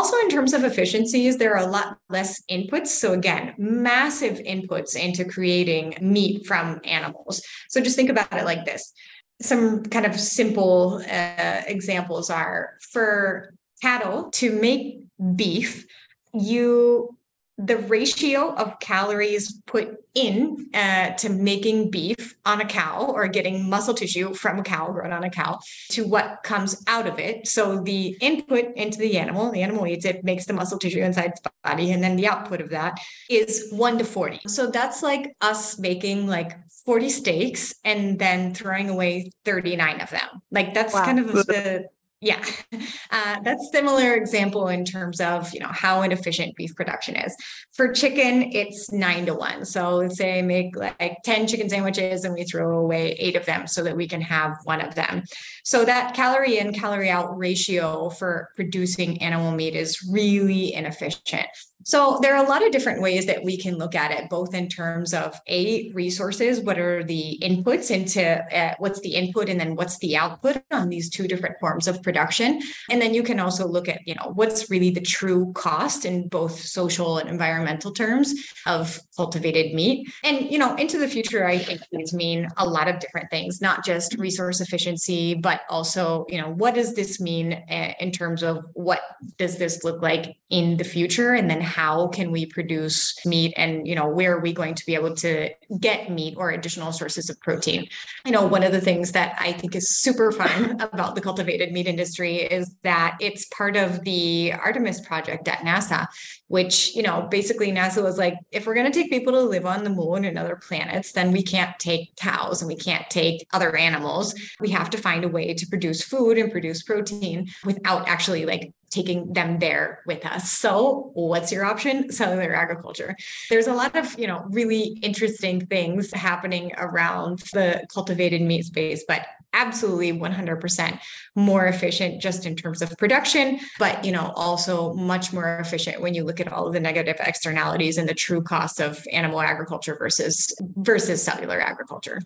Also, 0.01 0.17
in 0.21 0.31
terms 0.31 0.55
of 0.55 0.65
efficiencies, 0.65 1.37
there 1.37 1.55
are 1.55 1.69
a 1.69 1.71
lot 1.71 1.99
less 2.09 2.43
inputs. 2.51 2.87
So, 2.87 3.13
again, 3.13 3.55
massive 3.59 4.39
inputs 4.39 4.97
into 4.97 5.27
creating 5.27 5.99
meat 6.01 6.47
from 6.47 6.81
animals. 6.85 7.43
So, 7.69 7.83
just 7.83 7.97
think 7.97 8.09
about 8.09 8.33
it 8.33 8.47
like 8.47 8.65
this 8.65 8.95
some 9.43 9.83
kind 9.85 10.07
of 10.07 10.19
simple 10.19 11.03
uh, 11.11 11.63
examples 11.67 12.31
are 12.31 12.75
for 12.93 13.55
cattle 13.83 14.31
to 14.31 14.59
make 14.61 15.01
beef, 15.35 15.87
you 16.33 17.17
the 17.65 17.77
ratio 17.77 18.55
of 18.55 18.81
calories 18.81 19.61
put 19.67 19.97
in 20.15 20.69
uh, 20.75 21.11
to 21.11 21.29
making 21.29 21.91
beef 21.91 22.35
on 22.45 22.61
a 22.61 22.65
cow 22.65 23.13
or 23.15 23.29
getting 23.29 23.69
muscle 23.69 23.95
tissue 23.95 24.33
from 24.35 24.59
a 24.59 24.63
cow 24.63 24.91
grown 24.91 25.13
on 25.13 25.25
a 25.25 25.31
cow 25.31 25.59
to 25.91 26.07
what 26.07 26.43
comes 26.43 26.83
out 26.87 27.07
of 27.07 27.19
it. 27.19 27.47
So 27.47 27.81
the 27.81 28.17
input 28.21 28.75
into 28.77 28.99
the 28.99 29.19
animal, 29.19 29.53
the 29.53 29.63
animal 29.63 29.87
eats 29.87 30.05
it, 30.05 30.25
makes 30.25 30.47
the 30.47 30.53
muscle 30.53 30.79
tissue 30.79 31.01
inside 31.01 31.33
its 31.33 31.43
body, 31.63 31.93
and 31.93 32.03
then 32.03 32.17
the 32.17 32.27
output 32.27 32.61
of 32.61 32.71
that 32.71 32.99
is 33.29 33.69
one 33.71 33.99
to 33.99 34.05
40. 34.05 34.41
So 34.47 34.71
that's 34.71 35.03
like 35.03 35.37
us 35.41 35.79
making 35.79 36.27
like 36.27 36.53
40 36.87 37.11
steaks 37.11 37.75
and 37.85 38.19
then 38.19 38.55
throwing 38.55 38.89
away 38.89 39.31
39 39.45 40.01
of 40.01 40.11
them. 40.11 40.43
Like 40.51 40.75
that's 40.75 40.95
wow. 40.95 41.05
kind 41.05 41.19
of 41.19 41.33
the 41.33 41.89
yeah, 42.21 42.45
uh, 43.11 43.41
that's 43.43 43.71
similar 43.73 44.15
example 44.15 44.69
in 44.69 44.85
terms 44.85 45.21
of 45.21 45.53
you 45.55 45.61
know 45.61 45.71
how 45.71 46.03
inefficient 46.03 46.55
beef 46.57 46.75
production 46.77 47.17
is. 47.17 47.35
For 47.73 47.93
chicken, 47.93 48.53
it's 48.53 48.93
nine 48.93 49.27
to 49.27 49.35
one. 49.35 49.65
So 49.65 49.97
let's 49.97 50.19
say 50.19 50.43
make 50.43 50.77
like 50.77 51.19
ten 51.25 51.47
chicken 51.47 51.69
sandwiches 51.69 52.25
and 52.25 52.35
we 52.35 52.45
throw 52.45 52.79
away 52.79 53.13
eight 53.19 53.37
of 53.37 53.47
them 53.47 53.67
so 53.67 53.83
that 53.85 53.97
we 53.97 54.07
can 54.07 54.21
have 54.21 54.57
one 54.65 54.81
of 54.81 54.95
them. 54.95 55.23
So 55.65 55.85
that 55.85 56.15
calorie 56.15 56.59
in 56.59 56.75
calorie 56.75 57.11
out 57.11 57.37
ratio 57.39 58.11
for 58.11 58.51
producing 58.55 59.23
animal 59.23 59.53
meat 59.53 59.75
is 59.75 60.07
really 60.11 60.75
inefficient. 60.75 61.49
So 61.85 62.19
there 62.21 62.37
are 62.37 62.45
a 62.45 62.49
lot 62.49 62.65
of 62.65 62.73
different 62.73 63.01
ways 63.01 63.27
that 63.27 63.43
we 63.43 63.57
can 63.57 63.79
look 63.79 63.95
at 63.95 64.11
it, 64.11 64.29
both 64.29 64.55
in 64.55 64.69
terms 64.69 65.15
of 65.15 65.41
a 65.49 65.91
resources, 65.93 66.61
what 66.61 66.79
are 66.79 67.03
the 67.05 67.39
inputs 67.43 67.91
into 67.91 68.23
uh, 68.55 68.75
what's 68.79 69.01
the 69.01 69.15
input, 69.15 69.49
and 69.49 69.59
then 69.59 69.77
what's 69.77 69.99
the 69.99 70.17
output 70.17 70.63
on 70.71 70.91
these 70.91 71.09
two 71.09 71.27
different 71.27 71.59
forms 71.59 71.89
of 71.89 72.03
production, 72.03 72.61
and 72.91 73.01
then 73.01 73.15
you 73.15 73.23
can 73.23 73.41
also 73.41 73.67
look 73.67 73.89
at 73.89 74.07
you 74.07 74.15
know 74.15 74.33
what's 74.35 74.71
really 74.71 74.91
the 74.91 75.01
true 75.01 75.53
cost 75.55 76.05
in 76.05 76.29
both 76.29 76.61
social 76.61 77.19
and 77.19 77.31
environmental 77.31 77.93
terms 77.93 78.35
of 78.67 79.01
cultivated 79.17 79.75
meat, 79.75 80.07
and 80.23 80.51
you 80.51 80.59
know 80.59 80.75
into 80.75 80.99
the 80.99 81.09
future, 81.09 81.47
I 81.47 81.59
think 81.59 81.81
these 81.93 82.13
mean 82.13 82.47
a 82.59 82.69
lot 82.69 82.89
of 82.89 82.99
different 82.99 83.31
things, 83.31 83.63
not 83.63 83.85
just 83.85 84.19
resource 84.19 84.61
efficiency, 84.61 85.35
but 85.35 85.63
also 85.71 86.27
you 86.29 86.41
know 86.41 86.51
what 86.51 86.75
does 86.75 86.95
this 86.95 87.21
mean 87.21 87.55
uh, 87.71 87.95
in 88.01 88.11
terms 88.11 88.43
of 88.43 88.67
what 88.75 89.01
does 89.39 89.57
this 89.57 89.83
look 89.83 90.03
like 90.03 90.37
in 90.51 90.77
the 90.77 90.85
future, 90.85 91.33
and 91.33 91.49
then 91.49 91.70
how 91.79 92.09
can 92.09 92.31
we 92.31 92.47
produce 92.47 93.15
meat 93.25 93.55
and 93.57 93.87
you 93.87 93.95
know 93.95 94.09
where 94.09 94.37
are 94.37 94.41
we 94.41 94.53
going 94.53 94.75
to 94.75 94.85
be 94.85 94.95
able 94.95 95.15
to 95.15 95.49
get 95.79 96.11
meat 96.11 96.35
or 96.37 96.51
additional 96.51 96.93
sources 96.93 97.31
of 97.31 97.41
protein? 97.41 97.89
You 98.27 98.33
know 98.33 98.47
one 98.47 98.63
of 98.63 98.73
the 98.73 98.81
things 98.81 99.13
that 99.13 99.37
i 99.39 99.53
think 99.53 99.75
is 99.75 99.87
super 100.07 100.33
fun 100.33 100.81
about 100.93 101.15
the 101.15 101.21
cultivated 101.21 101.73
meat 101.73 101.87
industry 101.87 102.37
is 102.37 102.75
that 102.83 103.17
it's 103.21 103.45
part 103.47 103.77
of 103.77 104.03
the 104.05 104.53
artemis 104.53 105.01
project 105.01 105.49
at 105.49 105.61
nasa 105.61 106.07
which 106.51 106.97
you 106.97 107.03
know 107.03 107.29
basically 107.31 107.71
nasa 107.71 108.03
was 108.03 108.19
like 108.19 108.35
if 108.51 108.67
we're 108.67 108.75
going 108.75 108.91
to 108.91 108.99
take 108.99 109.09
people 109.09 109.33
to 109.33 109.41
live 109.41 109.65
on 109.65 109.85
the 109.85 109.91
moon 109.91 110.25
and 110.25 110.37
other 110.37 110.57
planets 110.57 111.13
then 111.13 111.31
we 111.31 111.43
can't 111.43 111.79
take 111.79 112.15
cows 112.17 112.61
and 112.61 112.69
we 112.69 112.75
can't 112.75 113.09
take 113.09 113.47
other 113.53 113.77
animals 113.77 114.35
we 114.59 114.69
have 114.69 114.91
to 114.91 114.99
find 114.99 115.25
a 115.25 115.29
way 115.29 115.55
to 115.55 115.67
produce 115.69 116.03
food 116.03 116.37
and 116.37 116.51
produce 116.51 116.83
protein 116.83 117.49
without 117.65 118.07
actually 118.09 118.45
like 118.45 118.73
taking 118.91 119.33
them 119.33 119.61
there 119.61 120.03
with 120.05 120.27
us. 120.27 120.51
So, 120.51 121.13
what's 121.15 121.53
your 121.53 121.65
option? 121.65 122.11
Cellular 122.11 122.53
agriculture. 122.53 123.17
There's 123.49 123.69
a 123.69 123.73
lot 123.73 123.95
of, 123.97 124.19
you 124.19 124.27
know, 124.27 124.45
really 124.51 124.99
interesting 125.03 125.65
things 125.67 126.13
happening 126.13 126.73
around 126.77 127.39
the 127.53 127.87
cultivated 127.93 128.43
meat 128.43 128.65
space, 128.65 129.05
but 129.07 129.27
absolutely 129.53 130.13
100% 130.13 131.01
more 131.35 131.67
efficient 131.67 132.21
just 132.21 132.47
in 132.47 132.55
terms 132.55 132.83
of 132.83 132.97
production 132.99 133.59
but 133.79 134.05
you 134.05 134.13
know 134.13 134.33
also 134.37 134.95
much 134.95 135.33
more 135.33 135.59
efficient 135.59 136.01
when 136.01 136.15
you 136.15 136.25
look 136.25 136.41
at 136.41 136.53
all 136.53 136.67
of 136.67 136.73
the 136.73 136.81
negative 136.81 137.17
externalities 137.21 137.99
and 137.99 138.09
the 138.09 138.15
true 138.15 138.43
costs 138.43 138.81
of 138.81 139.05
animal 139.13 139.41
agriculture 139.41 139.97
versus 139.99 140.55
versus 140.77 141.23
cellular 141.23 141.61
agriculture. 141.61 142.21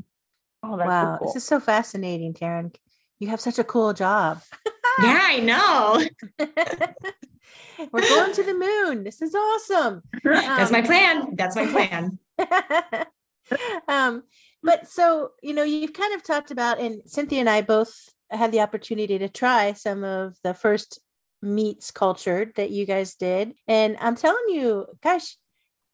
Oh 0.63 0.77
wow 0.77 1.15
so 1.15 1.19
cool. 1.19 1.29
this 1.29 1.43
is 1.43 1.45
so 1.45 1.61
fascinating 1.61 2.35
karen 2.35 2.73
you 3.19 3.29
have 3.29 3.41
such 3.41 3.59
a 3.59 3.65
cool 3.65 3.93
job. 3.93 4.43
Yeah 5.03 5.19
i 5.23 5.41
know. 5.41 6.01
We're 7.91 8.01
going 8.01 8.33
to 8.35 8.43
the 8.45 8.55
moon. 8.55 9.03
This 9.03 9.21
is 9.21 9.35
awesome. 9.35 10.03
That's 10.25 10.71
um, 10.71 10.73
my 10.73 10.83
plan. 10.83 11.35
That's 11.35 11.57
my 11.57 11.67
plan. 11.67 12.19
Um 13.89 14.23
but 14.65 14.89
so, 14.89 15.31
you 15.43 15.55
know, 15.55 15.63
you've 15.63 15.93
kind 15.93 16.15
of 16.15 16.23
talked 16.23 16.51
about, 16.51 16.81
and 16.81 17.03
Cynthia 17.07 17.41
and 17.41 17.51
I 17.51 17.61
both 17.61 18.09
had 18.31 18.51
the 18.51 18.61
opportunity 18.61 19.19
to 19.19 19.29
try 19.29 19.75
some 19.75 20.03
of 20.03 20.37
the 20.43 20.55
first 20.55 21.01
meats 21.43 21.91
cultured 21.91 22.53
that 22.57 22.71
you 22.71 22.87
guys 22.87 23.15
did. 23.15 23.53
And 23.69 23.97
I'm 24.01 24.17
telling 24.17 24.49
you, 24.49 24.87
gosh, 25.03 25.37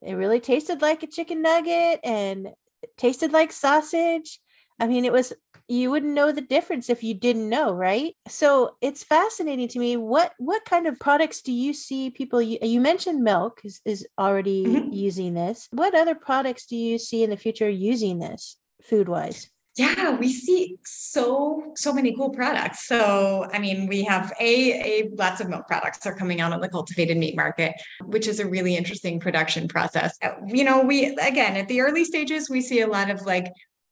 it 0.00 0.14
really 0.14 0.40
tasted 0.40 0.80
like 0.80 1.02
a 1.02 1.09
chicken 1.09 1.42
nugget 1.42 2.00
and 2.04 2.48
tasted 2.96 3.33
like 3.33 3.52
sausage. 3.52 4.40
I 4.78 4.87
mean, 4.87 5.04
it 5.04 5.12
was 5.12 5.33
you 5.70 5.90
wouldn't 5.90 6.12
know 6.12 6.33
the 6.33 6.40
difference 6.40 6.90
if 6.90 7.02
you 7.02 7.14
didn't 7.14 7.48
know 7.48 7.72
right? 7.72 8.14
So 8.28 8.76
it's 8.80 9.04
fascinating 9.04 9.68
to 9.68 9.78
me 9.78 9.96
what 9.96 10.33
what 10.38 10.64
kind 10.64 10.87
of 10.87 10.98
products 10.98 11.42
do 11.42 11.52
you 11.52 11.72
see 11.72 12.11
people 12.11 12.42
you 12.42 12.80
mentioned 12.80 13.22
milk 13.22 13.61
is, 13.64 13.80
is 13.85 14.06
already 14.18 14.64
mm-hmm. 14.64 14.92
using 14.92 15.35
this. 15.35 15.68
What 15.70 15.94
other 15.94 16.14
products 16.14 16.66
do 16.66 16.76
you 16.76 16.98
see 16.98 17.22
in 17.22 17.30
the 17.30 17.37
future 17.37 17.68
using 17.68 18.18
this 18.18 18.56
food 18.83 19.09
wise 19.09 19.50
yeah 19.76 20.16
we 20.16 20.33
see 20.33 20.76
so 20.85 21.62
so 21.76 21.92
many 21.92 22.14
cool 22.16 22.30
products. 22.30 22.87
So 22.87 23.46
i 23.52 23.59
mean 23.59 23.87
we 23.87 24.02
have 24.04 24.33
a 24.40 24.52
a 24.90 25.11
lots 25.16 25.40
of 25.40 25.48
milk 25.48 25.66
products 25.68 26.04
are 26.06 26.14
coming 26.14 26.40
out 26.40 26.52
on 26.52 26.61
the 26.61 26.68
cultivated 26.68 27.16
meat 27.16 27.37
market 27.37 27.74
which 28.04 28.26
is 28.26 28.40
a 28.40 28.48
really 28.48 28.76
interesting 28.76 29.20
production 29.20 29.68
process. 29.68 30.18
You 30.46 30.64
know 30.64 30.83
we 30.83 31.06
again 31.16 31.56
at 31.56 31.68
the 31.68 31.80
early 31.80 32.04
stages 32.04 32.50
we 32.50 32.61
see 32.61 32.80
a 32.80 32.88
lot 32.88 33.11
of 33.11 33.22
like 33.22 33.46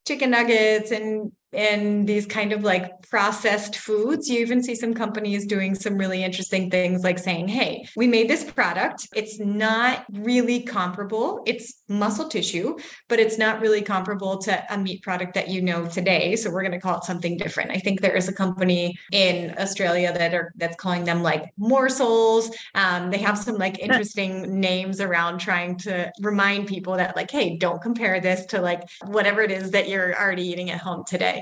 chicken 0.07 0.31
nuggets 0.31 0.91
and 0.91 1.31
and 1.53 2.07
these 2.07 2.27
kind 2.27 2.53
of 2.53 2.63
like 2.63 2.91
processed 3.09 3.77
foods. 3.77 4.29
You 4.29 4.41
even 4.41 4.63
see 4.63 4.75
some 4.75 4.95
companies 4.95 5.47
doing 5.47 5.75
some 5.75 5.97
really 5.97 6.23
interesting 6.23 6.71
things 6.71 7.03
like 7.05 7.19
saying, 7.19 7.49
hey, 7.49 7.87
we 7.97 8.07
made 8.07 8.29
this 8.29 8.45
product. 8.45 9.09
It's 9.15 9.39
not 9.39 10.05
really 10.13 10.61
comparable. 10.61 11.43
It's 11.47 11.83
muscle 11.89 12.29
tissue, 12.29 12.77
but 13.09 13.19
it's 13.19 13.39
not 13.39 13.61
really 13.61 13.83
comparable 13.83 14.39
to 14.39 14.65
a 14.73 14.77
meat 14.77 15.03
product 15.03 15.35
that 15.35 15.49
you 15.49 15.63
know 15.63 15.87
today. 15.87 16.37
So 16.37 16.51
we're 16.51 16.63
going 16.63 16.73
to 16.73 16.81
call 16.81 16.99
it 16.99 17.05
something 17.05 17.39
different. 17.39 17.71
I 17.71 17.79
think 17.79 18.01
there 18.01 18.17
is 18.17 18.29
a 18.29 18.35
company 18.35 18.99
in 19.13 19.55
Australia 19.59 20.13
that 20.13 20.35
are 20.35 20.53
that's 20.57 20.77
calling 20.77 21.05
them 21.05 21.23
like 21.23 21.51
morsels. 21.57 22.51
Um, 22.75 23.11
they 23.11 23.19
have 23.19 23.39
some 23.39 23.57
like 23.57 23.79
interesting 23.79 24.61
names 24.61 25.01
around 25.01 25.39
trying 25.39 25.77
to 25.79 26.13
remind 26.21 26.67
people 26.67 26.97
that 26.97 27.17
like, 27.17 27.31
hey, 27.31 27.57
don't 27.57 27.81
compare 27.81 28.21
this 28.21 28.45
to 28.47 28.61
like 28.61 28.83
whatever 29.07 29.41
it 29.43 29.51
is 29.51 29.71
that 29.71 29.89
you're 29.89 30.19
already 30.19 30.43
eating 30.43 30.71
at 30.71 30.81
home 30.81 31.05
today 31.07 31.38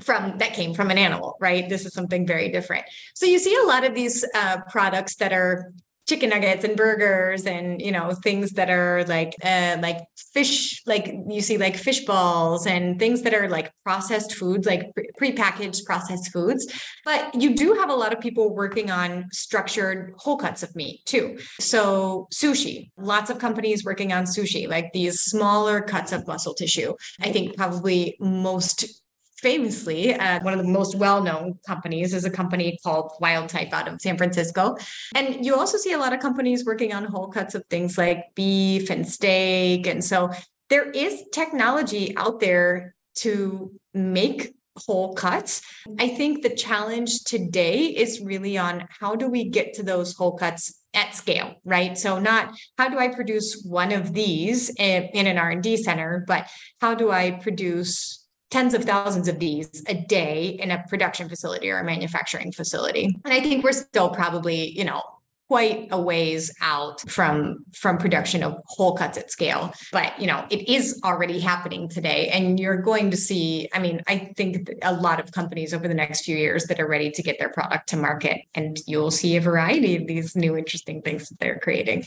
from 0.00 0.38
that 0.38 0.54
came 0.54 0.74
from 0.74 0.90
an 0.90 0.98
animal, 0.98 1.36
right? 1.40 1.68
This 1.68 1.86
is 1.86 1.92
something 1.92 2.26
very 2.26 2.50
different. 2.50 2.84
So 3.14 3.26
you 3.26 3.38
see 3.38 3.56
a 3.56 3.66
lot 3.66 3.84
of 3.84 3.94
these 3.94 4.24
uh, 4.34 4.58
products 4.68 5.16
that 5.16 5.32
are 5.32 5.72
chicken 6.10 6.30
nuggets 6.30 6.64
and 6.64 6.76
burgers 6.76 7.46
and 7.46 7.80
you 7.80 7.92
know 7.92 8.12
things 8.24 8.50
that 8.52 8.68
are 8.68 9.04
like 9.04 9.32
uh, 9.44 9.76
like 9.80 9.98
fish 10.34 10.82
like 10.84 11.14
you 11.28 11.40
see 11.40 11.56
like 11.56 11.76
fish 11.76 12.04
balls 12.04 12.66
and 12.66 12.98
things 12.98 13.22
that 13.22 13.32
are 13.32 13.48
like 13.48 13.70
processed 13.84 14.34
foods 14.34 14.66
like 14.66 14.90
pre-packaged 15.16 15.84
processed 15.84 16.32
foods 16.32 16.66
but 17.04 17.32
you 17.40 17.54
do 17.54 17.74
have 17.74 17.90
a 17.90 17.94
lot 17.94 18.12
of 18.12 18.18
people 18.18 18.52
working 18.52 18.90
on 18.90 19.24
structured 19.30 20.12
whole 20.16 20.36
cuts 20.36 20.64
of 20.64 20.74
meat 20.74 21.00
too 21.04 21.38
so 21.60 22.26
sushi 22.34 22.90
lots 22.96 23.30
of 23.30 23.38
companies 23.38 23.84
working 23.84 24.12
on 24.12 24.24
sushi 24.24 24.68
like 24.68 24.92
these 24.92 25.20
smaller 25.20 25.80
cuts 25.80 26.10
of 26.10 26.26
muscle 26.26 26.54
tissue 26.54 26.92
i 27.20 27.30
think 27.30 27.56
probably 27.56 28.16
most 28.18 28.99
famously, 29.40 30.14
uh, 30.14 30.40
one 30.42 30.52
of 30.52 30.58
the 30.64 30.70
most 30.70 30.94
well 30.94 31.22
known 31.22 31.58
companies 31.66 32.14
is 32.14 32.24
a 32.24 32.30
company 32.30 32.78
called 32.82 33.12
Wildtype 33.22 33.72
out 33.72 33.88
of 33.88 34.00
San 34.00 34.16
Francisco. 34.16 34.76
And 35.14 35.44
you 35.44 35.54
also 35.54 35.78
see 35.78 35.92
a 35.92 35.98
lot 35.98 36.12
of 36.12 36.20
companies 36.20 36.64
working 36.64 36.92
on 36.92 37.04
whole 37.04 37.28
cuts 37.28 37.54
of 37.54 37.64
things 37.70 37.98
like 37.98 38.34
beef 38.34 38.90
and 38.90 39.06
steak. 39.06 39.86
And 39.86 40.04
so 40.04 40.30
there 40.68 40.90
is 40.90 41.24
technology 41.32 42.16
out 42.16 42.40
there 42.40 42.94
to 43.16 43.72
make 43.92 44.54
whole 44.76 45.14
cuts. 45.14 45.62
I 45.98 46.08
think 46.08 46.42
the 46.42 46.54
challenge 46.54 47.24
today 47.24 47.86
is 47.86 48.20
really 48.20 48.56
on 48.56 48.86
how 48.88 49.16
do 49.16 49.28
we 49.28 49.48
get 49.48 49.74
to 49.74 49.82
those 49.82 50.14
whole 50.14 50.36
cuts 50.36 50.80
at 50.94 51.14
scale, 51.14 51.54
right? 51.64 51.96
So 51.96 52.18
not 52.18 52.54
how 52.78 52.88
do 52.88 52.98
I 52.98 53.08
produce 53.08 53.62
one 53.64 53.92
of 53.92 54.12
these 54.12 54.70
in, 54.70 55.04
in 55.12 55.26
an 55.26 55.38
R&D 55.38 55.76
center, 55.78 56.24
but 56.26 56.48
how 56.80 56.94
do 56.94 57.10
I 57.10 57.32
produce 57.32 58.19
tens 58.50 58.74
of 58.74 58.84
thousands 58.84 59.28
of 59.28 59.38
these 59.38 59.84
a 59.86 59.94
day 59.94 60.58
in 60.60 60.70
a 60.70 60.84
production 60.88 61.28
facility 61.28 61.70
or 61.70 61.78
a 61.78 61.84
manufacturing 61.84 62.52
facility. 62.52 63.16
And 63.24 63.32
I 63.32 63.40
think 63.40 63.64
we're 63.64 63.72
still 63.72 64.10
probably, 64.10 64.70
you 64.76 64.84
know, 64.84 65.02
quite 65.50 65.88
a 65.90 66.00
ways 66.00 66.54
out 66.60 67.00
from 67.10 67.64
from 67.74 67.98
production 67.98 68.44
of 68.44 68.56
whole 68.66 68.94
cuts 68.94 69.18
at 69.18 69.32
scale. 69.32 69.74
But 69.90 70.16
you 70.20 70.28
know 70.28 70.46
it 70.48 70.68
is 70.68 71.00
already 71.02 71.40
happening 71.40 71.88
today. 71.88 72.28
And 72.28 72.60
you're 72.60 72.76
going 72.76 73.10
to 73.10 73.16
see 73.16 73.68
i 73.72 73.80
mean 73.80 74.00
i 74.06 74.32
think 74.36 74.70
a 74.82 74.94
lot 74.94 75.18
of 75.18 75.32
companies 75.32 75.74
over 75.74 75.88
the 75.88 75.94
next 75.94 76.24
few 76.24 76.36
years 76.36 76.66
that 76.66 76.78
are 76.78 76.86
ready 76.86 77.10
to 77.10 77.20
get 77.20 77.40
their 77.40 77.48
product 77.48 77.88
to 77.88 77.96
market 77.96 78.42
and 78.54 78.78
you'll 78.86 79.10
see 79.10 79.36
a 79.36 79.40
variety 79.40 79.96
of 79.96 80.06
these 80.06 80.36
new 80.36 80.56
interesting 80.56 81.02
things 81.02 81.28
that 81.28 81.40
they're 81.40 81.58
creating. 81.58 82.04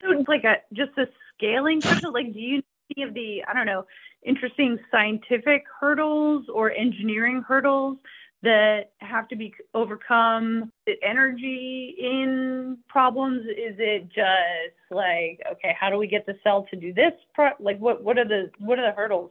So 0.00 0.24
like 0.26 0.44
a 0.44 0.56
just 0.72 0.96
a 0.96 1.08
scaling 1.34 1.82
question 1.82 2.10
like 2.10 2.32
do 2.32 2.40
you 2.40 2.62
see 2.88 3.02
of 3.02 3.12
the 3.12 3.44
i 3.46 3.52
don't 3.52 3.66
know 3.66 3.84
interesting 4.24 4.78
scientific 4.90 5.64
hurdles 5.80 6.46
or 6.52 6.70
engineering 6.72 7.42
hurdles 7.46 7.98
that 8.42 8.92
have 8.98 9.28
to 9.28 9.36
be 9.36 9.54
overcome 9.74 10.72
The 10.86 10.94
energy 11.02 11.96
in 11.98 12.78
problems 12.88 13.42
is 13.46 13.76
it 13.78 14.08
just 14.08 14.76
like 14.90 15.40
okay 15.52 15.76
how 15.78 15.90
do 15.90 15.98
we 15.98 16.06
get 16.06 16.26
the 16.26 16.36
cell 16.42 16.66
to 16.70 16.76
do 16.76 16.92
this 16.92 17.12
pro- 17.34 17.50
like 17.60 17.78
what 17.78 18.02
what 18.02 18.18
are 18.18 18.26
the 18.26 18.50
what 18.58 18.78
are 18.78 18.90
the 18.90 18.96
hurdles 18.96 19.30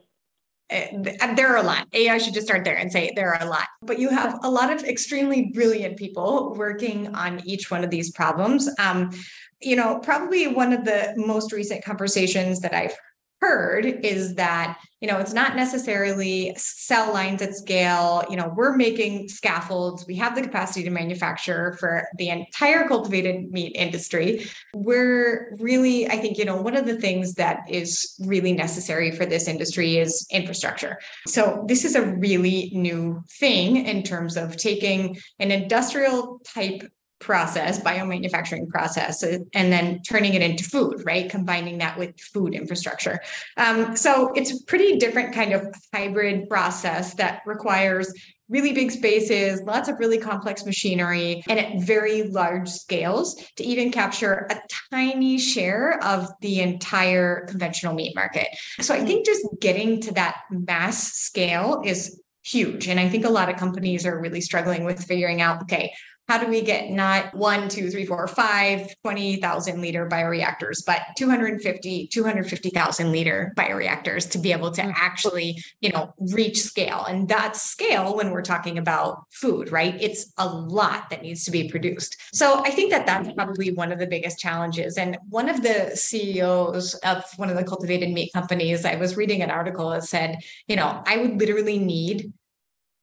eh, 0.70 1.14
there 1.34 1.48
are 1.48 1.56
a 1.56 1.62
lot. 1.62 1.88
A, 1.92 2.08
I 2.08 2.18
should 2.18 2.34
just 2.34 2.46
start 2.46 2.64
there 2.64 2.76
and 2.76 2.92
say 2.92 3.12
there 3.16 3.34
are 3.34 3.42
a 3.42 3.50
lot. 3.50 3.66
But 3.82 3.98
you 3.98 4.08
have 4.10 4.38
a 4.44 4.50
lot 4.50 4.72
of 4.72 4.84
extremely 4.84 5.50
brilliant 5.52 5.96
people 5.96 6.54
working 6.54 7.12
on 7.14 7.42
each 7.44 7.70
one 7.70 7.82
of 7.82 7.90
these 7.90 8.12
problems. 8.12 8.70
Um, 8.78 9.10
you 9.60 9.74
know, 9.74 9.98
probably 9.98 10.46
one 10.46 10.72
of 10.72 10.84
the 10.84 11.12
most 11.16 11.52
recent 11.52 11.84
conversations 11.84 12.60
that 12.60 12.72
I've 12.72 12.96
heard 13.40 13.86
is 13.86 14.34
that 14.34 14.78
you 15.00 15.08
know 15.08 15.18
it's 15.18 15.32
not 15.32 15.56
necessarily 15.56 16.52
cell 16.56 17.12
lines 17.12 17.40
at 17.40 17.54
scale. 17.54 18.24
You 18.28 18.36
know 18.36 18.52
we're 18.54 18.76
making 18.76 19.28
scaffolds. 19.28 20.06
We 20.06 20.16
have 20.16 20.34
the 20.34 20.42
capacity 20.42 20.84
to 20.84 20.90
manufacture 20.90 21.76
for 21.80 22.06
the 22.18 22.28
entire 22.28 22.86
cultivated 22.86 23.50
meat 23.50 23.72
industry. 23.74 24.46
We're 24.74 25.56
really 25.58 26.08
i 26.08 26.16
think 26.16 26.38
you 26.38 26.44
know 26.44 26.60
one 26.60 26.76
of 26.76 26.86
the 26.86 27.00
things 27.00 27.34
that 27.34 27.60
is 27.68 28.14
really 28.20 28.52
necessary 28.52 29.10
for 29.10 29.26
this 29.26 29.48
industry 29.48 29.96
is 29.96 30.26
infrastructure. 30.30 30.98
So 31.26 31.64
this 31.66 31.84
is 31.84 31.94
a 31.94 32.14
really 32.16 32.70
new 32.74 33.22
thing 33.38 33.86
in 33.86 34.02
terms 34.02 34.36
of 34.36 34.56
taking 34.56 35.18
an 35.38 35.50
industrial 35.50 36.40
type 36.44 36.82
process, 37.20 37.78
biomanufacturing 37.80 38.68
process, 38.68 39.22
uh, 39.22 39.38
and 39.54 39.72
then 39.72 40.00
turning 40.02 40.34
it 40.34 40.42
into 40.42 40.64
food, 40.64 41.02
right? 41.04 41.30
Combining 41.30 41.78
that 41.78 41.98
with 41.98 42.18
food 42.18 42.54
infrastructure. 42.54 43.20
Um, 43.56 43.96
so 43.96 44.32
it's 44.34 44.50
a 44.50 44.64
pretty 44.64 44.96
different 44.96 45.34
kind 45.34 45.52
of 45.52 45.72
hybrid 45.94 46.48
process 46.48 47.14
that 47.14 47.42
requires 47.46 48.12
really 48.48 48.72
big 48.72 48.90
spaces, 48.90 49.62
lots 49.62 49.88
of 49.88 49.98
really 50.00 50.18
complex 50.18 50.66
machinery, 50.66 51.42
and 51.48 51.58
at 51.58 51.80
very 51.80 52.24
large 52.24 52.68
scales 52.68 53.36
to 53.56 53.62
even 53.62 53.92
capture 53.92 54.48
a 54.50 54.60
tiny 54.90 55.38
share 55.38 56.02
of 56.02 56.28
the 56.40 56.60
entire 56.60 57.46
conventional 57.46 57.94
meat 57.94 58.14
market. 58.16 58.48
So 58.80 58.92
I 58.92 59.04
think 59.04 59.24
just 59.24 59.46
getting 59.60 60.00
to 60.02 60.14
that 60.14 60.38
mass 60.50 61.12
scale 61.12 61.82
is 61.84 62.20
huge. 62.42 62.88
And 62.88 62.98
I 62.98 63.08
think 63.08 63.24
a 63.24 63.30
lot 63.30 63.48
of 63.48 63.56
companies 63.56 64.04
are 64.04 64.18
really 64.18 64.40
struggling 64.40 64.84
with 64.84 65.04
figuring 65.04 65.40
out 65.40 65.62
okay, 65.62 65.92
how 66.30 66.38
do 66.38 66.46
we 66.46 66.62
get 66.62 66.90
not 66.90 67.34
one, 67.34 67.68
two, 67.68 67.90
three, 67.90 68.06
four, 68.06 68.28
five, 68.28 68.86
20,000 69.02 69.80
liter 69.80 70.08
bioreactors, 70.08 70.76
but 70.86 71.00
250, 71.16 72.06
250,000 72.06 73.10
liter 73.10 73.52
bioreactors 73.56 74.30
to 74.30 74.38
be 74.38 74.52
able 74.52 74.70
to 74.70 74.80
mm. 74.80 74.92
actually, 74.94 75.60
you 75.80 75.90
know, 75.90 76.14
reach 76.32 76.62
scale. 76.62 77.04
And 77.04 77.28
that 77.30 77.56
scale 77.56 78.16
when 78.16 78.30
we're 78.30 78.42
talking 78.42 78.78
about 78.78 79.24
food, 79.32 79.72
right? 79.72 80.00
It's 80.00 80.32
a 80.38 80.46
lot 80.46 81.10
that 81.10 81.22
needs 81.22 81.44
to 81.46 81.50
be 81.50 81.68
produced. 81.68 82.16
So 82.32 82.62
I 82.64 82.70
think 82.70 82.92
that 82.92 83.06
that's 83.06 83.26
mm-hmm. 83.26 83.36
probably 83.36 83.72
one 83.72 83.90
of 83.90 83.98
the 83.98 84.06
biggest 84.06 84.38
challenges. 84.38 84.98
And 84.98 85.18
one 85.30 85.48
of 85.48 85.64
the 85.64 85.96
CEOs 85.96 86.94
of 86.94 87.24
one 87.38 87.50
of 87.50 87.56
the 87.56 87.64
cultivated 87.64 88.10
meat 88.10 88.32
companies, 88.32 88.84
I 88.84 88.94
was 88.94 89.16
reading 89.16 89.42
an 89.42 89.50
article 89.50 89.90
that 89.90 90.04
said, 90.04 90.38
you 90.68 90.76
know, 90.76 91.02
I 91.06 91.16
would 91.16 91.40
literally 91.40 91.80
need 91.80 92.32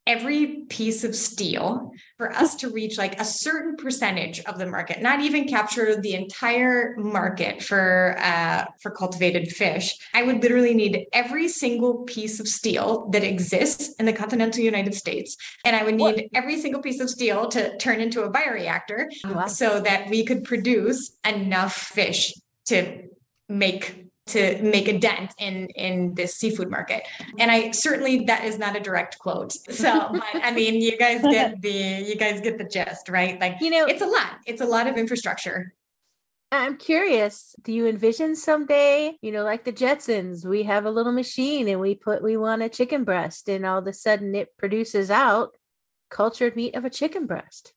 every 0.08 0.64
piece 0.70 1.04
of 1.04 1.14
steel 1.14 1.92
for 2.16 2.32
us 2.32 2.56
to 2.56 2.70
reach 2.70 2.96
like 2.96 3.20
a 3.20 3.24
certain 3.24 3.76
percentage 3.76 4.40
of 4.46 4.58
the 4.58 4.66
market 4.66 5.02
not 5.02 5.20
even 5.20 5.46
capture 5.46 6.00
the 6.00 6.14
entire 6.14 6.96
market 6.96 7.62
for 7.62 8.16
uh, 8.18 8.64
for 8.80 8.90
cultivated 8.90 9.48
fish 9.48 9.96
i 10.14 10.22
would 10.22 10.42
literally 10.42 10.74
need 10.74 11.06
every 11.12 11.46
single 11.46 12.04
piece 12.04 12.40
of 12.40 12.48
steel 12.48 13.08
that 13.10 13.22
exists 13.22 13.94
in 14.00 14.06
the 14.06 14.12
continental 14.12 14.62
united 14.62 14.94
states 14.94 15.36
and 15.64 15.76
i 15.76 15.84
would 15.84 15.94
need 15.94 16.02
what? 16.02 16.24
every 16.34 16.58
single 16.58 16.80
piece 16.80 17.00
of 17.00 17.10
steel 17.10 17.46
to 17.46 17.76
turn 17.76 18.00
into 18.00 18.22
a 18.22 18.32
bioreactor 18.32 19.06
wow. 19.24 19.46
so 19.46 19.78
that 19.78 20.08
we 20.08 20.24
could 20.24 20.42
produce 20.42 21.16
enough 21.24 21.74
fish 21.74 22.32
to 22.64 23.02
make 23.48 24.07
to 24.28 24.62
make 24.62 24.88
a 24.88 24.98
dent 24.98 25.34
in 25.38 25.66
in 25.70 26.14
this 26.14 26.36
seafood 26.36 26.70
market. 26.70 27.06
And 27.38 27.50
i 27.50 27.70
certainly 27.70 28.24
that 28.26 28.44
is 28.44 28.58
not 28.58 28.76
a 28.76 28.80
direct 28.80 29.18
quote. 29.18 29.52
So 29.52 30.08
but 30.12 30.22
i 30.34 30.50
mean 30.52 30.80
you 30.80 30.96
guys 30.96 31.22
get 31.22 31.60
the 31.60 32.04
you 32.06 32.16
guys 32.16 32.40
get 32.40 32.58
the 32.58 32.64
gist 32.64 33.08
right? 33.08 33.40
Like 33.40 33.56
you 33.60 33.70
know 33.70 33.86
it's 33.86 34.02
a 34.02 34.06
lot. 34.06 34.38
It's 34.46 34.60
a 34.60 34.66
lot 34.66 34.86
of 34.86 34.96
infrastructure. 34.96 35.74
I'm 36.50 36.78
curious 36.78 37.54
do 37.62 37.72
you 37.72 37.86
envision 37.86 38.34
someday 38.34 39.18
you 39.20 39.32
know 39.32 39.44
like 39.44 39.64
the 39.64 39.72
jetsons 39.72 40.46
we 40.46 40.62
have 40.62 40.86
a 40.86 40.90
little 40.90 41.12
machine 41.12 41.68
and 41.68 41.78
we 41.78 41.94
put 41.94 42.22
we 42.22 42.38
want 42.38 42.62
a 42.62 42.70
chicken 42.70 43.04
breast 43.04 43.50
and 43.50 43.66
all 43.66 43.78
of 43.78 43.86
a 43.86 43.92
sudden 43.92 44.34
it 44.34 44.56
produces 44.56 45.10
out 45.10 45.50
cultured 46.08 46.56
meat 46.56 46.74
of 46.74 46.86
a 46.86 46.90
chicken 46.90 47.26
breast 47.26 47.74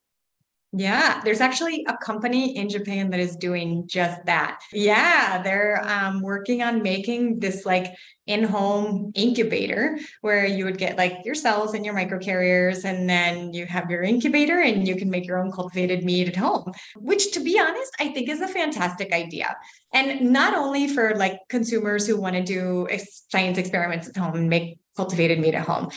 yeah, 0.74 1.19
there's 1.26 1.41
actually 1.41 1.86
a 1.88 1.97
company 1.97 2.55
in 2.55 2.69
Japan 2.69 3.09
that 3.09 3.19
is 3.19 3.36
doing 3.36 3.88
just 3.88 4.26
that. 4.26 4.61
Yeah, 4.72 5.41
they're 5.41 5.86
um, 5.86 6.22
working 6.22 6.63
on 6.63 6.82
making 6.82 7.39
this 7.39 7.65
like 7.65 7.88
in 8.26 8.43
home 8.43 9.11
incubator 9.13 9.99
where 10.22 10.45
you 10.45 10.63
would 10.63 10.78
get 10.78 10.97
like 10.97 11.17
your 11.26 11.36
cells 11.36 11.74
and 11.74 11.86
your 11.86 11.93
microcarriers, 11.93 12.86
and 12.86 13.09
then 13.09 13.53
you 13.53 13.65
have 13.65 13.89
your 13.89 14.01
incubator 14.01 14.61
and 14.61 14.88
you 14.88 14.95
can 14.95 15.09
make 15.09 15.28
your 15.28 15.43
own 15.43 15.51
cultivated 15.51 16.05
meat 16.05 16.30
at 16.30 16.38
home, 16.38 16.72
which 16.95 17.34
to 17.34 17.41
be 17.41 17.59
honest, 17.59 17.91
I 17.99 18.09
think 18.09 18.30
is 18.30 18.39
a 18.39 18.47
fantastic 18.47 19.11
idea. 19.11 19.57
And 19.93 20.32
not 20.32 20.53
only 20.53 20.88
for 20.88 21.15
like 21.15 21.39
consumers 21.49 22.07
who 22.07 22.15
want 22.19 22.36
to 22.36 22.43
do 22.43 22.88
science 23.30 23.57
experiments 23.57 24.07
at 24.07 24.15
home 24.15 24.36
and 24.36 24.49
make 24.49 24.80
cultivated 24.95 25.39
meat 25.39 25.53
at 25.53 25.65
home, 25.65 25.89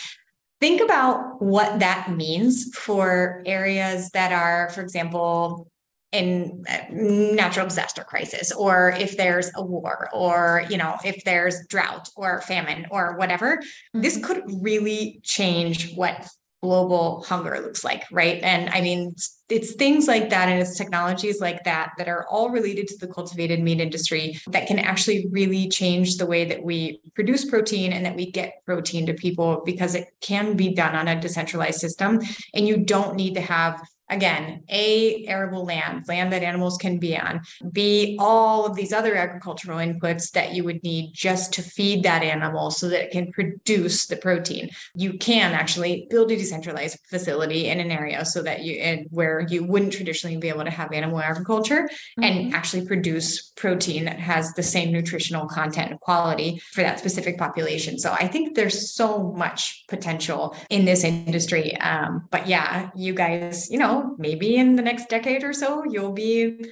think 0.65 0.81
about 0.81 1.43
what 1.43 1.81
that 1.81 2.11
means 2.11 2.75
for 2.75 3.43
areas 3.45 4.09
that 4.15 4.33
are, 4.33 4.71
for 4.71 4.81
example, 4.81 5.69
in 6.11 6.65
natural 6.91 7.67
disaster 7.67 8.03
crisis 8.03 8.51
or 8.53 8.95
if 8.99 9.17
there's 9.19 9.51
a 9.57 9.63
war 9.63 10.09
or 10.15 10.65
you 10.71 10.77
know 10.77 10.97
if 11.05 11.25
there's 11.25 11.67
drought 11.67 12.09
or 12.15 12.41
famine 12.43 12.87
or 12.93 13.17
whatever 13.17 13.57
mm-hmm. 13.57 14.01
this 14.01 14.17
could 14.25 14.41
really 14.63 15.19
change 15.25 15.93
what 15.97 16.29
global 16.65 17.23
hunger 17.25 17.61
looks 17.61 17.85
like, 17.85 18.05
right? 18.11 18.43
And 18.43 18.71
I 18.71 18.81
mean, 18.81 19.15
it's 19.51 19.75
things 19.75 20.09
like 20.09 20.31
that 20.31 20.49
and 20.49 20.59
it's 20.59 20.79
technologies 20.79 21.39
like 21.39 21.63
that 21.65 21.93
that 21.99 22.09
are 22.09 22.27
all 22.31 22.49
related 22.49 22.89
to 22.89 22.97
the 22.97 23.07
cultivated 23.07 23.61
meat 23.61 23.79
industry 23.79 24.41
that 24.47 24.67
can 24.67 24.79
actually 24.79 25.27
really 25.31 25.69
change 25.69 26.17
the 26.17 26.25
way 26.25 26.47
that 26.47 26.65
we 26.65 27.03
produce 27.15 27.45
protein 27.45 27.93
and 27.93 28.07
that 28.07 28.17
we 28.17 28.31
get 28.31 28.65
protein 28.65 29.05
to 29.05 29.13
people 29.13 29.61
because 29.67 29.95
it 29.95 30.09
can 30.23 30.57
be 30.57 30.73
done 30.73 30.95
on 30.95 31.07
a 31.07 31.21
decentralized 31.21 31.79
system. 31.79 32.19
And 32.55 32.67
you 32.67 32.79
don't 32.79 33.15
need 33.17 33.35
to 33.35 33.43
have 33.43 33.87
again 34.11 34.63
a 34.69 35.25
arable 35.27 35.65
land 35.65 36.05
land 36.09 36.33
that 36.33 36.43
animals 36.43 36.77
can 36.77 36.99
be 36.99 37.17
on. 37.17 37.41
B 37.73 38.17
all 38.21 38.67
of 38.67 38.77
these 38.77 38.93
other 38.93 39.15
agricultural 39.15 39.79
inputs 39.79 40.31
that 40.33 40.55
you 40.55 40.65
would 40.65 40.83
need 40.83 41.13
just 41.15 41.53
to 41.55 41.63
feed 41.63 42.03
that 42.03 42.23
animal 42.23 42.71
so 42.71 42.89
that 42.89 43.05
it 43.05 43.11
can 43.11 43.33
produce 43.33 44.07
the 44.07 44.17
protein. 44.17 44.71
You 44.95 45.15
can 45.19 45.53
actually 45.53 46.07
build 46.11 46.31
a 46.31 46.37
decentralized 46.37 46.99
facility 47.09 47.69
in 47.69 47.81
an 47.81 47.91
area 47.91 48.25
so 48.25 48.43
that 48.43 48.63
you 48.63 48.75
and 48.77 49.07
where 49.11 49.41
you 49.49 49.65
wouldn't 49.65 49.93
traditionally 49.93 50.37
be 50.37 50.49
able 50.49 50.65
to 50.65 50.71
have 50.71 50.93
animal 50.93 51.21
agriculture 51.21 51.89
mm-hmm. 52.19 52.23
and 52.23 52.55
actually 52.55 52.87
produce 52.87 53.53
protein 53.57 54.05
that 54.05 54.19
has 54.19 54.53
the 54.53 54.63
same 54.63 54.93
nutritional 54.93 55.47
content 55.47 55.91
and 55.93 56.01
quality 56.01 56.61
for 56.73 56.83
that 56.83 56.99
specific 56.99 57.39
population. 57.39 57.99
So 57.99 58.13
i 58.13 58.27
think 58.29 58.55
there's 58.55 58.95
so 58.95 59.33
much 59.33 59.85
potential 59.89 60.57
in 60.71 60.85
this 60.85 61.05
industry. 61.05 61.77
Um, 61.79 62.29
but 62.31 62.47
yeah 62.47 62.91
you 62.95 63.15
guys 63.15 63.71
you 63.71 63.79
know 63.79 63.94
maybe 64.19 64.57
in 64.57 64.77
the 64.77 64.83
next 64.83 65.09
decade 65.09 65.45
or 65.45 65.53
so, 65.53 65.85
you'll 65.85 66.13
be 66.13 66.65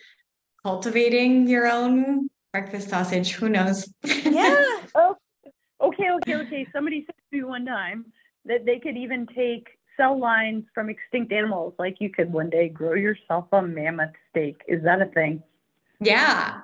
cultivating 0.63 1.49
your 1.49 1.67
own 1.67 2.29
breakfast 2.53 2.91
sausage. 2.91 3.33
Who 3.33 3.49
knows? 3.49 3.93
Yeah. 4.25 4.65
oh, 4.95 5.17
okay, 5.81 6.11
okay, 6.11 6.35
okay. 6.37 6.67
Somebody 6.73 7.05
said 7.07 7.15
to 7.15 7.37
me 7.37 7.45
one 7.45 7.67
time 7.67 8.07
that 8.47 8.65
they 8.65 8.79
could 8.79 8.97
even 8.97 9.27
take 9.27 9.69
cell 9.97 10.19
lines 10.19 10.65
from 10.75 10.89
extinct 10.89 11.33
animals. 11.33 11.75
Like 11.79 11.97
you 12.01 12.11
could 12.11 12.33
one 12.33 12.51
day 12.51 12.69
grow 12.69 12.95
yourself 12.95 13.47
a 13.53 13.63
mammoth 13.63 14.15
steak. 14.31 14.63
Is 14.67 14.83
that 14.85 15.03
a 15.03 15.07
thing? 15.07 15.43
Yeah. 16.01 16.61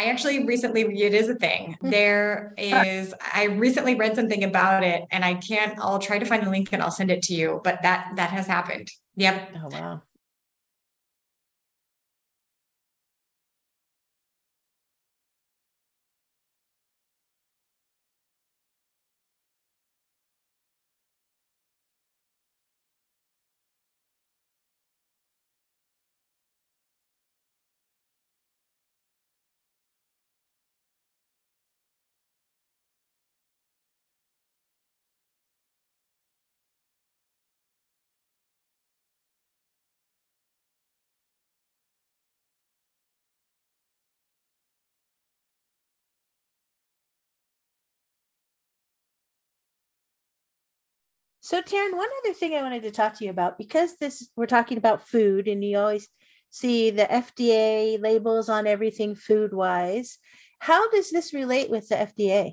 I 0.00 0.04
actually 0.04 0.46
recently, 0.46 0.80
it 0.80 1.12
is 1.12 1.28
a 1.28 1.34
thing. 1.34 1.76
Hmm. 1.80 1.90
There 1.90 2.54
is, 2.56 3.12
I 3.20 3.44
recently 3.44 3.96
read 3.96 4.16
something 4.16 4.44
about 4.44 4.82
it 4.82 5.04
and 5.10 5.22
I 5.22 5.34
can't, 5.34 5.78
I'll 5.78 5.98
try 5.98 6.18
to 6.18 6.24
find 6.24 6.46
the 6.46 6.48
link 6.48 6.70
and 6.72 6.82
I'll 6.82 6.90
send 6.90 7.10
it 7.10 7.22
to 7.24 7.34
you, 7.34 7.60
but 7.62 7.82
that, 7.82 8.12
that 8.16 8.30
has 8.30 8.46
happened. 8.46 8.90
Yep. 9.16 9.50
Oh, 9.56 9.68
wow. 9.68 10.02
So, 51.42 51.62
Teryn, 51.62 51.96
one 51.96 52.08
other 52.22 52.34
thing 52.34 52.54
I 52.54 52.62
wanted 52.62 52.82
to 52.82 52.90
talk 52.90 53.14
to 53.14 53.24
you 53.24 53.30
about 53.30 53.56
because 53.56 53.96
this 53.96 54.28
we're 54.36 54.46
talking 54.46 54.76
about 54.76 55.08
food, 55.08 55.48
and 55.48 55.64
you 55.64 55.78
always 55.78 56.08
see 56.50 56.90
the 56.90 57.04
FDA 57.04 58.00
labels 58.00 58.48
on 58.48 58.66
everything 58.66 59.14
food 59.14 59.54
wise. 59.54 60.18
How 60.58 60.90
does 60.90 61.10
this 61.10 61.32
relate 61.32 61.70
with 61.70 61.88
the 61.88 61.94
FDA? 61.94 62.52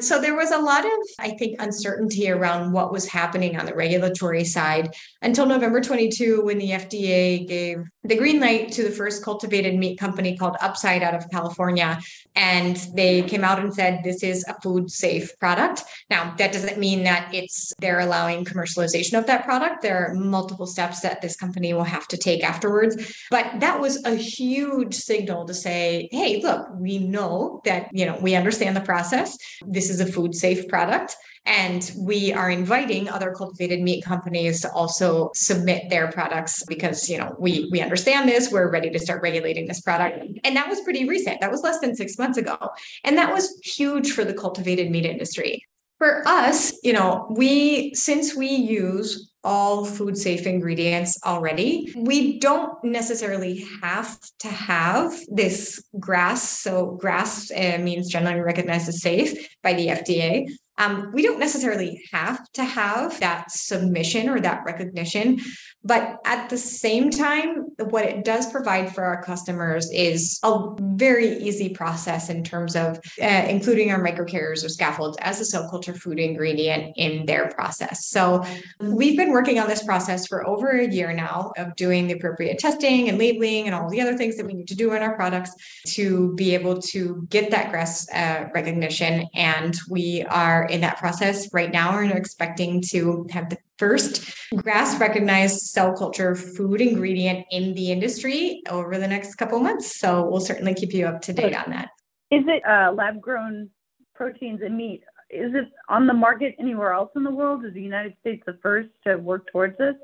So 0.00 0.20
there 0.20 0.36
was 0.36 0.50
a 0.50 0.58
lot 0.58 0.84
of, 0.84 0.92
I 1.18 1.30
think, 1.30 1.60
uncertainty 1.60 2.30
around 2.30 2.72
what 2.72 2.92
was 2.92 3.06
happening 3.06 3.58
on 3.58 3.66
the 3.66 3.74
regulatory 3.74 4.44
side 4.44 4.94
until 5.20 5.46
November 5.46 5.80
22, 5.80 6.42
when 6.44 6.58
the 6.58 6.70
FDA 6.70 7.46
gave 7.46 7.84
the 8.04 8.16
green 8.16 8.40
light 8.40 8.72
to 8.72 8.82
the 8.82 8.90
first 8.90 9.24
cultivated 9.24 9.74
meat 9.74 9.98
company 9.98 10.36
called 10.36 10.56
Upside 10.60 11.02
out 11.02 11.14
of 11.14 11.30
California. 11.30 11.98
And 12.34 12.76
they 12.94 13.22
came 13.22 13.44
out 13.44 13.58
and 13.58 13.72
said, 13.72 14.02
this 14.02 14.22
is 14.22 14.44
a 14.48 14.54
food 14.60 14.90
safe 14.90 15.38
product. 15.38 15.82
Now, 16.10 16.34
that 16.38 16.52
doesn't 16.52 16.78
mean 16.78 17.04
that 17.04 17.32
it's 17.32 17.72
they're 17.78 18.00
allowing 18.00 18.44
commercialization 18.44 19.18
of 19.18 19.26
that 19.26 19.44
product. 19.44 19.82
There 19.82 20.06
are 20.06 20.14
multiple 20.14 20.66
steps 20.66 21.00
that 21.00 21.20
this 21.22 21.36
company 21.36 21.74
will 21.74 21.84
have 21.84 22.08
to 22.08 22.16
take 22.16 22.42
afterwards. 22.42 23.24
But 23.30 23.60
that 23.60 23.80
was 23.80 24.04
a 24.04 24.14
huge 24.14 24.94
signal 24.94 25.46
to 25.46 25.54
say, 25.54 26.08
hey, 26.10 26.40
look, 26.42 26.68
we 26.74 26.98
know 26.98 27.60
that, 27.64 27.88
you 27.92 28.06
know, 28.06 28.18
we 28.20 28.34
understand 28.34 28.76
the 28.76 28.80
process. 28.80 29.36
This 29.66 29.90
is 29.90 30.00
a 30.00 30.06
food 30.06 30.34
safe 30.34 30.66
product. 30.68 31.16
And 31.44 31.90
we 31.98 32.32
are 32.32 32.50
inviting 32.50 33.08
other 33.08 33.32
cultivated 33.32 33.80
meat 33.80 34.04
companies 34.04 34.60
to 34.60 34.72
also 34.72 35.30
submit 35.34 35.90
their 35.90 36.10
products 36.12 36.64
because, 36.66 37.08
you 37.08 37.18
know, 37.18 37.34
we 37.38 37.68
we 37.72 37.80
understand 37.80 38.28
this, 38.28 38.52
we're 38.52 38.70
ready 38.70 38.90
to 38.90 38.98
start 38.98 39.22
regulating 39.22 39.66
this 39.66 39.80
product. 39.80 40.24
And 40.44 40.56
that 40.56 40.68
was 40.68 40.80
pretty 40.82 41.08
recent. 41.08 41.40
That 41.40 41.50
was 41.50 41.62
less 41.62 41.80
than 41.80 41.96
6 41.96 42.18
months 42.18 42.38
ago. 42.38 42.56
And 43.04 43.18
that 43.18 43.32
was 43.32 43.58
huge 43.64 44.12
for 44.12 44.24
the 44.24 44.34
cultivated 44.34 44.90
meat 44.90 45.04
industry. 45.04 45.66
For 45.98 46.22
us, 46.26 46.72
you 46.82 46.92
know, 46.92 47.26
we 47.30 47.92
since 47.94 48.34
we 48.34 48.48
use 48.48 49.32
all 49.44 49.84
food 49.84 50.16
safe 50.16 50.46
ingredients 50.46 51.18
already. 51.24 51.92
We 51.96 52.38
don't 52.38 52.82
necessarily 52.84 53.66
have 53.82 54.18
to 54.40 54.48
have 54.48 55.12
this 55.28 55.82
GRAS. 55.98 56.42
So, 56.42 56.96
GRAS 57.00 57.50
uh, 57.50 57.78
means 57.80 58.08
generally 58.08 58.40
recognized 58.40 58.88
as 58.88 59.02
safe 59.02 59.48
by 59.62 59.74
the 59.74 59.88
FDA. 59.88 60.46
Um, 60.78 61.10
we 61.12 61.22
don't 61.22 61.38
necessarily 61.38 62.02
have 62.12 62.50
to 62.52 62.64
have 62.64 63.18
that 63.20 63.50
submission 63.50 64.28
or 64.28 64.40
that 64.40 64.64
recognition, 64.64 65.40
but 65.84 66.18
at 66.24 66.48
the 66.48 66.58
same 66.58 67.10
time, 67.10 67.66
what 67.90 68.04
it 68.04 68.24
does 68.24 68.50
provide 68.50 68.94
for 68.94 69.04
our 69.04 69.22
customers 69.22 69.90
is 69.92 70.38
a 70.44 70.68
very 70.80 71.36
easy 71.38 71.70
process 71.70 72.30
in 72.30 72.44
terms 72.44 72.76
of 72.76 72.98
uh, 73.20 73.46
including 73.48 73.90
our 73.90 74.02
microcarriers 74.02 74.64
or 74.64 74.68
scaffolds 74.68 75.18
as 75.20 75.40
a 75.40 75.44
cell 75.44 75.68
culture 75.68 75.94
food 75.94 76.18
ingredient 76.18 76.94
in 76.96 77.26
their 77.26 77.48
process. 77.48 78.06
So 78.06 78.44
we've 78.80 79.16
been 79.16 79.32
working 79.32 79.58
on 79.58 79.68
this 79.68 79.82
process 79.82 80.26
for 80.26 80.46
over 80.46 80.70
a 80.70 80.88
year 80.88 81.12
now 81.12 81.52
of 81.56 81.74
doing 81.76 82.06
the 82.06 82.14
appropriate 82.14 82.58
testing 82.58 83.08
and 83.08 83.18
labeling 83.18 83.66
and 83.66 83.74
all 83.74 83.90
the 83.90 84.00
other 84.00 84.16
things 84.16 84.36
that 84.36 84.46
we 84.46 84.54
need 84.54 84.68
to 84.68 84.76
do 84.76 84.92
in 84.92 85.02
our 85.02 85.16
products 85.16 85.52
to 85.88 86.34
be 86.34 86.54
able 86.54 86.80
to 86.80 87.26
get 87.28 87.50
that 87.50 87.70
GRAS 87.70 88.08
uh, 88.14 88.48
recognition. 88.54 89.26
And 89.34 89.76
we 89.88 90.22
are 90.30 90.66
in 90.72 90.80
that 90.80 90.96
process 90.98 91.52
right 91.52 91.70
now 91.70 91.98
and 91.98 92.10
are 92.10 92.16
expecting 92.16 92.80
to 92.80 93.26
have 93.30 93.50
the 93.50 93.58
first 93.78 94.34
GRAS 94.56 94.98
recognized 94.98 95.60
cell 95.60 95.94
culture 95.94 96.34
food 96.34 96.80
ingredient 96.80 97.46
in 97.50 97.74
the 97.74 97.92
industry 97.92 98.62
over 98.70 98.98
the 98.98 99.06
next 99.06 99.34
couple 99.34 99.60
months. 99.60 100.00
So 100.00 100.26
we'll 100.28 100.40
certainly 100.40 100.74
keep 100.74 100.92
you 100.92 101.06
up 101.06 101.20
to 101.22 101.32
date 101.32 101.54
on 101.54 101.70
that. 101.70 101.90
Is 102.30 102.44
it 102.46 102.62
uh, 102.66 102.92
lab 102.92 103.20
grown 103.20 103.68
proteins 104.14 104.60
and 104.64 104.76
meat? 104.76 105.02
Is 105.28 105.54
it 105.54 105.68
on 105.88 106.06
the 106.06 106.14
market 106.14 106.54
anywhere 106.58 106.92
else 106.92 107.10
in 107.16 107.24
the 107.24 107.30
world? 107.30 107.64
Is 107.64 107.74
the 107.74 107.82
United 107.82 108.14
States 108.20 108.42
the 108.46 108.58
first 108.62 108.88
to 109.06 109.16
work 109.16 109.50
towards 109.52 109.76
this? 109.78 109.94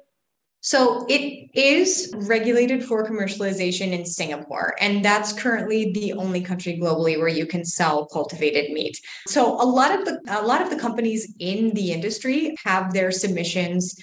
So 0.60 1.06
it 1.08 1.50
is 1.54 2.12
regulated 2.16 2.84
for 2.84 3.08
commercialization 3.08 3.92
in 3.92 4.04
Singapore, 4.04 4.74
and 4.80 5.04
that's 5.04 5.32
currently 5.32 5.92
the 5.92 6.14
only 6.14 6.40
country 6.40 6.78
globally 6.82 7.16
where 7.16 7.28
you 7.28 7.46
can 7.46 7.64
sell 7.64 8.06
cultivated 8.06 8.72
meat. 8.72 9.00
So 9.28 9.54
a 9.60 9.64
lot 9.64 9.96
of 9.96 10.04
the 10.04 10.20
a 10.28 10.42
lot 10.42 10.60
of 10.60 10.70
the 10.70 10.76
companies 10.76 11.32
in 11.38 11.70
the 11.74 11.92
industry 11.92 12.56
have 12.64 12.92
their 12.92 13.12
submissions 13.12 13.96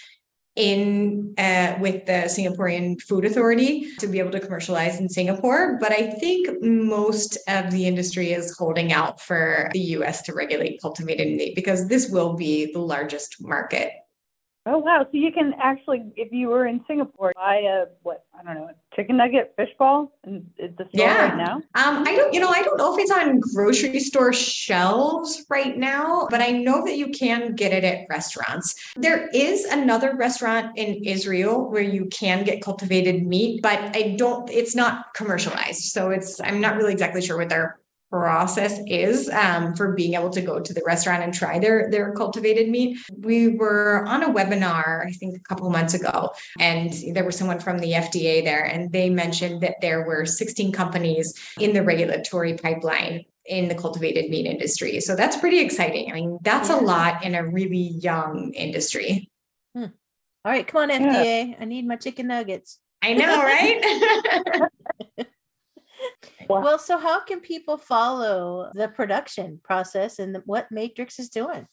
in 0.56 1.34
uh, 1.38 1.76
with 1.82 2.06
the 2.06 2.24
Singaporean 2.28 3.02
Food 3.02 3.26
Authority 3.26 3.94
to 4.00 4.08
be 4.08 4.20
able 4.20 4.32
to 4.32 4.40
commercialize 4.40 5.02
in 5.02 5.10
Singapore. 5.10 5.78
But 5.82 5.92
I 5.92 6.12
think 6.12 6.48
most 6.62 7.38
of 7.50 7.72
the 7.72 7.86
industry 7.86 8.32
is 8.32 8.58
holding 8.58 8.94
out 8.94 9.20
for 9.20 9.70
the 9.74 9.80
US 9.80 10.22
to 10.24 10.34
regulate 10.34 10.82
cultivated 10.82 11.36
meat 11.36 11.56
because 11.56 11.90
this 11.90 12.10
will 12.10 12.36
be 12.36 12.72
the 12.72 12.80
largest 12.80 13.42
market 13.42 13.92
Oh 14.68 14.80
wow! 14.80 15.04
So 15.04 15.10
you 15.12 15.32
can 15.32 15.54
actually, 15.62 16.12
if 16.16 16.32
you 16.32 16.48
were 16.48 16.66
in 16.66 16.84
Singapore, 16.88 17.34
buy 17.36 17.58
a 17.58 17.86
what 18.02 18.26
I 18.34 18.44
don't 18.44 18.56
know, 18.56 18.72
chicken 18.96 19.18
nugget 19.18 19.54
fish 19.56 19.70
ball, 19.78 20.12
and 20.24 20.50
it's 20.58 20.76
the 20.78 20.86
store 20.86 21.06
yeah. 21.06 21.28
right 21.28 21.38
now. 21.38 21.56
Um, 21.76 22.04
I 22.08 22.16
don't, 22.16 22.34
you 22.34 22.40
know, 22.40 22.50
I 22.50 22.64
don't 22.64 22.78
know 22.78 22.96
if 22.96 23.00
it's 23.00 23.12
on 23.12 23.40
grocery 23.40 24.00
store 24.00 24.34
shelves 24.34 25.46
right 25.52 25.78
now, 25.78 26.28
but 26.32 26.42
I 26.42 26.50
know 26.50 26.84
that 26.84 26.98
you 26.98 27.10
can 27.10 27.54
get 27.54 27.74
it 27.74 27.84
at 27.84 28.08
restaurants. 28.10 28.74
There 28.96 29.28
is 29.36 29.66
another 29.66 30.16
restaurant 30.16 30.76
in 30.80 31.04
Israel 31.04 31.70
where 31.70 31.84
you 31.84 32.08
can 32.08 32.44
get 32.44 32.64
cultivated 32.64 33.24
meat, 33.24 33.62
but 33.62 33.96
I 33.96 34.16
don't. 34.18 34.50
It's 34.50 34.76
not 34.76 35.14
commercialized, 35.14 35.84
so 35.84 36.10
it's. 36.10 36.42
I'm 36.42 36.60
not 36.60 36.76
really 36.76 36.94
exactly 36.94 37.22
sure 37.22 37.38
what 37.38 37.50
their 37.50 37.78
process 38.20 38.80
is 38.88 39.30
um, 39.30 39.76
for 39.76 39.92
being 39.92 40.14
able 40.14 40.30
to 40.30 40.42
go 40.42 40.60
to 40.60 40.74
the 40.74 40.82
restaurant 40.86 41.22
and 41.22 41.34
try 41.34 41.60
their 41.60 41.90
their 41.92 42.14
cultivated 42.14 42.70
meat. 42.70 42.98
We 43.20 43.50
were 43.50 44.06
on 44.08 44.24
a 44.24 44.34
webinar, 44.34 45.06
I 45.06 45.12
think 45.12 45.36
a 45.36 45.42
couple 45.42 45.70
months 45.70 45.94
ago, 45.94 46.32
and 46.60 46.94
there 47.14 47.26
was 47.26 47.36
someone 47.36 47.60
from 47.60 47.80
the 47.80 47.92
FDA 47.92 48.44
there, 48.44 48.64
and 48.64 48.92
they 48.92 49.10
mentioned 49.10 49.62
that 49.62 49.76
there 49.82 50.06
were 50.06 50.26
16 50.26 50.72
companies 50.72 51.34
in 51.60 51.74
the 51.74 51.84
regulatory 51.84 52.58
pipeline 52.58 53.26
in 53.48 53.68
the 53.68 53.76
cultivated 53.76 54.30
meat 54.30 54.46
industry. 54.46 55.00
So 55.02 55.16
that's 55.16 55.38
pretty 55.38 55.60
exciting. 55.60 56.10
I 56.12 56.16
mean, 56.16 56.40
that's 56.42 56.70
a 56.70 56.78
lot 56.78 57.24
in 57.24 57.36
a 57.36 57.46
really 57.46 57.90
young 58.02 58.54
industry. 58.54 59.30
Hmm. 59.76 59.92
All 60.46 60.52
right, 60.52 60.66
come 60.66 60.84
on, 60.84 60.90
FDA. 60.90 61.50
Yeah. 61.50 61.56
I 61.60 61.66
need 61.66 61.86
my 61.86 61.98
chicken 61.98 62.28
nuggets. 62.28 62.80
I 63.04 63.14
know, 63.14 63.44
right? 63.44 64.62
Well, 66.50 66.80
so 66.80 66.98
how 66.98 67.24
can 67.24 67.40
people 67.40 67.78
follow 67.78 68.72
the 68.74 68.88
production 68.88 69.60
process 69.64 70.20
and 70.20 70.38
what 70.46 70.72
Matrix 70.72 71.20
is 71.20 71.30
doing? 71.30 71.68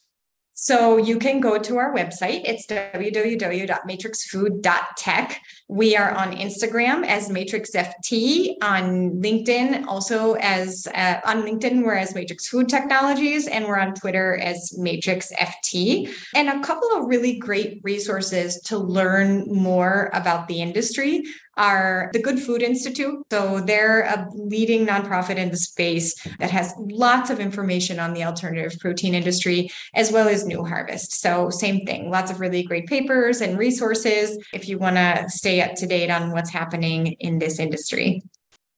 So 0.55 0.97
you 0.99 1.19
can 1.19 1.41
go 1.41 1.59
to 1.59 1.79
our 1.79 1.95
website. 1.95 2.43
It's 2.45 2.67
www.matrixfood.tech. 2.67 5.41
We 5.69 5.97
are 5.97 6.11
on 6.11 6.37
Instagram 6.37 7.07
as 7.07 7.31
MatrixFT, 7.31 8.57
on 8.61 9.13
LinkedIn 9.13 9.87
also 9.87 10.35
as 10.35 10.87
uh, 10.95 11.21
on 11.25 11.41
LinkedIn 11.43 11.83
we're 11.83 11.95
as 11.95 12.15
Matrix 12.15 12.49
Food 12.49 12.69
Technologies, 12.69 13.49
and 13.49 13.65
we're 13.65 13.79
on 13.79 13.95
Twitter 13.95 14.37
as 14.37 14.79
MatrixFT. 14.79 16.13
And 16.35 16.51
a 16.51 16.61
couple 16.61 16.91
of 16.93 17.09
really 17.09 17.39
great 17.39 17.81
resources 17.83 18.61
to 18.67 18.77
learn 18.77 19.47
more 19.47 20.11
about 20.13 20.49
the 20.49 20.61
industry 20.61 21.25
are 21.57 22.11
the 22.13 22.23
Good 22.23 22.41
Food 22.41 22.63
Institute. 22.63 23.25
So 23.31 23.61
they're 23.61 24.03
a 24.03 24.29
leading 24.35 24.87
nonprofit 24.87 25.37
in 25.37 25.51
the 25.51 25.57
space 25.57 26.15
that 26.39 26.51
has 26.51 26.75
lots 26.79 27.31
of 27.31 27.41
information 27.41 27.99
on 27.99 28.15
the 28.15 28.25
alternative 28.25 28.79
protein 28.81 29.15
industry, 29.15 29.71
as 29.95 30.11
well 30.11 30.29
as 30.29 30.47
New 30.47 30.65
Harvest. 30.65 31.21
So, 31.21 31.51
same 31.51 31.85
thing, 31.85 32.11
lots 32.11 32.31
of 32.31 32.41
really 32.41 32.63
great 32.63 32.87
papers 32.87 33.41
and 33.41 33.59
resources 33.59 34.39
if 34.53 34.69
you 34.69 34.79
want 34.79 34.97
to 34.97 35.25
stay 35.29 35.61
up 35.61 35.75
to 35.77 35.87
date 35.87 36.11
on 36.11 36.33
what's 36.33 36.51
happening 36.51 37.09
in 37.21 37.39
this 37.39 37.59
industry. 37.59 38.23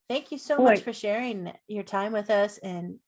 Thank 0.08 0.32
you 0.32 0.38
so 0.38 0.58
much 0.58 0.80
for 0.80 0.92
sharing 0.92 1.52
your 1.66 1.82
time 1.82 2.12
with 2.12 2.30
us 2.30 2.58
and 2.58 2.98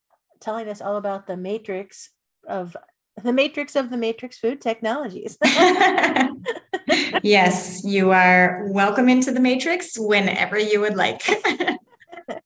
telling 0.41 0.69
us 0.69 0.81
all 0.81 0.97
about 0.97 1.27
the 1.27 1.37
matrix 1.37 2.11
of 2.49 2.77
the 3.23 3.33
matrix 3.33 3.77
of 3.77 3.91
the 3.91 3.97
matrix 3.97 4.39
food 4.39 4.61
technologies. 4.61 5.39
yes, 7.23 7.83
you 7.85 8.13
are 8.13 8.67
welcome 8.69 9.09
into 9.09 9.33
the 9.33 9.41
matrix 9.41 9.99
whenever 9.99 10.59
you 10.59 10.81
would 10.81 10.97
like. 10.97 11.23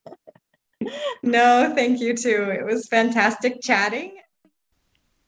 no, 1.23 1.73
thank 1.75 2.01
you 2.01 2.17
too. 2.17 2.51
It 2.51 2.65
was 2.65 2.89
fantastic 2.89 3.61
chatting. 3.61 4.17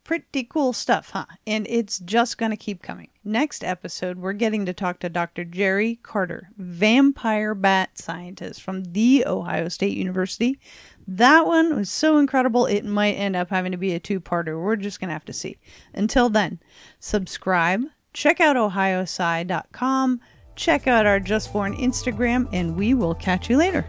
Pretty 0.05 0.43
cool 0.43 0.73
stuff, 0.73 1.11
huh? 1.11 1.27
And 1.47 1.65
it's 1.71 2.01
just 2.01 2.37
going 2.37 2.51
to 2.51 2.57
keep 2.57 2.83
coming. 2.83 3.09
Next 3.25 3.63
episode, 3.63 4.19
we're 4.19 4.33
getting 4.33 4.67
to 4.67 4.73
talk 4.73 4.99
to 4.99 5.09
Dr. 5.09 5.45
Jerry 5.45 6.01
Carter, 6.03 6.49
vampire 6.57 7.55
bat 7.55 7.99
scientist 7.99 8.61
from 8.61 8.83
The 8.83 9.25
Ohio 9.25 9.69
State 9.69 9.97
University. 9.97 10.59
That 11.07 11.47
one 11.47 11.77
was 11.77 11.89
so 11.89 12.19
incredible, 12.19 12.67
it 12.67 12.85
might 12.85 13.13
end 13.13 13.37
up 13.37 13.51
having 13.51 13.71
to 13.73 13.79
be 13.79 13.95
a 13.95 14.01
two 14.01 14.21
parter. 14.21 14.61
We're 14.61 14.75
just 14.75 14.99
going 14.99 15.09
to 15.09 15.15
have 15.15 15.25
to 15.27 15.33
see. 15.33 15.57
Until 15.95 16.29
then, 16.29 16.59
subscribe, 16.99 17.85
check 18.13 18.41
out 18.41 18.57
ohiosci.com, 18.57 20.21
check 20.57 20.87
out 20.87 21.07
our 21.07 21.21
Just 21.21 21.53
Born 21.53 21.77
Instagram, 21.77 22.49
and 22.53 22.77
we 22.77 22.95
will 22.95 23.15
catch 23.15 23.49
you 23.49 23.57
later. 23.57 23.87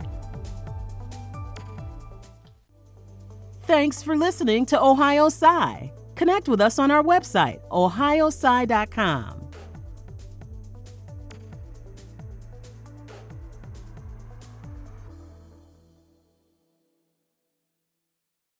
Thanks 3.63 4.03
for 4.03 4.15
listening 4.15 4.65
to 4.67 4.82
Ohio 4.82 5.28
Sci. 5.28 5.91
Connect 6.15 6.47
with 6.47 6.61
us 6.61 6.80
on 6.80 6.91
our 6.91 7.03
website, 7.03 7.59
ohiosci.com. 7.69 9.43